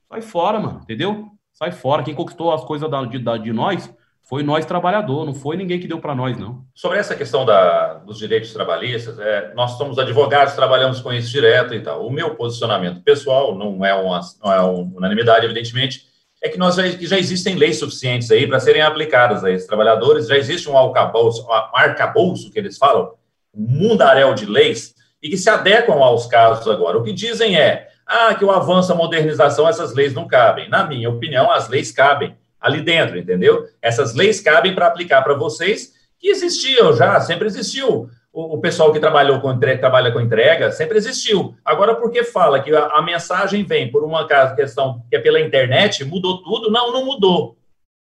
Sai 0.08 0.22
fora, 0.22 0.58
mano, 0.58 0.80
entendeu? 0.82 1.28
Sai 1.52 1.74
fora. 1.74 2.02
Quem 2.02 2.16
conquistou 2.16 2.54
as 2.54 2.64
coisas 2.64 2.90
da, 2.90 3.04
de, 3.04 3.20
da, 3.20 3.36
de 3.36 3.52
nós 3.52 3.94
foi 4.32 4.44
nós 4.44 4.66
trabalhador, 4.66 5.26
não 5.26 5.34
foi 5.34 5.58
ninguém 5.58 5.78
que 5.78 5.90
deu 5.90 6.00
para 6.00 6.16
nós, 6.16 6.38
não. 6.38 6.64
Sobre 6.74 6.98
essa 6.98 7.14
questão 7.14 7.46
da, 7.46 7.96
dos 7.96 8.18
direitos 8.18 8.54
trabalhistas, 8.54 9.20
é, 9.20 9.52
nós 9.54 9.72
somos 9.72 10.00
advogados, 10.00 10.54
trabalhamos 10.54 11.02
com 11.02 11.12
isso 11.12 11.30
direto 11.30 11.74
e 11.74 11.82
tal. 11.82 12.08
O 12.08 12.10
meu 12.10 12.34
posicionamento 12.36 13.02
pessoal, 13.04 13.58
não 13.58 13.86
é 13.86 13.94
uma, 13.94 14.22
não 14.42 14.54
é 14.54 14.62
uma 14.62 14.90
unanimidade, 14.96 15.44
evidentemente, 15.44 16.04
é 16.42 16.48
que 16.48 16.58
nós 16.58 16.76
já, 16.76 16.84
que 16.84 17.06
já 17.06 17.20
existem 17.20 17.56
leis 17.56 17.78
suficientes 17.78 18.32
aí 18.32 18.48
para 18.48 18.62
serem 18.62 18.82
aplicadas 18.82 19.44
a 19.44 19.52
esses 19.52 19.68
trabalhadores, 19.68 20.30
já 20.30 20.38
existe 20.38 20.70
um 20.70 20.78
arcabouço, 20.78 21.46
um 21.46 21.78
arcabouço 21.78 22.50
que 22.52 22.58
eles 22.58 22.78
falam, 22.78 23.12
um 23.54 23.68
mundaréu 23.68 24.34
de 24.34 24.46
leis, 24.46 24.96
e 25.22 25.30
que 25.30 25.38
se 25.38 25.50
adequam 25.50 26.02
aos 26.02 26.26
casos 26.26 26.66
agora. 26.70 26.98
O 26.98 27.04
que 27.04 27.12
dizem 27.12 27.60
é, 27.60 27.90
ah, 28.08 28.34
que 28.34 28.46
o 28.46 28.52
avanço, 28.52 28.94
a 28.94 28.96
modernização, 28.96 29.68
essas 29.68 29.94
leis 29.94 30.14
não 30.14 30.26
cabem. 30.26 30.70
Na 30.70 30.86
minha 30.86 31.10
opinião, 31.10 31.52
as 31.52 31.68
leis 31.68 31.92
cabem 31.92 32.34
ali 32.62 32.82
dentro, 32.82 33.18
entendeu? 33.18 33.66
Essas 33.82 34.14
leis 34.14 34.40
cabem 34.40 34.76
para 34.76 34.88
aplicar 34.88 35.24
para 35.24 35.34
vocês, 35.34 35.94
que 36.20 36.30
existiam 36.30 36.94
já, 36.94 37.20
sempre 37.20 37.48
existiu. 37.48 38.08
O, 38.32 38.56
o 38.56 38.62
pessoal 38.62 38.94
que 38.94 39.00
trabalhou 39.00 39.42
com 39.42 39.52
entrega, 39.52 39.80
trabalha 39.80 40.12
com 40.12 40.22
entrega, 40.22 40.72
sempre 40.72 40.98
existiu. 40.98 41.56
Agora, 41.66 41.96
por 41.96 42.12
que 42.12 42.24
fala 42.24 42.62
que 42.62 42.74
a, 42.74 42.86
a 42.86 43.02
mensagem 43.02 43.64
vem 43.66 43.92
por 43.92 44.04
uma 44.04 44.28
questão 44.56 45.04
que 45.10 45.16
é 45.16 45.20
pela 45.20 45.42
internet, 45.42 46.06
mudou 46.06 46.44
tudo? 46.44 46.70
Não, 46.70 46.94
não 46.94 47.04
mudou. 47.04 47.58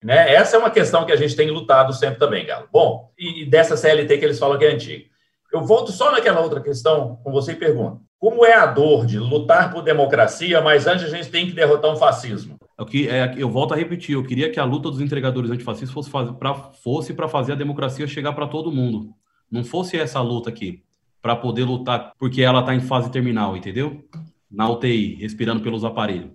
Né? 0.05 0.35
Essa 0.35 0.57
é 0.57 0.59
uma 0.59 0.71
questão 0.71 1.07
que 1.07 1.13
a 1.13 1.17
gente 1.17 1.35
tem 1.35 1.51
lutado 1.51 1.93
sempre 1.93 2.19
também, 2.19 2.45
Galo. 2.45 2.69
Bom, 2.71 3.11
e, 3.19 3.43
e 3.43 3.47
dessa 3.47 3.77
CLT 3.77 4.19
que 4.19 4.25
eles 4.25 4.39
falam 4.39 4.59
que 4.59 4.65
é 4.65 4.73
antiga. 4.73 5.05
Eu 5.53 5.63
volto 5.63 5.93
só 5.93 6.11
naquela 6.11 6.41
outra 6.41 6.61
questão 6.61 7.17
com 7.23 7.31
você 7.31 7.53
e 7.53 7.57
pergunto: 7.57 8.01
como 8.19 8.45
é 8.45 8.55
a 8.55 8.67
dor 8.67 9.07
de 9.07 9.19
lutar 9.19 9.73
por 9.73 9.83
democracia, 9.83 10.61
mas 10.61 10.87
antes 10.87 11.05
a 11.05 11.09
gente 11.09 11.31
tem 11.31 11.47
que 11.47 11.53
derrotar 11.53 11.91
um 11.91 11.97
fascismo? 11.97 12.57
É 12.79 12.85
que, 12.85 13.09
é, 13.09 13.35
eu 13.37 13.51
volto 13.51 13.75
a 13.75 13.77
repetir, 13.77 14.15
eu 14.15 14.25
queria 14.25 14.51
que 14.51 14.59
a 14.59 14.65
luta 14.65 14.91
dos 14.91 15.01
entregadores 15.01 15.51
antifascistas 15.51 15.91
fosse 15.91 16.11
para 16.35 16.55
fosse 16.55 17.15
fazer 17.15 17.53
a 17.53 17.57
democracia 17.57 18.07
chegar 18.07 18.33
para 18.33 18.47
todo 18.47 18.73
mundo. 18.73 19.15
Não 19.51 19.63
fosse 19.63 19.99
essa 19.99 20.21
luta 20.21 20.49
aqui, 20.49 20.83
para 21.21 21.37
poder 21.37 21.65
lutar, 21.65 22.13
porque 22.19 22.43
ela 22.43 22.61
está 22.61 22.75
em 22.75 22.81
fase 22.81 23.11
terminal, 23.11 23.57
entendeu? 23.57 24.05
Na 24.51 24.69
UTI, 24.69 25.15
respirando 25.15 25.63
pelos 25.63 25.85
aparelhos. 25.85 26.31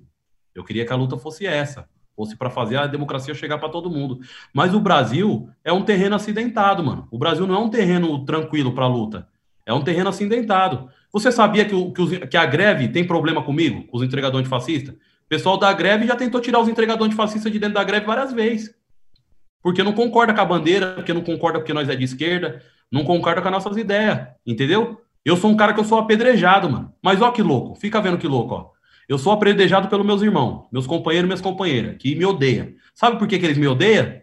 Eu 0.55 0.63
queria 0.63 0.85
que 0.85 0.93
a 0.93 0.95
luta 0.95 1.17
fosse 1.17 1.45
essa, 1.45 1.87
fosse 2.15 2.35
para 2.35 2.49
fazer 2.49 2.77
a 2.77 2.87
democracia 2.87 3.33
chegar 3.35 3.57
para 3.59 3.69
todo 3.69 3.91
mundo. 3.91 4.19
Mas 4.53 4.73
o 4.73 4.79
Brasil 4.79 5.49
é 5.63 5.71
um 5.71 5.83
terreno 5.83 6.15
acidentado, 6.15 6.83
mano. 6.83 7.07
O 7.11 7.17
Brasil 7.17 7.45
não 7.45 7.55
é 7.55 7.59
um 7.59 7.69
terreno 7.69 8.25
tranquilo 8.25 8.73
para 8.73 8.87
luta. 8.87 9.27
É 9.65 9.73
um 9.73 9.83
terreno 9.83 10.09
acidentado. 10.09 10.89
Você 11.11 11.31
sabia 11.31 11.65
que, 11.65 11.75
o, 11.75 11.91
que, 11.91 12.01
os, 12.01 12.17
que, 12.17 12.37
a 12.37 12.45
greve 12.45 12.87
tem 12.87 13.05
problema 13.05 13.43
comigo, 13.43 13.85
com 13.85 13.97
os 13.97 14.03
entregadores 14.03 14.45
antifascistas? 14.45 14.95
O 15.27 15.29
pessoal 15.29 15.57
da 15.57 15.73
greve 15.73 16.07
já 16.07 16.15
tentou 16.15 16.39
tirar 16.39 16.59
os 16.61 16.69
entregadores 16.69 17.07
antifascistas 17.07 17.51
de 17.51 17.59
dentro 17.59 17.75
da 17.75 17.83
greve 17.83 18.05
várias 18.05 18.31
vezes. 18.31 18.73
Porque 19.61 19.83
não 19.83 19.91
concorda 19.91 20.33
com 20.33 20.39
a 20.39 20.45
bandeira, 20.45 20.93
porque 20.93 21.11
não 21.11 21.21
concorda 21.21 21.59
porque 21.59 21.73
nós 21.73 21.89
é 21.89 21.95
de 21.97 22.05
esquerda, 22.05 22.63
não 22.89 23.03
concorda 23.03 23.41
com 23.41 23.49
as 23.49 23.53
nossas 23.53 23.75
ideias, 23.75 24.25
entendeu? 24.45 25.01
Eu 25.25 25.35
sou 25.35 25.51
um 25.51 25.57
cara 25.57 25.73
que 25.73 25.81
eu 25.81 25.83
sou 25.83 25.99
apedrejado, 25.99 26.69
mano. 26.69 26.93
Mas 27.03 27.21
ó 27.21 27.29
que 27.31 27.41
louco, 27.41 27.75
fica 27.75 27.99
vendo 27.99 28.17
que 28.17 28.25
louco, 28.25 28.55
ó. 28.55 28.71
Eu 29.09 29.17
sou 29.17 29.33
apedrejado 29.33 29.89
pelos 29.89 30.05
meus 30.05 30.21
irmãos, 30.21 30.67
meus 30.71 30.87
companheiros 30.87 31.27
minhas 31.27 31.41
companheiras, 31.41 31.97
que 31.97 32.15
me 32.15 32.25
odeiam. 32.25 32.69
Sabe 32.93 33.19
por 33.19 33.27
que, 33.27 33.37
que 33.37 33.45
eles 33.45 33.57
me 33.57 33.67
odeiam? 33.67 34.21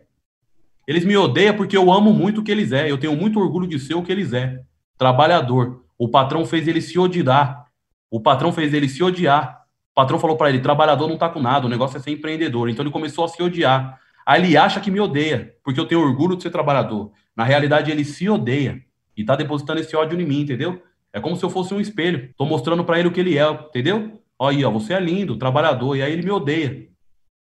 Eles 0.86 1.04
me 1.04 1.16
odeiam 1.18 1.54
porque 1.54 1.76
eu 1.76 1.92
amo 1.92 2.14
muito 2.14 2.40
o 2.40 2.44
que 2.44 2.50
eles 2.50 2.72
é. 2.72 2.90
Eu 2.90 2.96
tenho 2.96 3.14
muito 3.14 3.38
orgulho 3.38 3.66
de 3.66 3.78
ser 3.78 3.94
o 3.94 4.02
que 4.02 4.10
eles 4.10 4.32
é. 4.32 4.60
Trabalhador. 4.96 5.84
O 5.98 6.08
patrão 6.08 6.46
fez 6.46 6.66
ele 6.66 6.80
se 6.80 6.98
odiar. 6.98 7.66
O 8.10 8.20
patrão 8.20 8.52
fez 8.52 8.72
ele 8.72 8.88
se 8.88 9.02
odiar. 9.02 9.63
O 9.94 10.00
patrão 10.02 10.18
falou 10.18 10.36
para 10.36 10.48
ele: 10.48 10.58
trabalhador 10.58 11.08
não 11.08 11.16
tá 11.16 11.28
com 11.28 11.40
nada, 11.40 11.66
o 11.66 11.68
negócio 11.68 11.96
é 11.96 12.00
ser 12.00 12.10
empreendedor. 12.10 12.68
Então 12.68 12.82
ele 12.84 12.92
começou 12.92 13.24
a 13.24 13.28
se 13.28 13.40
odiar. 13.40 14.00
Aí 14.26 14.42
ele 14.42 14.56
acha 14.56 14.80
que 14.80 14.90
me 14.90 14.98
odeia, 14.98 15.54
porque 15.62 15.78
eu 15.78 15.86
tenho 15.86 16.00
orgulho 16.00 16.36
de 16.36 16.42
ser 16.42 16.50
trabalhador. 16.50 17.12
Na 17.36 17.44
realidade, 17.44 17.90
ele 17.90 18.04
se 18.04 18.28
odeia 18.28 18.82
e 19.16 19.24
tá 19.24 19.36
depositando 19.36 19.80
esse 19.80 19.94
ódio 19.94 20.20
em 20.20 20.24
mim, 20.24 20.40
entendeu? 20.40 20.82
É 21.12 21.20
como 21.20 21.36
se 21.36 21.44
eu 21.44 21.50
fosse 21.50 21.72
um 21.72 21.80
espelho. 21.80 22.34
Tô 22.36 22.44
mostrando 22.44 22.84
para 22.84 22.98
ele 22.98 23.06
o 23.06 23.12
que 23.12 23.20
ele 23.20 23.38
é, 23.38 23.48
entendeu? 23.48 24.20
Olha 24.36 24.56
aí, 24.56 24.64
ó, 24.64 24.70
você 24.70 24.94
é 24.94 25.00
lindo, 25.00 25.38
trabalhador. 25.38 25.96
E 25.96 26.02
aí 26.02 26.12
ele 26.12 26.22
me 26.22 26.30
odeia. 26.30 26.88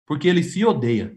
Porque 0.05 0.27
ele 0.27 0.41
se 0.41 0.63
odeia. 0.63 1.13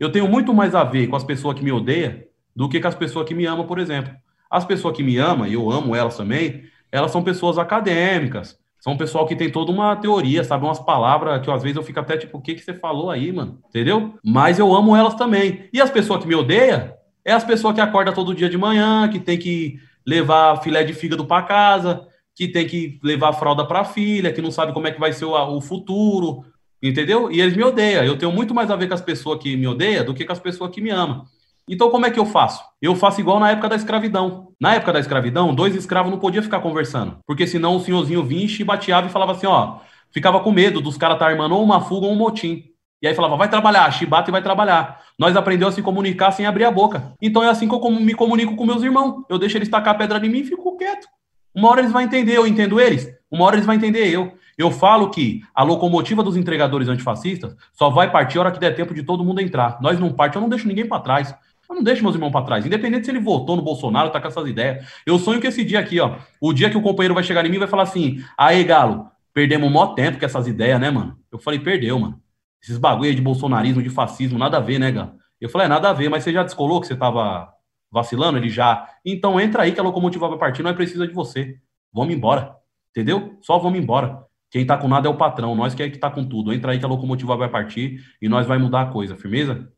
Eu 0.00 0.10
tenho 0.10 0.26
muito 0.26 0.54
mais 0.54 0.74
a 0.74 0.84
ver 0.84 1.06
com 1.08 1.16
as 1.16 1.24
pessoas 1.24 1.54
que 1.54 1.62
me 1.62 1.72
odeiam 1.72 2.22
do 2.56 2.68
que 2.68 2.80
com 2.80 2.88
as 2.88 2.94
pessoas 2.94 3.26
que 3.26 3.34
me 3.34 3.44
amam, 3.44 3.66
por 3.66 3.78
exemplo. 3.78 4.14
As 4.50 4.64
pessoas 4.64 4.96
que 4.96 5.02
me 5.02 5.18
amam, 5.18 5.46
e 5.46 5.54
eu 5.54 5.70
amo 5.70 5.94
elas 5.94 6.16
também, 6.16 6.64
elas 6.90 7.10
são 7.10 7.22
pessoas 7.22 7.58
acadêmicas, 7.58 8.58
são 8.82 8.94
um 8.94 8.96
pessoal 8.96 9.24
que 9.28 9.36
tem 9.36 9.48
toda 9.48 9.70
uma 9.70 9.94
teoria, 9.94 10.42
sabe? 10.42 10.64
Umas 10.64 10.80
palavras 10.80 11.40
que 11.40 11.48
às 11.48 11.62
vezes 11.62 11.76
eu 11.76 11.84
fico 11.84 12.00
até 12.00 12.16
tipo, 12.16 12.36
o 12.36 12.40
que, 12.40 12.56
que 12.56 12.62
você 12.62 12.74
falou 12.74 13.10
aí, 13.10 13.30
mano? 13.30 13.60
Entendeu? 13.68 14.14
Mas 14.24 14.58
eu 14.58 14.74
amo 14.74 14.96
elas 14.96 15.14
também. 15.14 15.68
E 15.72 15.80
as 15.80 15.88
pessoas 15.88 16.20
que 16.20 16.26
me 16.26 16.34
odeiam 16.34 16.92
é 17.24 17.32
as 17.32 17.44
pessoas 17.44 17.76
que 17.76 17.80
acordam 17.80 18.12
todo 18.12 18.34
dia 18.34 18.50
de 18.50 18.58
manhã, 18.58 19.08
que 19.08 19.20
tem 19.20 19.38
que 19.38 19.78
levar 20.04 20.60
filé 20.64 20.82
de 20.82 20.92
fígado 20.92 21.24
para 21.24 21.44
casa, 21.44 22.08
que 22.34 22.48
tem 22.48 22.66
que 22.66 22.98
levar 23.04 23.32
fralda 23.34 23.64
para 23.64 23.84
filha, 23.84 24.32
que 24.32 24.42
não 24.42 24.50
sabe 24.50 24.72
como 24.72 24.88
é 24.88 24.90
que 24.90 24.98
vai 24.98 25.12
ser 25.12 25.26
o, 25.26 25.56
o 25.56 25.60
futuro, 25.60 26.44
entendeu? 26.82 27.30
E 27.30 27.40
eles 27.40 27.56
me 27.56 27.62
odeiam. 27.62 28.02
Eu 28.02 28.18
tenho 28.18 28.32
muito 28.32 28.52
mais 28.52 28.68
a 28.68 28.74
ver 28.74 28.88
com 28.88 28.94
as 28.94 29.00
pessoas 29.00 29.40
que 29.40 29.56
me 29.56 29.68
odeiam 29.68 30.04
do 30.04 30.12
que 30.12 30.24
com 30.24 30.32
as 30.32 30.40
pessoas 30.40 30.72
que 30.72 30.80
me 30.80 30.90
amam. 30.90 31.24
Então, 31.68 31.90
como 31.90 32.06
é 32.06 32.10
que 32.10 32.18
eu 32.18 32.26
faço? 32.26 32.62
Eu 32.80 32.96
faço 32.96 33.20
igual 33.20 33.38
na 33.38 33.50
época 33.50 33.68
da 33.68 33.76
escravidão. 33.76 34.48
Na 34.60 34.74
época 34.74 34.92
da 34.92 35.00
escravidão, 35.00 35.54
dois 35.54 35.74
escravos 35.74 36.10
não 36.10 36.18
podiam 36.18 36.42
ficar 36.42 36.60
conversando, 36.60 37.18
porque 37.26 37.46
senão 37.46 37.76
o 37.76 37.80
senhorzinho 37.80 38.24
vinha 38.24 38.46
e 38.46 38.64
bateava 38.64 39.06
e 39.06 39.10
falava 39.10 39.32
assim, 39.32 39.46
ó, 39.46 39.78
ficava 40.10 40.40
com 40.40 40.50
medo 40.52 40.80
dos 40.80 40.96
caras 40.96 41.16
estar 41.16 41.26
tá 41.26 41.30
armando 41.30 41.54
ou 41.54 41.62
uma 41.62 41.80
fuga 41.80 42.06
ou 42.06 42.12
um 42.12 42.16
motim. 42.16 42.64
E 43.00 43.08
aí 43.08 43.14
falava, 43.14 43.36
vai 43.36 43.48
trabalhar, 43.48 43.90
chibata 43.90 44.30
e 44.30 44.32
vai 44.32 44.42
trabalhar. 44.42 45.00
Nós 45.18 45.36
aprendemos 45.36 45.74
a 45.74 45.76
se 45.76 45.82
comunicar 45.82 46.30
sem 46.30 46.46
abrir 46.46 46.64
a 46.64 46.70
boca. 46.70 47.14
Então 47.20 47.42
é 47.42 47.48
assim 47.48 47.68
que 47.68 47.74
eu 47.74 47.90
me 47.90 48.14
comunico 48.14 48.54
com 48.54 48.64
meus 48.64 48.82
irmãos. 48.82 49.24
Eu 49.28 49.38
deixo 49.38 49.58
eles 49.58 49.68
tacar 49.68 49.98
pedra 49.98 50.24
em 50.24 50.28
mim 50.28 50.38
e 50.40 50.44
fico 50.44 50.76
quieto. 50.76 51.08
Uma 51.52 51.68
hora 51.68 51.80
eles 51.80 51.92
vão 51.92 52.00
entender, 52.00 52.36
eu 52.36 52.46
entendo 52.46 52.80
eles. 52.80 53.08
Uma 53.30 53.44
hora 53.44 53.56
eles 53.56 53.66
vão 53.66 53.74
entender 53.74 54.06
eu. 54.08 54.32
Eu 54.56 54.70
falo 54.70 55.10
que 55.10 55.40
a 55.54 55.62
locomotiva 55.64 56.22
dos 56.22 56.36
entregadores 56.36 56.88
antifascistas 56.88 57.56
só 57.72 57.90
vai 57.90 58.10
partir 58.10 58.38
a 58.38 58.42
hora 58.42 58.52
que 58.52 58.60
der 58.60 58.74
tempo 58.74 58.94
de 58.94 59.02
todo 59.02 59.24
mundo 59.24 59.40
entrar. 59.40 59.78
Nós 59.80 59.98
não 59.98 60.12
parte, 60.12 60.36
eu 60.36 60.42
não 60.42 60.48
deixo 60.48 60.68
ninguém 60.68 60.86
para 60.86 61.02
trás. 61.02 61.34
Eu 61.72 61.76
não 61.76 61.82
deixo 61.82 62.02
meus 62.02 62.14
irmãos 62.14 62.30
para 62.30 62.44
trás. 62.44 62.66
Independente 62.66 63.06
se 63.06 63.10
ele 63.10 63.18
votou 63.18 63.56
no 63.56 63.62
Bolsonaro, 63.62 64.10
tá 64.10 64.20
com 64.20 64.28
essas 64.28 64.46
ideias. 64.46 64.86
Eu 65.06 65.18
sonho 65.18 65.40
que 65.40 65.46
esse 65.46 65.64
dia 65.64 65.80
aqui, 65.80 65.98
ó, 65.98 66.18
o 66.38 66.52
dia 66.52 66.68
que 66.68 66.76
o 66.76 66.82
companheiro 66.82 67.14
vai 67.14 67.24
chegar 67.24 67.44
em 67.46 67.48
mim 67.48 67.58
vai 67.58 67.66
falar 67.66 67.84
assim: 67.84 68.22
aí, 68.36 68.62
Galo, 68.62 69.06
perdemos 69.32 69.66
um 69.68 69.72
maior 69.72 69.94
tempo 69.94 70.18
com 70.18 70.24
essas 70.26 70.46
ideias, 70.46 70.78
né, 70.78 70.90
mano? 70.90 71.18
Eu 71.32 71.38
falei, 71.38 71.58
perdeu, 71.58 71.98
mano. 71.98 72.20
Esses 72.62 72.76
bagulho 72.76 73.14
de 73.14 73.22
bolsonarismo, 73.22 73.82
de 73.82 73.88
fascismo, 73.88 74.38
nada 74.38 74.58
a 74.58 74.60
ver, 74.60 74.78
né, 74.78 74.92
Galo? 74.92 75.14
Eu 75.40 75.48
falei, 75.48 75.64
é, 75.64 75.68
nada 75.68 75.88
a 75.88 75.92
ver, 75.94 76.10
mas 76.10 76.22
você 76.22 76.32
já 76.32 76.42
descolou 76.42 76.78
que 76.78 76.86
você 76.86 76.94
tava 76.94 77.48
vacilando? 77.90 78.36
Ele 78.36 78.50
já. 78.50 78.86
Então 79.02 79.40
entra 79.40 79.62
aí 79.62 79.72
que 79.72 79.80
a 79.80 79.82
locomotiva 79.82 80.28
vai 80.28 80.38
partir, 80.38 80.62
nós 80.62 80.76
precisa 80.76 81.06
de 81.06 81.14
você. 81.14 81.56
Vamos 81.90 82.14
embora. 82.14 82.54
Entendeu? 82.90 83.38
Só 83.40 83.58
vamos 83.58 83.78
embora. 83.78 84.22
Quem 84.50 84.66
tá 84.66 84.76
com 84.76 84.88
nada 84.88 85.08
é 85.08 85.10
o 85.10 85.16
patrão, 85.16 85.54
nós 85.54 85.74
que 85.74 85.82
é 85.82 85.88
que 85.88 85.96
tá 85.96 86.10
com 86.10 86.22
tudo. 86.22 86.52
Entra 86.52 86.72
aí 86.72 86.78
que 86.78 86.84
a 86.84 86.88
locomotiva 86.88 87.34
vai 87.34 87.48
partir 87.48 88.04
e 88.20 88.28
nós 88.28 88.46
vai 88.46 88.58
mudar 88.58 88.82
a 88.82 88.86
coisa. 88.86 89.16
Firmeza? 89.16 89.72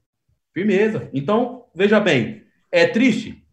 Firmeza. 0.54 1.10
Então, 1.12 1.64
veja 1.74 1.98
bem, 2.00 2.44
é 2.70 2.86
triste 2.86 3.44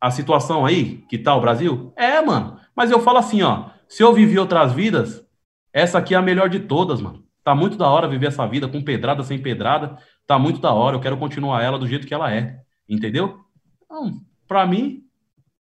a 0.00 0.10
situação 0.10 0.64
aí 0.64 0.98
que 1.08 1.18
tá 1.18 1.34
o 1.34 1.40
Brasil? 1.40 1.92
É, 1.96 2.20
mano. 2.22 2.60
Mas 2.74 2.90
eu 2.90 3.00
falo 3.00 3.18
assim, 3.18 3.42
ó, 3.42 3.70
se 3.88 4.02
eu 4.02 4.14
vivi 4.14 4.38
outras 4.38 4.72
vidas, 4.72 5.26
essa 5.72 5.98
aqui 5.98 6.14
é 6.14 6.18
a 6.18 6.22
melhor 6.22 6.48
de 6.48 6.60
todas, 6.60 7.00
mano. 7.00 7.24
Tá 7.42 7.54
muito 7.54 7.76
da 7.76 7.88
hora 7.88 8.08
viver 8.08 8.26
essa 8.26 8.46
vida 8.46 8.66
com 8.66 8.82
pedrada, 8.82 9.22
sem 9.22 9.40
pedrada. 9.40 9.96
Tá 10.26 10.38
muito 10.38 10.60
da 10.60 10.72
hora. 10.72 10.96
Eu 10.96 11.00
quero 11.00 11.16
continuar 11.16 11.62
ela 11.62 11.78
do 11.78 11.86
jeito 11.86 12.06
que 12.06 12.14
ela 12.14 12.32
é. 12.32 12.60
Entendeu? 12.88 13.40
Então, 13.84 14.20
para 14.48 14.66
mim, 14.66 15.04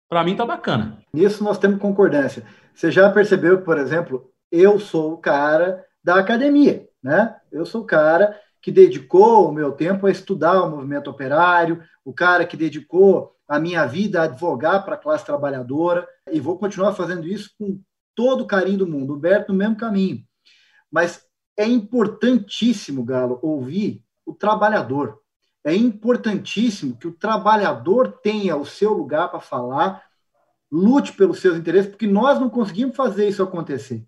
para 0.08 0.24
mim 0.24 0.34
tá 0.34 0.46
bacana. 0.46 0.98
Nisso 1.12 1.44
nós 1.44 1.58
temos 1.58 1.78
concordância. 1.78 2.44
Você 2.74 2.90
já 2.90 3.10
percebeu 3.10 3.58
que, 3.58 3.64
por 3.64 3.78
exemplo, 3.78 4.30
eu 4.50 4.78
sou 4.78 5.12
o 5.12 5.18
cara 5.18 5.84
da 6.02 6.16
academia, 6.16 6.86
né? 7.02 7.36
Eu 7.50 7.66
sou 7.66 7.82
o 7.82 7.86
cara 7.86 8.38
que 8.66 8.72
dedicou 8.72 9.48
o 9.48 9.52
meu 9.52 9.70
tempo 9.70 10.08
a 10.08 10.10
estudar 10.10 10.60
o 10.60 10.68
movimento 10.68 11.08
operário, 11.08 11.84
o 12.04 12.12
cara 12.12 12.44
que 12.44 12.56
dedicou 12.56 13.32
a 13.46 13.60
minha 13.60 13.86
vida 13.86 14.20
a 14.20 14.24
advogar 14.24 14.84
para 14.84 14.96
a 14.96 14.98
classe 14.98 15.24
trabalhadora, 15.24 16.04
e 16.32 16.40
vou 16.40 16.58
continuar 16.58 16.92
fazendo 16.92 17.28
isso 17.28 17.54
com 17.56 17.80
todo 18.12 18.40
o 18.40 18.46
carinho 18.48 18.78
do 18.78 18.86
mundo. 18.88 19.12
O 19.12 19.16
Berto 19.16 19.52
no 19.52 19.58
mesmo 19.58 19.76
caminho. 19.76 20.18
Mas 20.90 21.22
é 21.56 21.64
importantíssimo, 21.64 23.04
Galo, 23.04 23.38
ouvir 23.40 24.02
o 24.26 24.34
trabalhador. 24.34 25.20
É 25.62 25.72
importantíssimo 25.72 26.96
que 26.96 27.06
o 27.06 27.12
trabalhador 27.12 28.18
tenha 28.20 28.56
o 28.56 28.66
seu 28.66 28.92
lugar 28.92 29.30
para 29.30 29.38
falar, 29.38 30.02
lute 30.72 31.12
pelos 31.12 31.38
seus 31.38 31.56
interesses, 31.56 31.90
porque 31.90 32.08
nós 32.08 32.40
não 32.40 32.50
conseguimos 32.50 32.96
fazer 32.96 33.28
isso 33.28 33.44
acontecer. 33.44 34.04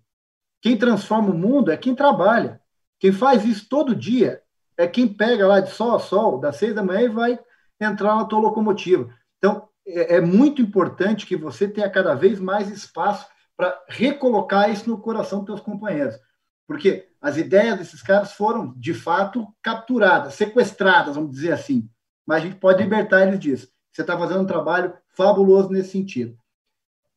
Quem 0.61 0.77
transforma 0.77 1.29
o 1.29 1.37
mundo 1.37 1.71
é 1.71 1.77
quem 1.77 1.95
trabalha. 1.95 2.59
Quem 2.99 3.13
faz 3.13 3.45
isso 3.45 3.65
todo 3.69 3.95
dia 3.95 4.43
é 4.79 4.87
quem 4.87 5.09
pega 5.09 5.45
lá 5.45 5.59
de 5.59 5.71
sol 5.71 5.93
a 5.93 5.99
sol, 5.99 6.39
das 6.39 6.55
seis 6.55 6.73
da 6.73 6.81
manhã, 6.81 7.01
e 7.01 7.09
vai 7.09 7.37
entrar 7.81 8.15
na 8.15 8.23
tua 8.23 8.39
locomotiva. 8.39 9.13
Então, 9.37 9.67
é, 9.85 10.15
é 10.15 10.21
muito 10.21 10.61
importante 10.61 11.25
que 11.25 11.35
você 11.35 11.67
tenha 11.67 11.89
cada 11.89 12.15
vez 12.15 12.39
mais 12.39 12.69
espaço 12.69 13.27
para 13.57 13.77
recolocar 13.89 14.71
isso 14.71 14.89
no 14.89 14.97
coração 14.97 15.39
dos 15.39 15.47
teus 15.47 15.59
companheiros. 15.59 16.15
Porque 16.65 17.09
as 17.19 17.35
ideias 17.35 17.77
desses 17.77 18.01
caras 18.01 18.31
foram, 18.31 18.73
de 18.77 18.93
fato, 18.93 19.45
capturadas, 19.61 20.35
sequestradas, 20.35 21.15
vamos 21.15 21.31
dizer 21.31 21.51
assim. 21.51 21.89
Mas 22.25 22.37
a 22.37 22.45
gente 22.45 22.55
pode 22.55 22.81
libertar 22.81 23.27
eles 23.27 23.39
disso. 23.39 23.67
Você 23.91 23.99
está 23.99 24.17
fazendo 24.17 24.39
um 24.39 24.47
trabalho 24.47 24.93
fabuloso 25.09 25.69
nesse 25.71 25.91
sentido. 25.91 26.37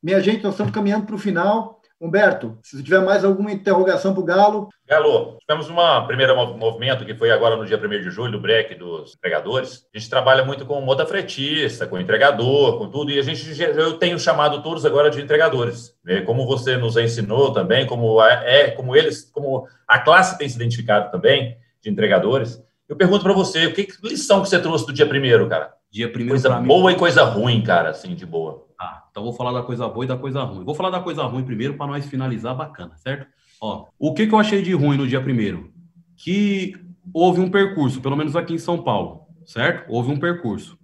Minha 0.01 0.19
gente, 0.19 0.43
nós 0.43 0.55
estamos 0.55 0.73
caminhando 0.73 1.05
para 1.05 1.15
o 1.15 1.19
final. 1.19 1.81
Humberto, 2.03 2.57
se 2.61 2.83
tiver 2.83 2.99
mais 2.99 3.23
alguma 3.23 3.49
interrogação 3.49 4.13
para 4.13 4.21
o 4.21 4.25
Galo. 4.25 4.69
Galo, 4.85 5.37
tivemos 5.39 5.69
uma 5.69 6.05
primeira 6.05 6.35
movimento 6.35 7.05
que 7.05 7.15
foi 7.15 7.31
agora 7.31 7.55
no 7.55 7.65
dia 7.65 7.77
1 7.77 7.89
de 7.89 8.11
julho, 8.11 8.37
o 8.37 8.41
break 8.41 8.75
dos 8.75 9.13
entregadores. 9.15 9.85
A 9.95 9.97
gente 9.97 10.09
trabalha 10.09 10.43
muito 10.43 10.65
com 10.65 10.81
mota 10.81 11.05
fretista, 11.05 11.87
com 11.87 11.97
entregador, 11.97 12.77
com 12.77 12.89
tudo, 12.89 13.09
e 13.09 13.17
a 13.17 13.21
gente 13.21 13.57
eu 13.61 13.93
tenho 13.93 14.19
chamado 14.19 14.61
todos 14.61 14.85
agora 14.85 15.09
de 15.09 15.21
entregadores. 15.21 15.95
Como 16.25 16.45
você 16.45 16.75
nos 16.75 16.97
ensinou 16.97 17.53
também, 17.53 17.87
como 17.87 18.21
é, 18.21 18.71
como 18.71 18.97
eles, 18.97 19.31
como 19.31 19.65
a 19.87 19.97
classe 19.97 20.37
tem 20.37 20.49
se 20.49 20.57
identificado 20.57 21.09
também 21.09 21.57
de 21.81 21.89
entregadores. 21.89 22.61
Eu 22.89 22.97
pergunto 22.97 23.23
para 23.23 23.31
você, 23.31 23.67
o 23.67 23.73
que 23.73 23.87
lição 24.03 24.41
que 24.41 24.49
você 24.49 24.59
trouxe 24.59 24.85
do 24.85 24.91
dia 24.91 25.07
primeiro, 25.07 25.47
cara? 25.47 25.71
Dia 25.89 26.11
primeiro 26.11 26.41
coisa 26.41 26.59
boa 26.59 26.89
mim... 26.89 26.97
e 26.97 26.99
coisa 26.99 27.23
ruim, 27.23 27.63
cara, 27.63 27.91
assim, 27.91 28.13
de 28.13 28.25
boa. 28.25 28.65
Ah, 28.83 29.03
então 29.09 29.23
vou 29.23 29.31
falar 29.31 29.53
da 29.53 29.63
coisa 29.63 29.87
boa 29.87 30.03
e 30.03 30.07
da 30.07 30.17
coisa 30.17 30.43
ruim. 30.43 30.65
Vou 30.65 30.75
falar 30.75 30.89
da 30.89 30.99
coisa 30.99 31.23
ruim 31.23 31.43
primeiro 31.43 31.75
para 31.75 31.87
nós 31.87 32.05
finalizar 32.05 32.53
bacana, 32.53 32.97
certo? 32.97 33.27
Ó, 33.61 33.87
o 33.97 34.13
que, 34.13 34.27
que 34.27 34.33
eu 34.33 34.39
achei 34.39 34.61
de 34.61 34.73
ruim 34.73 34.97
no 34.97 35.07
dia 35.07 35.21
primeiro? 35.21 35.71
Que 36.17 36.75
houve 37.13 37.39
um 37.39 37.49
percurso, 37.49 38.01
pelo 38.01 38.17
menos 38.17 38.35
aqui 38.35 38.53
em 38.53 38.57
São 38.57 38.83
Paulo, 38.83 39.21
certo? 39.45 39.89
Houve 39.89 40.11
um 40.11 40.19
percurso. 40.19 40.77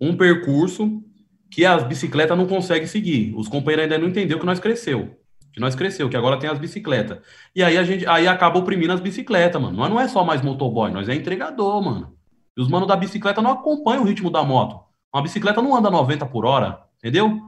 Um 0.00 0.16
percurso 0.16 1.02
que 1.50 1.66
as 1.66 1.82
bicicletas 1.82 2.38
não 2.38 2.46
conseguem 2.46 2.86
seguir. 2.86 3.34
Os 3.36 3.48
companheiros 3.48 3.84
ainda 3.84 3.98
não 3.98 4.08
entenderam 4.08 4.38
que 4.38 4.46
nós 4.46 4.60
cresceu. 4.60 5.18
Que 5.52 5.60
nós 5.60 5.74
cresceu, 5.74 6.08
que 6.08 6.16
agora 6.16 6.38
tem 6.38 6.48
as 6.48 6.58
bicicletas. 6.58 7.18
E 7.54 7.64
aí 7.64 7.76
a 7.76 7.82
gente 7.82 8.06
aí 8.06 8.28
acaba 8.28 8.60
oprimindo 8.60 8.92
as 8.92 9.00
bicicletas, 9.00 9.60
mano. 9.60 9.76
Nós 9.76 9.90
não 9.90 10.00
é 10.00 10.06
só 10.06 10.24
mais 10.24 10.40
motoboy, 10.40 10.92
nós 10.92 11.08
é 11.08 11.16
entregador, 11.16 11.82
mano. 11.82 12.16
E 12.56 12.62
os 12.62 12.68
manos 12.68 12.86
da 12.86 12.94
bicicleta 12.94 13.42
não 13.42 13.50
acompanham 13.50 14.02
o 14.02 14.06
ritmo 14.06 14.30
da 14.30 14.44
moto. 14.44 14.84
Uma 15.12 15.22
bicicleta 15.22 15.60
não 15.60 15.74
anda 15.76 15.90
90 15.90 16.26
por 16.26 16.44
hora, 16.44 16.80
entendeu? 17.04 17.38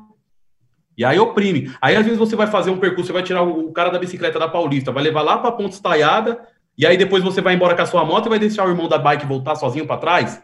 E 0.98 1.04
aí 1.04 1.18
oprime. 1.18 1.72
Aí 1.80 1.96
às 1.96 2.04
vezes 2.04 2.18
você 2.18 2.36
vai 2.36 2.46
fazer 2.46 2.70
um 2.70 2.78
percurso, 2.78 3.06
você 3.06 3.12
vai 3.12 3.22
tirar 3.22 3.42
o 3.42 3.72
cara 3.72 3.90
da 3.90 3.98
bicicleta 3.98 4.38
da 4.38 4.46
Paulista, 4.46 4.92
vai 4.92 5.02
levar 5.02 5.22
lá 5.22 5.38
para 5.38 5.52
Ponte 5.52 5.72
Estaiada, 5.72 6.46
e 6.76 6.86
aí 6.86 6.98
depois 6.98 7.24
você 7.24 7.40
vai 7.40 7.54
embora 7.54 7.74
com 7.74 7.80
a 7.80 7.86
sua 7.86 8.04
moto 8.04 8.26
e 8.26 8.28
vai 8.28 8.38
deixar 8.38 8.66
o 8.66 8.70
irmão 8.70 8.86
da 8.86 8.98
bike 8.98 9.24
voltar 9.24 9.56
sozinho 9.56 9.86
para 9.86 9.96
trás. 9.96 10.42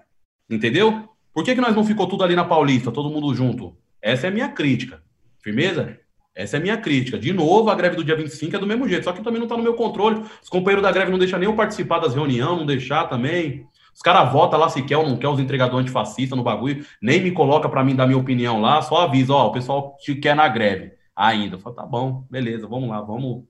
Entendeu? 0.48 1.08
Por 1.32 1.44
que, 1.44 1.54
que 1.54 1.60
nós 1.60 1.76
não 1.76 1.84
ficou 1.84 2.06
tudo 2.06 2.24
ali 2.24 2.34
na 2.34 2.44
Paulista, 2.44 2.90
todo 2.90 3.10
mundo 3.10 3.34
junto? 3.34 3.76
Essa 4.00 4.26
é 4.26 4.30
a 4.30 4.32
minha 4.32 4.48
crítica. 4.48 5.02
Firmeza? 5.42 5.98
Essa 6.34 6.56
é 6.56 6.60
a 6.60 6.62
minha 6.62 6.78
crítica. 6.78 7.18
De 7.18 7.32
novo, 7.32 7.68
a 7.68 7.74
greve 7.74 7.96
do 7.96 8.04
dia 8.04 8.16
25 8.16 8.56
é 8.56 8.58
do 8.58 8.66
mesmo 8.66 8.88
jeito, 8.88 9.04
só 9.04 9.12
que 9.12 9.22
também 9.22 9.38
não 9.38 9.46
está 9.46 9.56
no 9.56 9.62
meu 9.62 9.74
controle. 9.74 10.22
Os 10.42 10.48
companheiros 10.48 10.82
da 10.82 10.90
greve 10.90 11.10
não 11.10 11.18
deixam 11.18 11.38
nem 11.38 11.48
eu 11.48 11.54
participar 11.54 11.98
das 11.98 12.14
reuniões, 12.14 12.58
não 12.58 12.66
deixar 12.66 13.04
também. 13.04 13.66
Os 13.94 14.00
caras 14.00 14.32
votam 14.32 14.58
lá 14.58 14.68
se 14.68 14.82
quer 14.82 14.96
ou 14.96 15.08
não 15.08 15.16
quer 15.16 15.28
os 15.28 15.38
entregadores 15.38 15.82
antifascistas 15.82 16.36
no 16.36 16.44
bagulho, 16.44 16.84
nem 17.00 17.22
me 17.22 17.30
coloca 17.30 17.68
para 17.68 17.84
mim 17.84 17.94
dar 17.94 18.06
minha 18.06 18.18
opinião 18.18 18.60
lá, 18.60 18.80
só 18.82 19.02
avisa, 19.02 19.32
ó, 19.32 19.48
o 19.48 19.52
pessoal 19.52 19.96
te 20.00 20.14
quer 20.14 20.34
na 20.34 20.48
greve. 20.48 20.92
Ainda. 21.14 21.56
Eu 21.56 21.60
falo, 21.60 21.76
tá 21.76 21.84
bom, 21.84 22.26
beleza, 22.30 22.66
vamos 22.66 22.88
lá, 22.88 23.00
vamos, 23.00 23.44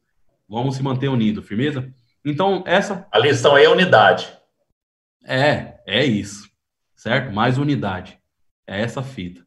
vamos 0.49 0.77
se 0.77 0.83
manter 0.83 1.09
unido, 1.09 1.43
firmeza? 1.43 1.93
Então, 2.25 2.63
essa. 2.67 3.07
A 3.13 3.19
lição 3.19 3.55
aí 3.55 3.65
é 3.65 3.69
unidade. 3.69 4.33
É, 5.25 5.81
é 5.87 6.05
isso. 6.05 6.51
Certo? 6.97 7.33
Mais 7.33 7.59
unidade. 7.59 8.19
É 8.67 8.81
essa 8.81 9.03
fita. 9.03 9.45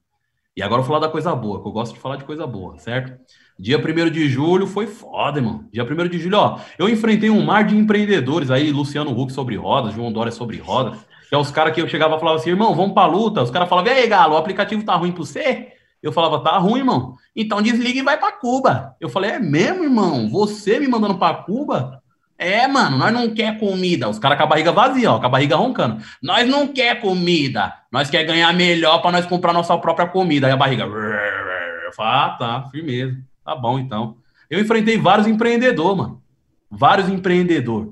E 0.55 0.61
agora 0.61 0.79
eu 0.79 0.83
vou 0.83 0.93
falar 0.93 1.05
da 1.05 1.11
coisa 1.11 1.35
boa, 1.35 1.61
que 1.61 1.67
eu 1.67 1.71
gosto 1.71 1.93
de 1.93 1.99
falar 1.99 2.15
de 2.15 2.23
coisa 2.23 2.47
boa, 2.47 2.77
certo? 2.77 3.19
Dia 3.57 3.77
1 3.77 4.09
de 4.09 4.27
julho 4.27 4.67
foi 4.67 4.85
foda, 4.85 5.39
irmão. 5.39 5.63
Dia 5.71 5.83
1 5.83 6.09
de 6.09 6.19
julho, 6.19 6.37
ó, 6.37 6.59
eu 6.77 6.89
enfrentei 6.89 7.29
um 7.29 7.43
mar 7.43 7.63
de 7.63 7.75
empreendedores 7.75 8.51
aí, 8.51 8.69
Luciano 8.71 9.17
Huck 9.17 9.31
sobre 9.31 9.55
rodas, 9.55 9.93
João 9.93 10.11
Dória 10.11 10.31
sobre 10.31 10.57
rodas. 10.57 10.99
Que 11.29 11.35
é 11.35 11.37
os 11.37 11.51
caras 11.51 11.73
que 11.73 11.81
eu 11.81 11.87
chegava 11.87 12.15
e 12.15 12.19
falava 12.19 12.37
assim, 12.37 12.49
irmão, 12.49 12.75
vamos 12.75 12.93
pra 12.93 13.05
luta. 13.05 13.41
Os 13.41 13.49
caras 13.49 13.69
falavam, 13.69 13.91
e 13.91 13.95
aí, 13.95 14.07
Galo, 14.07 14.35
o 14.35 14.37
aplicativo 14.37 14.83
tá 14.83 14.95
ruim 14.95 15.11
pra 15.11 15.23
você? 15.23 15.69
Eu 16.03 16.11
falava, 16.11 16.43
tá 16.43 16.57
ruim, 16.57 16.79
irmão. 16.79 17.15
Então 17.35 17.61
desliga 17.61 17.99
e 17.99 18.03
vai 18.03 18.17
pra 18.17 18.31
Cuba. 18.31 18.95
Eu 18.99 19.09
falei, 19.09 19.31
é 19.31 19.39
mesmo, 19.39 19.83
irmão? 19.83 20.29
Você 20.29 20.79
me 20.79 20.87
mandando 20.87 21.17
pra 21.17 21.33
Cuba? 21.33 22.03
É, 22.37 22.67
mano, 22.67 22.97
nós 22.97 23.13
não 23.13 23.33
quer 23.33 23.57
comida. 23.57 24.09
Os 24.09 24.19
caras 24.19 24.37
com 24.37 24.43
a 24.43 24.47
barriga 24.47 24.71
vazia, 24.71 25.11
ó, 25.11 25.19
com 25.19 25.25
a 25.25 25.29
barriga 25.29 25.55
roncando. 25.55 26.03
Nós 26.21 26.47
não 26.47 26.67
quer 26.67 26.99
comida. 26.99 27.73
Nós 27.91 28.09
quer 28.09 28.23
ganhar 28.25 28.53
melhor 28.53 29.01
para 29.01 29.13
nós 29.13 29.25
comprar 29.25 29.53
nossa 29.53 29.75
própria 29.77 30.07
comida. 30.07 30.45
Aí 30.45 30.53
a 30.53 30.57
barriga. 30.57 30.83
Eu 30.83 31.93
falo, 31.93 32.09
ah, 32.09 32.35
tá, 32.37 32.69
firmeza. 32.69 33.17
Tá 33.45 33.55
bom, 33.55 33.79
então. 33.79 34.17
Eu 34.49 34.59
enfrentei 34.59 34.97
vários 34.97 35.27
empreendedores, 35.27 35.97
mano. 35.97 36.21
Vários 36.69 37.07
empreendedores. 37.07 37.91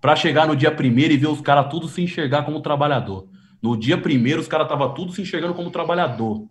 Para 0.00 0.14
chegar 0.16 0.46
no 0.46 0.54
dia 0.54 0.70
primeiro 0.70 1.14
e 1.14 1.16
ver 1.16 1.28
os 1.28 1.40
caras 1.40 1.70
tudo 1.70 1.88
se 1.88 2.02
enxergar 2.02 2.42
como 2.42 2.60
trabalhador. 2.60 3.28
No 3.62 3.76
dia 3.76 3.96
primeiro, 3.96 4.40
os 4.40 4.48
caras 4.48 4.68
tava 4.68 4.90
tudo 4.90 5.12
se 5.12 5.22
enxergando 5.22 5.54
como 5.54 5.70
trabalhador. 5.70 6.46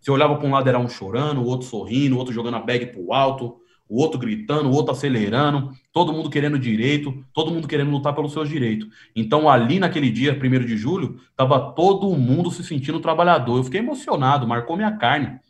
Você 0.00 0.10
olhava 0.10 0.36
para 0.36 0.46
um 0.46 0.52
lado, 0.52 0.68
era 0.68 0.78
um 0.78 0.88
chorando, 0.88 1.42
o 1.42 1.46
outro 1.46 1.66
sorrindo, 1.66 2.14
o 2.14 2.18
outro 2.18 2.32
jogando 2.32 2.56
a 2.56 2.60
bag 2.60 2.86
pro 2.86 3.12
alto 3.12 3.60
o 3.88 4.00
outro 4.00 4.20
gritando, 4.20 4.68
o 4.68 4.72
outro 4.72 4.92
acelerando, 4.92 5.72
todo 5.92 6.12
mundo 6.12 6.28
querendo 6.28 6.58
direito, 6.58 7.24
todo 7.32 7.50
mundo 7.50 7.66
querendo 7.66 7.90
lutar 7.90 8.14
pelos 8.14 8.32
seus 8.32 8.48
direitos. 8.48 8.86
Então, 9.16 9.48
ali 9.48 9.78
naquele 9.78 10.10
dia, 10.10 10.38
1 10.38 10.66
de 10.66 10.76
julho, 10.76 11.18
estava 11.30 11.72
todo 11.72 12.10
mundo 12.10 12.50
se 12.50 12.62
sentindo 12.62 13.00
trabalhador. 13.00 13.56
Eu 13.56 13.64
fiquei 13.64 13.80
emocionado, 13.80 14.46
marcou 14.46 14.76
minha 14.76 14.92
carne. 14.92 15.40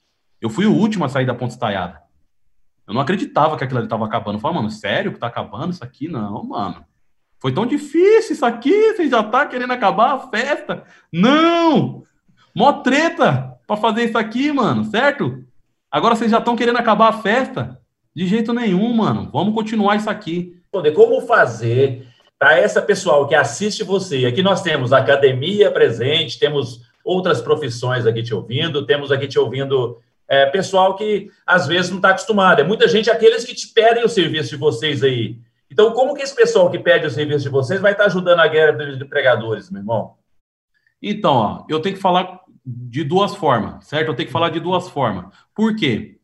Eu 0.40 0.48
fui 0.48 0.66
o 0.66 0.72
último 0.72 1.04
a 1.04 1.08
sair 1.08 1.26
da 1.26 1.34
ponte 1.34 1.50
estaiada. 1.50 2.00
Eu 2.88 2.94
não 2.94 3.02
acreditava 3.02 3.54
que 3.56 3.62
aquilo 3.62 3.78
ali 3.78 3.86
estava 3.86 4.06
acabando. 4.06 4.38
Eu 4.38 4.40
falei, 4.40 4.56
mano, 4.56 4.70
sério 4.70 5.12
que 5.12 5.18
tá 5.18 5.26
acabando 5.26 5.72
isso 5.74 5.84
aqui? 5.84 6.08
Não, 6.08 6.42
mano. 6.42 6.82
Foi 7.38 7.52
tão 7.52 7.66
difícil 7.66 8.32
isso 8.32 8.46
aqui, 8.46 8.94
você 8.94 9.08
já 9.08 9.22
tá 9.22 9.46
querendo 9.46 9.72
acabar 9.72 10.14
a 10.14 10.18
festa? 10.28 10.84
Não! 11.12 12.02
Mó 12.54 12.72
treta 12.72 13.54
para 13.66 13.76
fazer 13.76 14.04
isso 14.04 14.16
aqui, 14.16 14.50
mano, 14.50 14.84
certo? 14.84 15.44
Agora 15.90 16.16
vocês 16.16 16.30
já 16.30 16.38
estão 16.38 16.56
querendo 16.56 16.78
acabar 16.78 17.08
a 17.08 17.12
festa. 17.12 17.78
De 18.16 18.26
jeito 18.26 18.52
nenhum, 18.52 18.92
mano. 18.94 19.30
Vamos 19.32 19.54
continuar 19.54 19.96
isso 19.96 20.08
aqui. 20.10 20.56
Como 20.94 21.20
fazer 21.20 22.08
para 22.38 22.58
essa 22.58 22.80
pessoal 22.80 23.28
que 23.28 23.34
assiste 23.34 23.84
você? 23.84 24.24
Aqui 24.24 24.42
nós 24.42 24.62
temos 24.62 24.92
academia 24.92 25.70
presente, 25.70 26.38
temos 26.38 26.80
outras 27.04 27.40
profissões 27.40 28.06
aqui 28.06 28.22
te 28.22 28.34
ouvindo, 28.34 28.84
temos 28.86 29.12
aqui 29.12 29.28
te 29.28 29.38
ouvindo 29.38 29.98
é, 30.28 30.46
pessoal 30.46 30.94
que 30.96 31.30
às 31.46 31.66
vezes 31.66 31.90
não 31.90 31.98
está 31.98 32.10
acostumado. 32.10 32.60
É 32.60 32.64
muita 32.64 32.86
gente, 32.86 33.10
aqueles 33.10 33.44
que 33.44 33.54
te 33.54 33.68
pedem 33.68 34.04
o 34.04 34.08
serviço 34.08 34.50
de 34.50 34.56
vocês 34.56 35.02
aí. 35.02 35.38
Então, 35.70 35.92
como 35.92 36.14
que 36.14 36.22
esse 36.22 36.34
pessoal 36.34 36.70
que 36.70 36.78
pede 36.78 37.06
o 37.06 37.10
serviço 37.10 37.44
de 37.44 37.50
vocês 37.50 37.80
vai 37.80 37.92
estar 37.92 38.04
tá 38.04 38.10
ajudando 38.10 38.40
a 38.40 38.48
guerra 38.48 38.72
de 38.72 39.04
pregadores, 39.04 39.70
meu 39.70 39.80
irmão? 39.80 40.14
Então, 41.00 41.34
ó, 41.34 41.64
eu 41.68 41.80
tenho 41.80 41.94
que 41.94 42.00
falar 42.00 42.40
de 42.64 43.04
duas 43.04 43.34
formas, 43.34 43.86
certo? 43.86 44.08
Eu 44.08 44.14
tenho 44.14 44.26
que 44.26 44.32
falar 44.32 44.50
de 44.50 44.60
duas 44.60 44.88
formas. 44.88 45.26
Por 45.54 45.74
quê? 45.76 46.18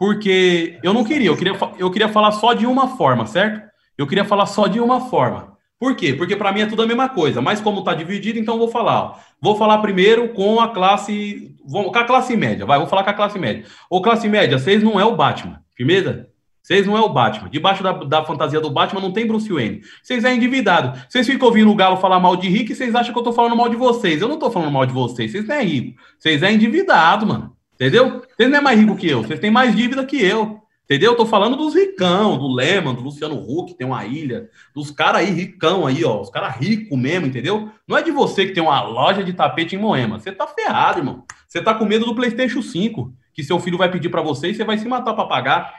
porque 0.00 0.80
eu 0.82 0.94
não 0.94 1.04
queria, 1.04 1.26
eu 1.26 1.36
queria, 1.36 1.52
eu 1.76 1.90
queria 1.90 2.08
falar 2.08 2.32
só 2.32 2.54
de 2.54 2.64
uma 2.64 2.96
forma, 2.96 3.26
certo? 3.26 3.68
Eu 3.98 4.06
queria 4.06 4.24
falar 4.24 4.46
só 4.46 4.66
de 4.66 4.80
uma 4.80 5.10
forma. 5.10 5.58
Por 5.80 5.96
quê? 5.96 6.12
Porque 6.12 6.36
para 6.36 6.52
mim 6.52 6.60
é 6.60 6.66
tudo 6.66 6.82
a 6.82 6.86
mesma 6.86 7.08
coisa, 7.08 7.40
mas 7.40 7.60
como 7.60 7.78
está 7.78 7.94
dividido, 7.94 8.38
então 8.38 8.58
vou 8.58 8.68
falar. 8.68 9.02
Ó. 9.02 9.14
Vou 9.40 9.56
falar 9.56 9.78
primeiro 9.78 10.28
com 10.28 10.60
a 10.60 10.68
classe, 10.68 11.56
com 11.68 11.98
a 11.98 12.04
classe 12.04 12.36
média, 12.36 12.66
vai, 12.66 12.78
vou 12.78 12.86
falar 12.86 13.02
com 13.02 13.10
a 13.10 13.14
classe 13.14 13.38
média. 13.38 13.64
Ô, 13.88 14.02
classe 14.02 14.28
média, 14.28 14.58
vocês 14.58 14.82
não 14.82 15.00
é 15.00 15.04
o 15.04 15.16
Batman, 15.16 15.62
firmeza? 15.74 16.28
Vocês 16.62 16.86
não 16.86 16.96
é 16.96 17.00
o 17.00 17.08
Batman. 17.08 17.48
Debaixo 17.48 17.82
da, 17.82 17.92
da 17.92 18.22
fantasia 18.22 18.60
do 18.60 18.70
Batman 18.70 19.00
não 19.00 19.10
tem 19.10 19.26
Bruce 19.26 19.50
Wayne. 19.50 19.80
Vocês 20.02 20.22
é 20.24 20.34
endividado. 20.34 21.00
Vocês 21.08 21.26
ficam 21.26 21.48
ouvindo 21.48 21.70
o 21.70 21.74
Galo 21.74 21.96
falar 21.96 22.20
mal 22.20 22.36
de 22.36 22.48
rico 22.48 22.70
e 22.70 22.74
vocês 22.74 22.94
acham 22.94 23.12
que 23.12 23.18
eu 23.18 23.24
tô 23.24 23.32
falando 23.32 23.56
mal 23.56 23.68
de 23.68 23.76
vocês. 23.76 24.20
Eu 24.20 24.28
não 24.28 24.38
tô 24.38 24.50
falando 24.50 24.70
mal 24.70 24.84
de 24.84 24.92
vocês. 24.92 25.32
Vocês 25.32 25.48
não 25.48 25.56
é 25.56 25.64
rico. 25.64 25.98
Vocês 26.18 26.42
é 26.42 26.52
endividado, 26.52 27.26
mano. 27.26 27.56
Entendeu? 27.74 28.22
Vocês 28.36 28.50
não 28.50 28.58
é 28.58 28.60
mais 28.60 28.78
rico 28.78 28.94
que 28.94 29.08
eu, 29.08 29.22
vocês 29.22 29.40
têm 29.40 29.50
mais 29.50 29.74
dívida 29.74 30.04
que 30.04 30.22
eu. 30.22 30.60
Entendeu? 30.90 31.12
Eu 31.12 31.16
tô 31.16 31.24
falando 31.24 31.56
dos 31.56 31.72
ricão, 31.72 32.36
do 32.36 32.52
Lehman, 32.52 32.92
do 32.92 33.00
Luciano 33.00 33.36
Huck, 33.36 33.74
tem 33.74 33.86
uma 33.86 34.04
ilha, 34.04 34.50
dos 34.74 34.90
caras 34.90 35.20
aí 35.20 35.30
ricão 35.30 35.86
aí, 35.86 36.04
ó, 36.04 36.20
os 36.20 36.30
caras 36.30 36.56
ricos 36.56 36.98
mesmo, 36.98 37.28
entendeu? 37.28 37.70
Não 37.86 37.96
é 37.96 38.02
de 38.02 38.10
você 38.10 38.44
que 38.44 38.52
tem 38.54 38.60
uma 38.60 38.82
loja 38.82 39.22
de 39.22 39.32
tapete 39.32 39.76
em 39.76 39.78
Moema. 39.78 40.18
Você 40.18 40.32
tá 40.32 40.48
ferrado, 40.48 40.98
irmão. 40.98 41.24
Você 41.46 41.62
tá 41.62 41.74
com 41.74 41.84
medo 41.84 42.04
do 42.06 42.14
PlayStation 42.16 42.60
5, 42.60 43.14
que 43.32 43.44
seu 43.44 43.60
filho 43.60 43.78
vai 43.78 43.88
pedir 43.88 44.08
para 44.08 44.20
você 44.20 44.50
e 44.50 44.54
você 44.56 44.64
vai 44.64 44.78
se 44.78 44.88
matar 44.88 45.14
para 45.14 45.28
pagar. 45.28 45.72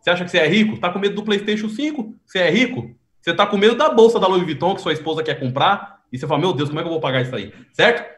Você 0.00 0.10
acha 0.10 0.24
que 0.24 0.30
você 0.32 0.38
é 0.38 0.48
rico? 0.48 0.76
Tá 0.80 0.90
com 0.90 0.98
medo 0.98 1.14
do 1.14 1.22
PlayStation 1.22 1.68
5? 1.68 2.16
Você 2.26 2.40
é 2.40 2.50
rico? 2.50 2.90
Você 3.20 3.32
tá 3.32 3.46
com 3.46 3.56
medo 3.56 3.76
da 3.76 3.88
bolsa 3.88 4.18
da 4.18 4.26
Louis 4.26 4.42
Vuitton 4.42 4.74
que 4.74 4.80
sua 4.80 4.92
esposa 4.92 5.22
quer 5.22 5.38
comprar? 5.38 6.00
E 6.12 6.18
você 6.18 6.26
fala, 6.26 6.40
meu 6.40 6.52
Deus, 6.52 6.68
como 6.68 6.80
é 6.80 6.82
que 6.82 6.88
eu 6.88 6.92
vou 6.92 7.00
pagar 7.00 7.22
isso 7.22 7.36
aí? 7.36 7.52
Certo? 7.72 8.17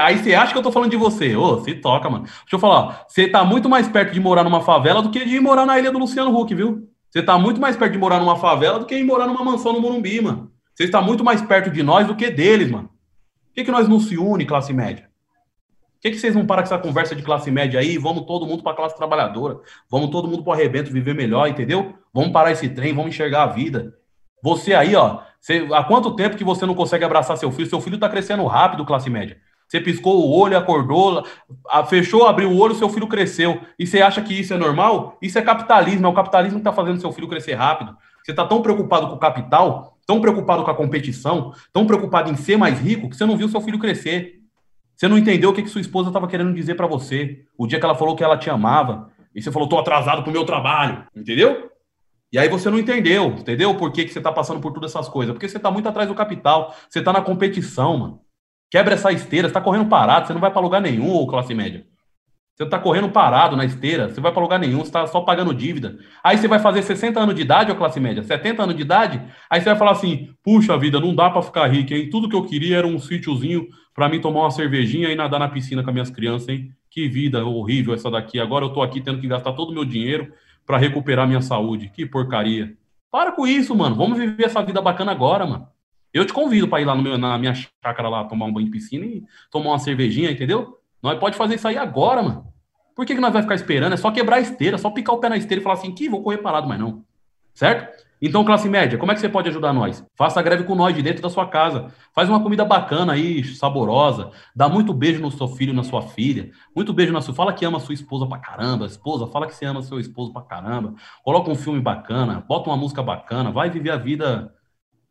Aí 0.00 0.18
você 0.18 0.34
acha 0.34 0.52
que 0.52 0.58
eu 0.58 0.62
tô 0.62 0.70
falando 0.70 0.90
de 0.90 0.96
você. 0.96 1.34
Ô, 1.34 1.62
se 1.62 1.74
toca, 1.74 2.10
mano. 2.10 2.24
Deixa 2.24 2.44
eu 2.52 2.58
falar, 2.58 3.04
você 3.08 3.28
tá 3.28 3.44
muito 3.44 3.68
mais 3.68 3.88
perto 3.88 4.12
de 4.12 4.20
morar 4.20 4.44
numa 4.44 4.60
favela 4.60 5.02
do 5.02 5.10
que 5.10 5.24
de 5.24 5.40
morar 5.40 5.64
na 5.64 5.78
ilha 5.78 5.90
do 5.90 5.98
Luciano 5.98 6.36
Huck, 6.36 6.54
viu? 6.54 6.88
Você 7.10 7.22
tá 7.22 7.38
muito 7.38 7.60
mais 7.60 7.76
perto 7.76 7.92
de 7.92 7.98
morar 7.98 8.20
numa 8.20 8.36
favela 8.36 8.78
do 8.78 8.86
que 8.86 8.96
de 8.96 9.02
morar 9.02 9.26
numa 9.26 9.44
mansão 9.44 9.72
no 9.72 9.80
Morumbi, 9.80 10.20
mano. 10.20 10.52
Você 10.74 10.84
está 10.84 11.02
muito 11.02 11.24
mais 11.24 11.42
perto 11.42 11.70
de 11.70 11.82
nós 11.82 12.06
do 12.06 12.14
que 12.14 12.30
deles, 12.30 12.70
mano. 12.70 12.88
Por 12.88 13.54
que, 13.54 13.64
que 13.64 13.70
nós 13.70 13.88
não 13.88 13.98
se 13.98 14.16
une, 14.16 14.46
classe 14.46 14.72
média? 14.72 15.10
Por 15.94 16.02
que, 16.02 16.10
que 16.12 16.18
vocês 16.18 16.34
não 16.34 16.46
param 16.46 16.62
com 16.62 16.66
essa 16.66 16.78
conversa 16.78 17.16
de 17.16 17.22
classe 17.22 17.50
média 17.50 17.80
aí? 17.80 17.98
Vamos 17.98 18.24
todo 18.24 18.46
mundo 18.46 18.62
para 18.62 18.76
classe 18.76 18.96
trabalhadora. 18.96 19.58
Vamos 19.90 20.10
todo 20.10 20.28
mundo 20.28 20.42
para 20.42 20.50
o 20.50 20.54
arrebento 20.54 20.92
viver 20.92 21.14
melhor, 21.14 21.48
entendeu? 21.48 21.94
Vamos 22.14 22.32
parar 22.32 22.52
esse 22.52 22.68
trem, 22.68 22.94
vamos 22.94 23.10
enxergar 23.10 23.42
a 23.42 23.46
vida. 23.48 23.92
Você 24.42 24.74
aí, 24.74 24.94
ó, 24.94 25.20
você, 25.40 25.66
há 25.72 25.82
quanto 25.84 26.14
tempo 26.14 26.36
que 26.36 26.44
você 26.44 26.66
não 26.66 26.74
consegue 26.74 27.04
abraçar 27.04 27.36
seu 27.36 27.50
filho? 27.50 27.68
Seu 27.68 27.80
filho 27.80 27.94
está 27.94 28.08
crescendo 28.08 28.44
rápido, 28.46 28.84
classe 28.84 29.08
média. 29.08 29.38
Você 29.66 29.80
piscou 29.80 30.26
o 30.26 30.36
olho, 30.36 30.58
acordou, 30.58 31.24
fechou, 31.88 32.26
abriu 32.26 32.50
o 32.50 32.58
olho, 32.58 32.74
seu 32.74 32.88
filho 32.88 33.06
cresceu. 33.06 33.60
E 33.78 33.86
você 33.86 34.02
acha 34.02 34.20
que 34.20 34.34
isso 34.34 34.52
é 34.52 34.56
normal? 34.56 35.16
Isso 35.22 35.38
é 35.38 35.42
capitalismo, 35.42 36.06
é 36.06 36.10
o 36.10 36.12
capitalismo 36.12 36.58
que 36.58 36.68
está 36.68 36.72
fazendo 36.72 37.00
seu 37.00 37.12
filho 37.12 37.28
crescer 37.28 37.54
rápido. 37.54 37.96
Você 38.24 38.32
está 38.32 38.44
tão 38.44 38.60
preocupado 38.62 39.06
com 39.06 39.14
o 39.14 39.18
capital, 39.18 39.96
tão 40.04 40.20
preocupado 40.20 40.64
com 40.64 40.70
a 40.70 40.74
competição, 40.74 41.54
tão 41.72 41.86
preocupado 41.86 42.30
em 42.30 42.34
ser 42.34 42.56
mais 42.56 42.80
rico, 42.80 43.08
que 43.08 43.16
você 43.16 43.24
não 43.24 43.36
viu 43.36 43.48
seu 43.48 43.60
filho 43.60 43.78
crescer. 43.78 44.40
Você 44.96 45.06
não 45.06 45.16
entendeu 45.16 45.50
o 45.50 45.52
que, 45.54 45.62
que 45.62 45.70
sua 45.70 45.80
esposa 45.80 46.08
estava 46.08 46.26
querendo 46.26 46.52
dizer 46.52 46.74
para 46.74 46.88
você. 46.88 47.44
O 47.56 47.66
dia 47.66 47.78
que 47.78 47.84
ela 47.84 47.94
falou 47.94 48.16
que 48.16 48.24
ela 48.24 48.36
te 48.36 48.50
amava. 48.50 49.08
E 49.32 49.40
você 49.40 49.52
falou, 49.52 49.68
tô 49.68 49.78
atrasado 49.78 50.24
pro 50.24 50.32
meu 50.32 50.44
trabalho. 50.44 51.04
Entendeu? 51.14 51.69
E 52.32 52.38
aí 52.38 52.48
você 52.48 52.70
não 52.70 52.78
entendeu, 52.78 53.26
entendeu? 53.38 53.74
Por 53.74 53.90
que, 53.90 54.04
que 54.04 54.12
você 54.12 54.20
tá 54.20 54.30
passando 54.30 54.60
por 54.60 54.72
todas 54.72 54.94
essas 54.94 55.08
coisas? 55.08 55.32
Porque 55.32 55.48
você 55.48 55.58
tá 55.58 55.70
muito 55.70 55.88
atrás 55.88 56.08
do 56.08 56.14
capital, 56.14 56.74
você 56.88 57.02
tá 57.02 57.12
na 57.12 57.20
competição, 57.20 57.96
mano. 57.98 58.20
Quebra 58.70 58.94
essa 58.94 59.10
esteira, 59.10 59.48
você 59.48 59.54
tá 59.54 59.60
correndo 59.60 59.88
parado, 59.88 60.28
você 60.28 60.32
não 60.32 60.40
vai 60.40 60.52
para 60.52 60.60
lugar 60.60 60.80
nenhum, 60.80 61.26
classe 61.26 61.52
média. 61.52 61.84
Você 62.54 62.66
tá 62.66 62.78
correndo 62.78 63.08
parado 63.08 63.56
na 63.56 63.64
esteira, 63.64 64.08
você 64.08 64.20
vai 64.20 64.30
para 64.30 64.42
lugar 64.42 64.60
nenhum, 64.60 64.80
você 64.84 64.92
tá 64.92 65.06
só 65.06 65.22
pagando 65.22 65.54
dívida. 65.54 65.98
Aí 66.22 66.36
você 66.36 66.46
vai 66.46 66.58
fazer 66.58 66.82
60 66.82 67.18
anos 67.18 67.34
de 67.34 67.40
idade, 67.40 67.70
ou 67.70 67.76
classe 67.76 67.98
média, 67.98 68.22
70 68.22 68.62
anos 68.62 68.76
de 68.76 68.82
idade, 68.82 69.20
aí 69.48 69.60
você 69.60 69.70
vai 69.70 69.78
falar 69.78 69.92
assim: 69.92 70.28
"Puxa 70.44 70.76
vida, 70.76 71.00
não 71.00 71.14
dá 71.14 71.30
para 71.30 71.42
ficar 71.42 71.66
rico, 71.68 71.94
hein? 71.94 72.10
Tudo 72.10 72.28
que 72.28 72.36
eu 72.36 72.44
queria 72.44 72.76
era 72.76 72.86
um 72.86 72.98
sítiozinho 72.98 73.66
para 73.94 74.08
mim 74.08 74.20
tomar 74.20 74.40
uma 74.42 74.50
cervejinha 74.50 75.08
e 75.08 75.16
nadar 75.16 75.40
na 75.40 75.48
piscina 75.48 75.82
com 75.82 75.88
as 75.88 75.94
minhas 75.94 76.10
crianças, 76.10 76.48
hein? 76.48 76.70
Que 76.90 77.08
vida 77.08 77.44
horrível 77.44 77.94
essa 77.94 78.10
daqui. 78.10 78.38
Agora 78.38 78.66
eu 78.66 78.70
tô 78.70 78.82
aqui 78.82 79.00
tendo 79.00 79.20
que 79.20 79.26
gastar 79.26 79.52
todo 79.54 79.70
o 79.70 79.74
meu 79.74 79.84
dinheiro 79.84 80.30
para 80.70 80.78
recuperar 80.78 81.26
minha 81.26 81.42
saúde. 81.42 81.90
Que 81.92 82.06
porcaria. 82.06 82.76
Para 83.10 83.32
com 83.32 83.44
isso, 83.44 83.74
mano. 83.74 83.96
Vamos 83.96 84.16
viver 84.16 84.44
essa 84.44 84.62
vida 84.62 84.80
bacana 84.80 85.10
agora, 85.10 85.44
mano. 85.44 85.68
Eu 86.14 86.24
te 86.24 86.32
convido 86.32 86.68
para 86.68 86.80
ir 86.80 86.84
lá 86.84 86.94
meu, 86.94 87.18
na 87.18 87.36
minha 87.38 87.52
chácara 87.54 88.08
lá, 88.08 88.22
tomar 88.24 88.46
um 88.46 88.52
banho 88.52 88.66
de 88.66 88.70
piscina 88.70 89.04
e 89.04 89.24
tomar 89.50 89.70
uma 89.70 89.78
cervejinha, 89.80 90.30
entendeu? 90.30 90.78
Nós 91.02 91.18
pode 91.18 91.36
fazer 91.36 91.56
isso 91.56 91.66
aí 91.66 91.76
agora, 91.76 92.22
mano. 92.22 92.46
Por 92.94 93.04
que, 93.04 93.16
que 93.16 93.20
nós 93.20 93.32
vai 93.32 93.42
ficar 93.42 93.56
esperando? 93.56 93.94
É 93.94 93.96
só 93.96 94.12
quebrar 94.12 94.36
a 94.36 94.40
esteira, 94.40 94.78
só 94.78 94.90
picar 94.90 95.16
o 95.16 95.18
pé 95.18 95.28
na 95.28 95.36
esteira 95.36 95.60
e 95.60 95.64
falar 95.64 95.74
assim, 95.74 95.92
que 95.92 96.08
vou 96.08 96.22
correr 96.22 96.38
parado, 96.38 96.68
mas 96.68 96.78
não. 96.78 97.04
Certo? 97.52 98.04
Então, 98.22 98.44
classe 98.44 98.68
média, 98.68 98.98
como 98.98 99.10
é 99.10 99.14
que 99.14 99.20
você 99.20 99.28
pode 99.28 99.48
ajudar 99.48 99.72
nós? 99.72 100.04
Faça 100.14 100.40
a 100.40 100.42
greve 100.42 100.64
com 100.64 100.74
nós 100.74 100.94
de 100.94 101.00
dentro 101.02 101.22
da 101.22 101.30
sua 101.30 101.46
casa. 101.46 101.86
Faz 102.14 102.28
uma 102.28 102.42
comida 102.42 102.64
bacana 102.64 103.14
aí, 103.14 103.42
saborosa. 103.42 104.30
Dá 104.54 104.68
muito 104.68 104.92
beijo 104.92 105.22
no 105.22 105.30
seu 105.30 105.48
filho, 105.48 105.72
na 105.72 105.82
sua 105.82 106.02
filha. 106.02 106.50
Muito 106.76 106.92
beijo 106.92 107.12
na 107.12 107.22
sua. 107.22 107.32
Fala 107.32 107.52
que 107.52 107.64
ama 107.64 107.80
sua 107.80 107.94
esposa 107.94 108.26
pra 108.26 108.38
caramba. 108.38 108.84
Esposa, 108.84 109.26
fala 109.26 109.46
que 109.46 109.54
você 109.54 109.64
ama 109.64 109.82
seu 109.82 109.98
esposo 109.98 110.32
pra 110.32 110.42
caramba. 110.42 110.94
Coloca 111.24 111.50
um 111.50 111.54
filme 111.54 111.80
bacana, 111.80 112.44
bota 112.46 112.68
uma 112.68 112.76
música 112.76 113.02
bacana, 113.02 113.50
vai 113.50 113.70
viver 113.70 113.90
a 113.90 113.96
vida 113.96 114.52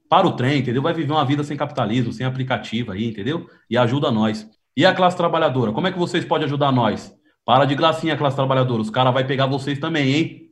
para 0.07 0.27
o 0.27 0.33
trem, 0.33 0.59
entendeu? 0.59 0.81
Vai 0.81 0.93
viver 0.93 1.11
uma 1.11 1.25
vida 1.25 1.43
sem 1.43 1.57
capitalismo, 1.57 2.13
sem 2.13 2.25
aplicativo 2.25 2.91
aí, 2.91 3.09
entendeu? 3.09 3.47
E 3.69 3.77
ajuda 3.77 4.11
nós. 4.11 4.47
E 4.77 4.85
a 4.85 4.93
classe 4.93 5.17
trabalhadora, 5.17 5.71
como 5.71 5.87
é 5.87 5.91
que 5.91 5.99
vocês 5.99 6.23
podem 6.25 6.45
ajudar 6.45 6.71
nós? 6.71 7.13
Para 7.43 7.65
de 7.65 7.75
gracinha, 7.75 8.15
classe 8.15 8.35
trabalhadora. 8.35 8.81
Os 8.81 8.89
caras 8.89 9.13
vão 9.13 9.23
pegar 9.25 9.47
vocês 9.47 9.79
também, 9.79 10.13
hein? 10.13 10.48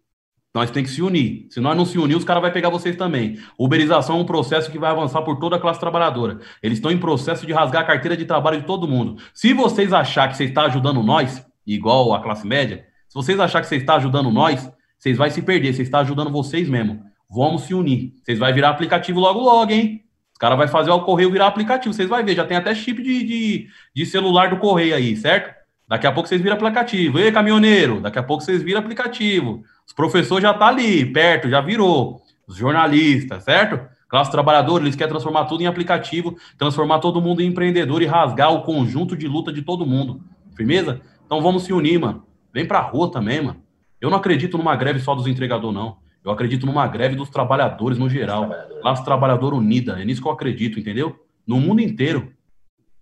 Nós 0.58 0.72
tem 0.72 0.84
que 0.84 0.90
se 0.90 1.04
unir. 1.04 1.46
Se 1.52 1.60
nós 1.60 1.78
não 1.78 1.86
se 1.86 2.00
unir, 2.00 2.18
os 2.18 2.24
caras 2.24 2.42
vão 2.42 2.50
pegar 2.50 2.72
vocês 2.72 2.96
também. 2.96 3.38
Uberização 3.60 4.18
é 4.18 4.22
um 4.22 4.26
processo 4.26 4.72
que 4.72 4.80
vai 4.80 4.90
avançar 4.90 5.22
por 5.22 5.38
toda 5.38 5.56
a 5.56 5.60
classe 5.60 5.80
trabalhadora. 5.80 6.40
Eles 6.64 6.80
estão 6.80 6.90
em 6.90 6.98
processo 6.98 7.46
de 7.46 7.54
rasgar 7.54 7.84
a 7.84 7.86
carteira 7.86 8.18
de 8.18 8.26
trabalho 8.26 8.60
de 8.60 8.66
todo 8.66 8.88
mundo. 8.88 9.22
Se 9.36 9.54
vocês 9.54 9.94
achar 9.94 10.28
que 10.28 10.36
você 10.36 10.46
está 10.46 10.64
ajudando 10.64 11.04
nós, 11.04 11.46
igual 11.64 12.12
a 12.12 12.24
classe 12.24 12.48
média, 12.48 12.88
se 13.08 13.14
vocês 13.14 13.40
achar 13.40 13.62
que 13.62 13.68
você 13.68 13.76
está 13.76 13.98
ajudando 13.98 14.32
nós, 14.32 14.68
vocês 14.98 15.16
vão 15.16 15.30
se 15.30 15.44
perder. 15.44 15.76
Vocês 15.76 15.88
estão 15.88 16.00
ajudando 16.00 16.32
vocês 16.32 16.68
mesmo. 16.68 17.04
Vamos 17.30 17.62
se 17.62 17.76
unir. 17.76 18.14
Vocês 18.24 18.40
vão 18.40 18.52
virar 18.52 18.72
aplicativo 18.72 19.20
logo, 19.20 19.40
logo, 19.40 19.72
hein? 19.72 20.06
Os 20.34 20.40
caras 20.40 20.58
vão 20.58 20.68
fazer 20.68 20.90
o 20.90 21.02
correio 21.02 21.30
virar 21.30 21.46
aplicativo. 21.46 21.94
Vocês 21.94 22.10
vão 22.10 22.26
ver. 22.26 22.36
Já 22.36 22.46
tem 22.46 22.58
até 22.58 22.74
chip 22.74 23.00
de, 23.04 23.24
de, 23.24 23.68
de 23.96 24.06
celular 24.08 24.50
do 24.50 24.58
correio 24.58 24.96
aí, 24.96 25.16
certo? 25.16 25.56
Daqui 25.88 26.06
a 26.06 26.12
pouco 26.12 26.28
vocês 26.28 26.42
viram 26.42 26.56
aplicativo. 26.56 27.18
Ei, 27.20 27.32
caminhoneiro, 27.32 28.02
daqui 28.02 28.20
a 28.20 28.24
pouco 28.24 28.44
vocês 28.44 28.62
viram 28.62 28.82
aplicativo. 28.82 29.64
Os 29.88 29.94
professores 29.94 30.44
já 30.44 30.54
tá 30.54 30.68
ali, 30.68 31.06
perto, 31.06 31.50
já 31.50 31.62
virou. 31.62 32.22
Os 32.46 32.58
jornalistas, 32.58 33.44
certo? 33.44 33.80
Classe 34.08 34.32
trabalhadora, 34.32 34.84
eles 34.84 34.96
querem 34.96 35.12
transformar 35.12 35.46
tudo 35.46 35.64
em 35.64 35.68
aplicativo, 35.68 36.38
transformar 36.58 37.00
todo 37.00 37.22
mundo 37.22 37.42
em 37.42 37.48
empreendedor 37.48 38.02
e 38.02 38.06
rasgar 38.06 38.54
o 38.54 38.62
conjunto 38.62 39.18
de 39.18 39.28
luta 39.28 39.52
de 39.52 39.62
todo 39.62 39.86
mundo. 39.86 40.22
Firmeza? 40.56 41.02
Então 41.26 41.42
vamos 41.42 41.64
se 41.64 41.74
unir, 41.74 42.00
mano. 42.00 42.26
Vem 42.54 42.66
pra 42.66 42.80
rua 42.80 43.12
também, 43.12 43.42
mano. 43.42 43.62
Eu 44.00 44.10
não 44.10 44.18
acredito 44.18 44.58
numa 44.58 44.76
greve 44.76 45.00
só 45.00 45.16
dos 45.16 45.28
entregadores, 45.28 45.76
não. 45.76 45.98
Eu 46.24 46.32
acredito 46.32 46.66
numa 46.66 46.88
greve 46.88 47.16
dos 47.16 47.30
trabalhadores 47.30 47.98
no 47.98 48.10
geral. 48.10 48.50
Classe 48.82 49.04
trabalhadora 49.04 49.56
unida. 49.56 50.02
É 50.02 50.06
nisso 50.06 50.22
que 50.22 50.28
eu 50.28 50.32
acredito, 50.32 50.80
entendeu? 50.80 51.26
No 51.46 51.60
mundo 51.60 51.82
inteiro. 51.82 52.32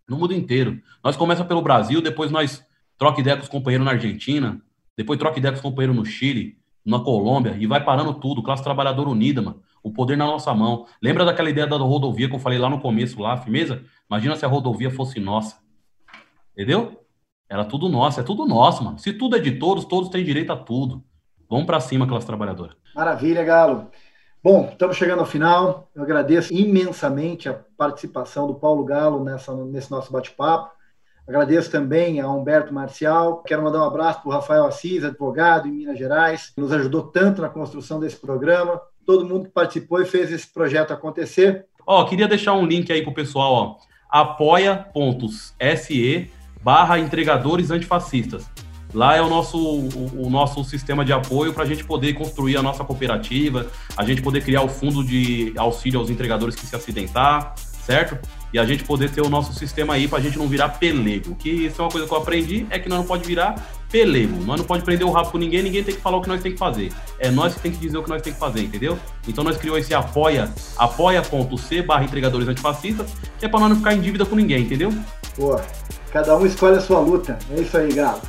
No 0.08 0.18
mundo 0.18 0.34
inteiro. 0.34 0.82
Nós 1.04 1.16
começamos 1.16 1.48
pelo 1.48 1.62
Brasil, 1.62 2.02
depois 2.02 2.32
nós 2.32 2.64
troca 2.98 3.22
ideia 3.22 3.36
com 3.38 3.44
os 3.44 3.50
companheiros 3.50 3.86
na 3.86 3.92
Argentina, 3.92 4.62
depois 4.96 5.20
troca 5.20 5.38
ideia 5.38 5.52
com 5.52 5.58
os 5.58 5.62
companheiros 5.62 5.96
no 5.96 6.06
Chile, 6.06 6.58
na 6.86 7.00
Colômbia, 7.00 7.56
e 7.58 7.66
vai 7.66 7.84
parando 7.84 8.14
tudo. 8.14 8.44
Classe 8.44 8.64
trabalhadora 8.64 9.10
unida, 9.10 9.42
mano. 9.42 9.62
O 9.82 9.92
poder 9.92 10.16
na 10.16 10.26
nossa 10.26 10.54
mão. 10.54 10.86
Lembra 11.02 11.26
daquela 11.26 11.50
ideia 11.50 11.66
da 11.66 11.78
rodovia 11.78 12.30
que 12.30 12.36
eu 12.36 12.40
falei 12.40 12.60
lá 12.60 12.70
no 12.70 12.80
começo, 12.80 13.20
lá, 13.20 13.36
firmeza? 13.38 13.84
Imagina 14.10 14.36
se 14.36 14.46
a 14.46 14.48
rodovia 14.48 14.92
fosse 14.92 15.20
nossa. 15.20 15.58
Entendeu? 16.54 17.02
Era 17.50 17.66
tudo 17.66 17.90
nosso, 17.90 18.20
é 18.20 18.24
tudo 18.24 18.46
nosso, 18.46 18.84
mano. 18.84 18.98
Se 19.00 19.14
tudo 19.14 19.36
é 19.36 19.40
de 19.40 19.52
todos, 19.54 19.86
todos 19.86 20.10
têm 20.10 20.24
direito 20.24 20.52
a 20.52 20.58
tudo. 20.58 21.04
Vamos 21.50 21.66
para 21.66 21.80
cima, 21.80 22.08
classe 22.08 22.26
trabalhadora. 22.26 22.76
Maravilha, 22.96 23.44
Galo. 23.44 23.90
Bom, 24.44 24.70
estamos 24.72 24.96
chegando 24.96 25.20
ao 25.20 25.26
final. 25.26 25.90
Eu 25.96 26.04
agradeço 26.04 26.54
imensamente 26.54 27.50
a 27.50 27.60
participação 27.78 28.48
do 28.48 28.56
Paulo 28.56 28.84
Galo 28.84 29.24
nessa, 29.24 29.56
nesse 29.56 29.90
nosso 29.92 30.12
bate-papo. 30.12 30.75
Agradeço 31.28 31.72
também 31.72 32.22
a 32.22 32.30
Humberto 32.30 32.72
Marcial. 32.74 33.42
Quero 33.46 33.64
mandar 33.64 33.80
um 33.80 33.86
abraço 33.88 34.22
para 34.22 34.30
o 34.30 34.32
Rafael 34.32 34.66
Assis, 34.66 35.04
advogado 35.04 35.68
em 35.68 35.72
Minas 35.72 35.98
Gerais, 35.98 36.52
que 36.54 36.62
nos 36.62 36.72
ajudou 36.72 37.04
tanto 37.04 37.42
na 37.42 37.50
construção 37.50 38.00
desse 38.00 38.18
programa. 38.18 38.80
Todo 39.06 39.28
mundo 39.28 39.46
que 39.46 39.52
participou 39.52 40.00
e 40.02 40.06
fez 40.06 40.32
esse 40.32 40.48
projeto 40.48 40.94
acontecer. 40.94 41.66
Ó, 41.86 42.02
oh, 42.02 42.06
queria 42.06 42.28
deixar 42.28 42.54
um 42.54 42.66
link 42.66 42.92
aí 42.92 43.02
para 43.02 43.12
o 43.12 43.14
pessoal, 43.14 43.54
ó. 43.54 43.76
apoia.se 44.10 45.52
barra 46.62 47.00
entregadores 47.00 47.72
antifascistas. 47.72 48.50
Lá 48.94 49.16
é 49.16 49.22
o 49.22 49.28
nosso, 49.28 49.58
o, 49.58 50.26
o 50.26 50.30
nosso 50.30 50.64
sistema 50.64 51.04
de 51.04 51.12
apoio 51.12 51.54
para 51.54 51.64
a 51.64 51.68
gente 51.68 51.84
poder 51.84 52.14
construir 52.14 52.56
a 52.56 52.62
nossa 52.62 52.84
cooperativa, 52.84 53.68
a 53.98 54.06
gente 54.06 54.22
poder 54.22 54.42
criar 54.42 54.62
o 54.62 54.70
fundo 54.70 55.04
de 55.04 55.54
auxílio 55.58 56.00
aos 56.00 56.10
entregadores 56.10 56.56
que 56.56 56.66
se 56.66 56.76
acidentar, 56.76 57.54
certo? 57.58 58.18
E 58.54 58.60
a 58.60 58.66
gente 58.66 58.84
poder 58.84 59.10
ter 59.10 59.22
o 59.22 59.30
nosso 59.30 59.54
sistema 59.54 59.96
aí 59.96 60.08
para 60.08 60.20
a 60.20 60.22
gente 60.22 60.38
não 60.38 60.48
virar 60.48 60.70
pelego. 60.70 61.36
Que 61.36 61.50
isso 61.50 61.82
é 61.82 61.86
uma 61.86 61.92
coisa 61.92 62.08
que 62.08 62.14
eu 62.14 62.18
aprendi, 62.18 62.66
é 62.70 62.80
que 62.80 62.88
nós 62.88 63.00
não 63.00 63.06
pode 63.06 63.26
virar 63.26 63.56
pelego. 63.92 64.44
Nós 64.44 64.60
não 64.60 64.66
pode 64.66 64.84
prender 64.84 65.06
o 65.06 65.12
rabo 65.12 65.32
com 65.32 65.38
ninguém, 65.38 65.64
ninguém 65.64 65.84
tem 65.84 65.96
que 65.96 66.02
falar 66.02 66.18
o 66.18 66.22
que 66.22 66.28
nós 66.28 66.42
tem 66.42 66.52
que 66.52 66.58
fazer. 66.58 66.92
É 67.20 67.30
nós 67.30 67.54
que 67.54 67.60
tem 67.60 67.72
que 67.72 67.78
dizer 67.78 67.98
o 67.98 68.04
que 68.04 68.10
nós 68.10 68.22
tem 68.22 68.34
que 68.34 68.40
fazer, 68.40 68.62
entendeu? 68.62 68.98
Então 69.28 69.44
nós 69.44 69.58
criou 69.58 69.78
esse 69.78 69.94
apoia, 69.94 70.50
apoia.c 70.78 71.82
barra 71.82 72.04
entregadores 72.04 72.48
antifascistas, 72.48 73.12
que 73.40 73.46
é 73.46 73.50
para 73.50 73.60
nós 73.60 73.70
não 73.70 73.78
ficar 73.78 73.94
em 73.94 74.02
dívida 74.02 74.26
com 74.26 74.36
ninguém, 74.36 74.64
entendeu? 74.64 74.94
Boa. 75.38 75.62
Cada 76.12 76.38
um 76.38 76.46
escolhe 76.46 76.78
a 76.78 76.82
sua 76.82 77.00
luta. 77.00 77.38
É 77.52 77.62
isso 77.62 77.78
aí, 77.78 77.94
Galo. 77.94 78.22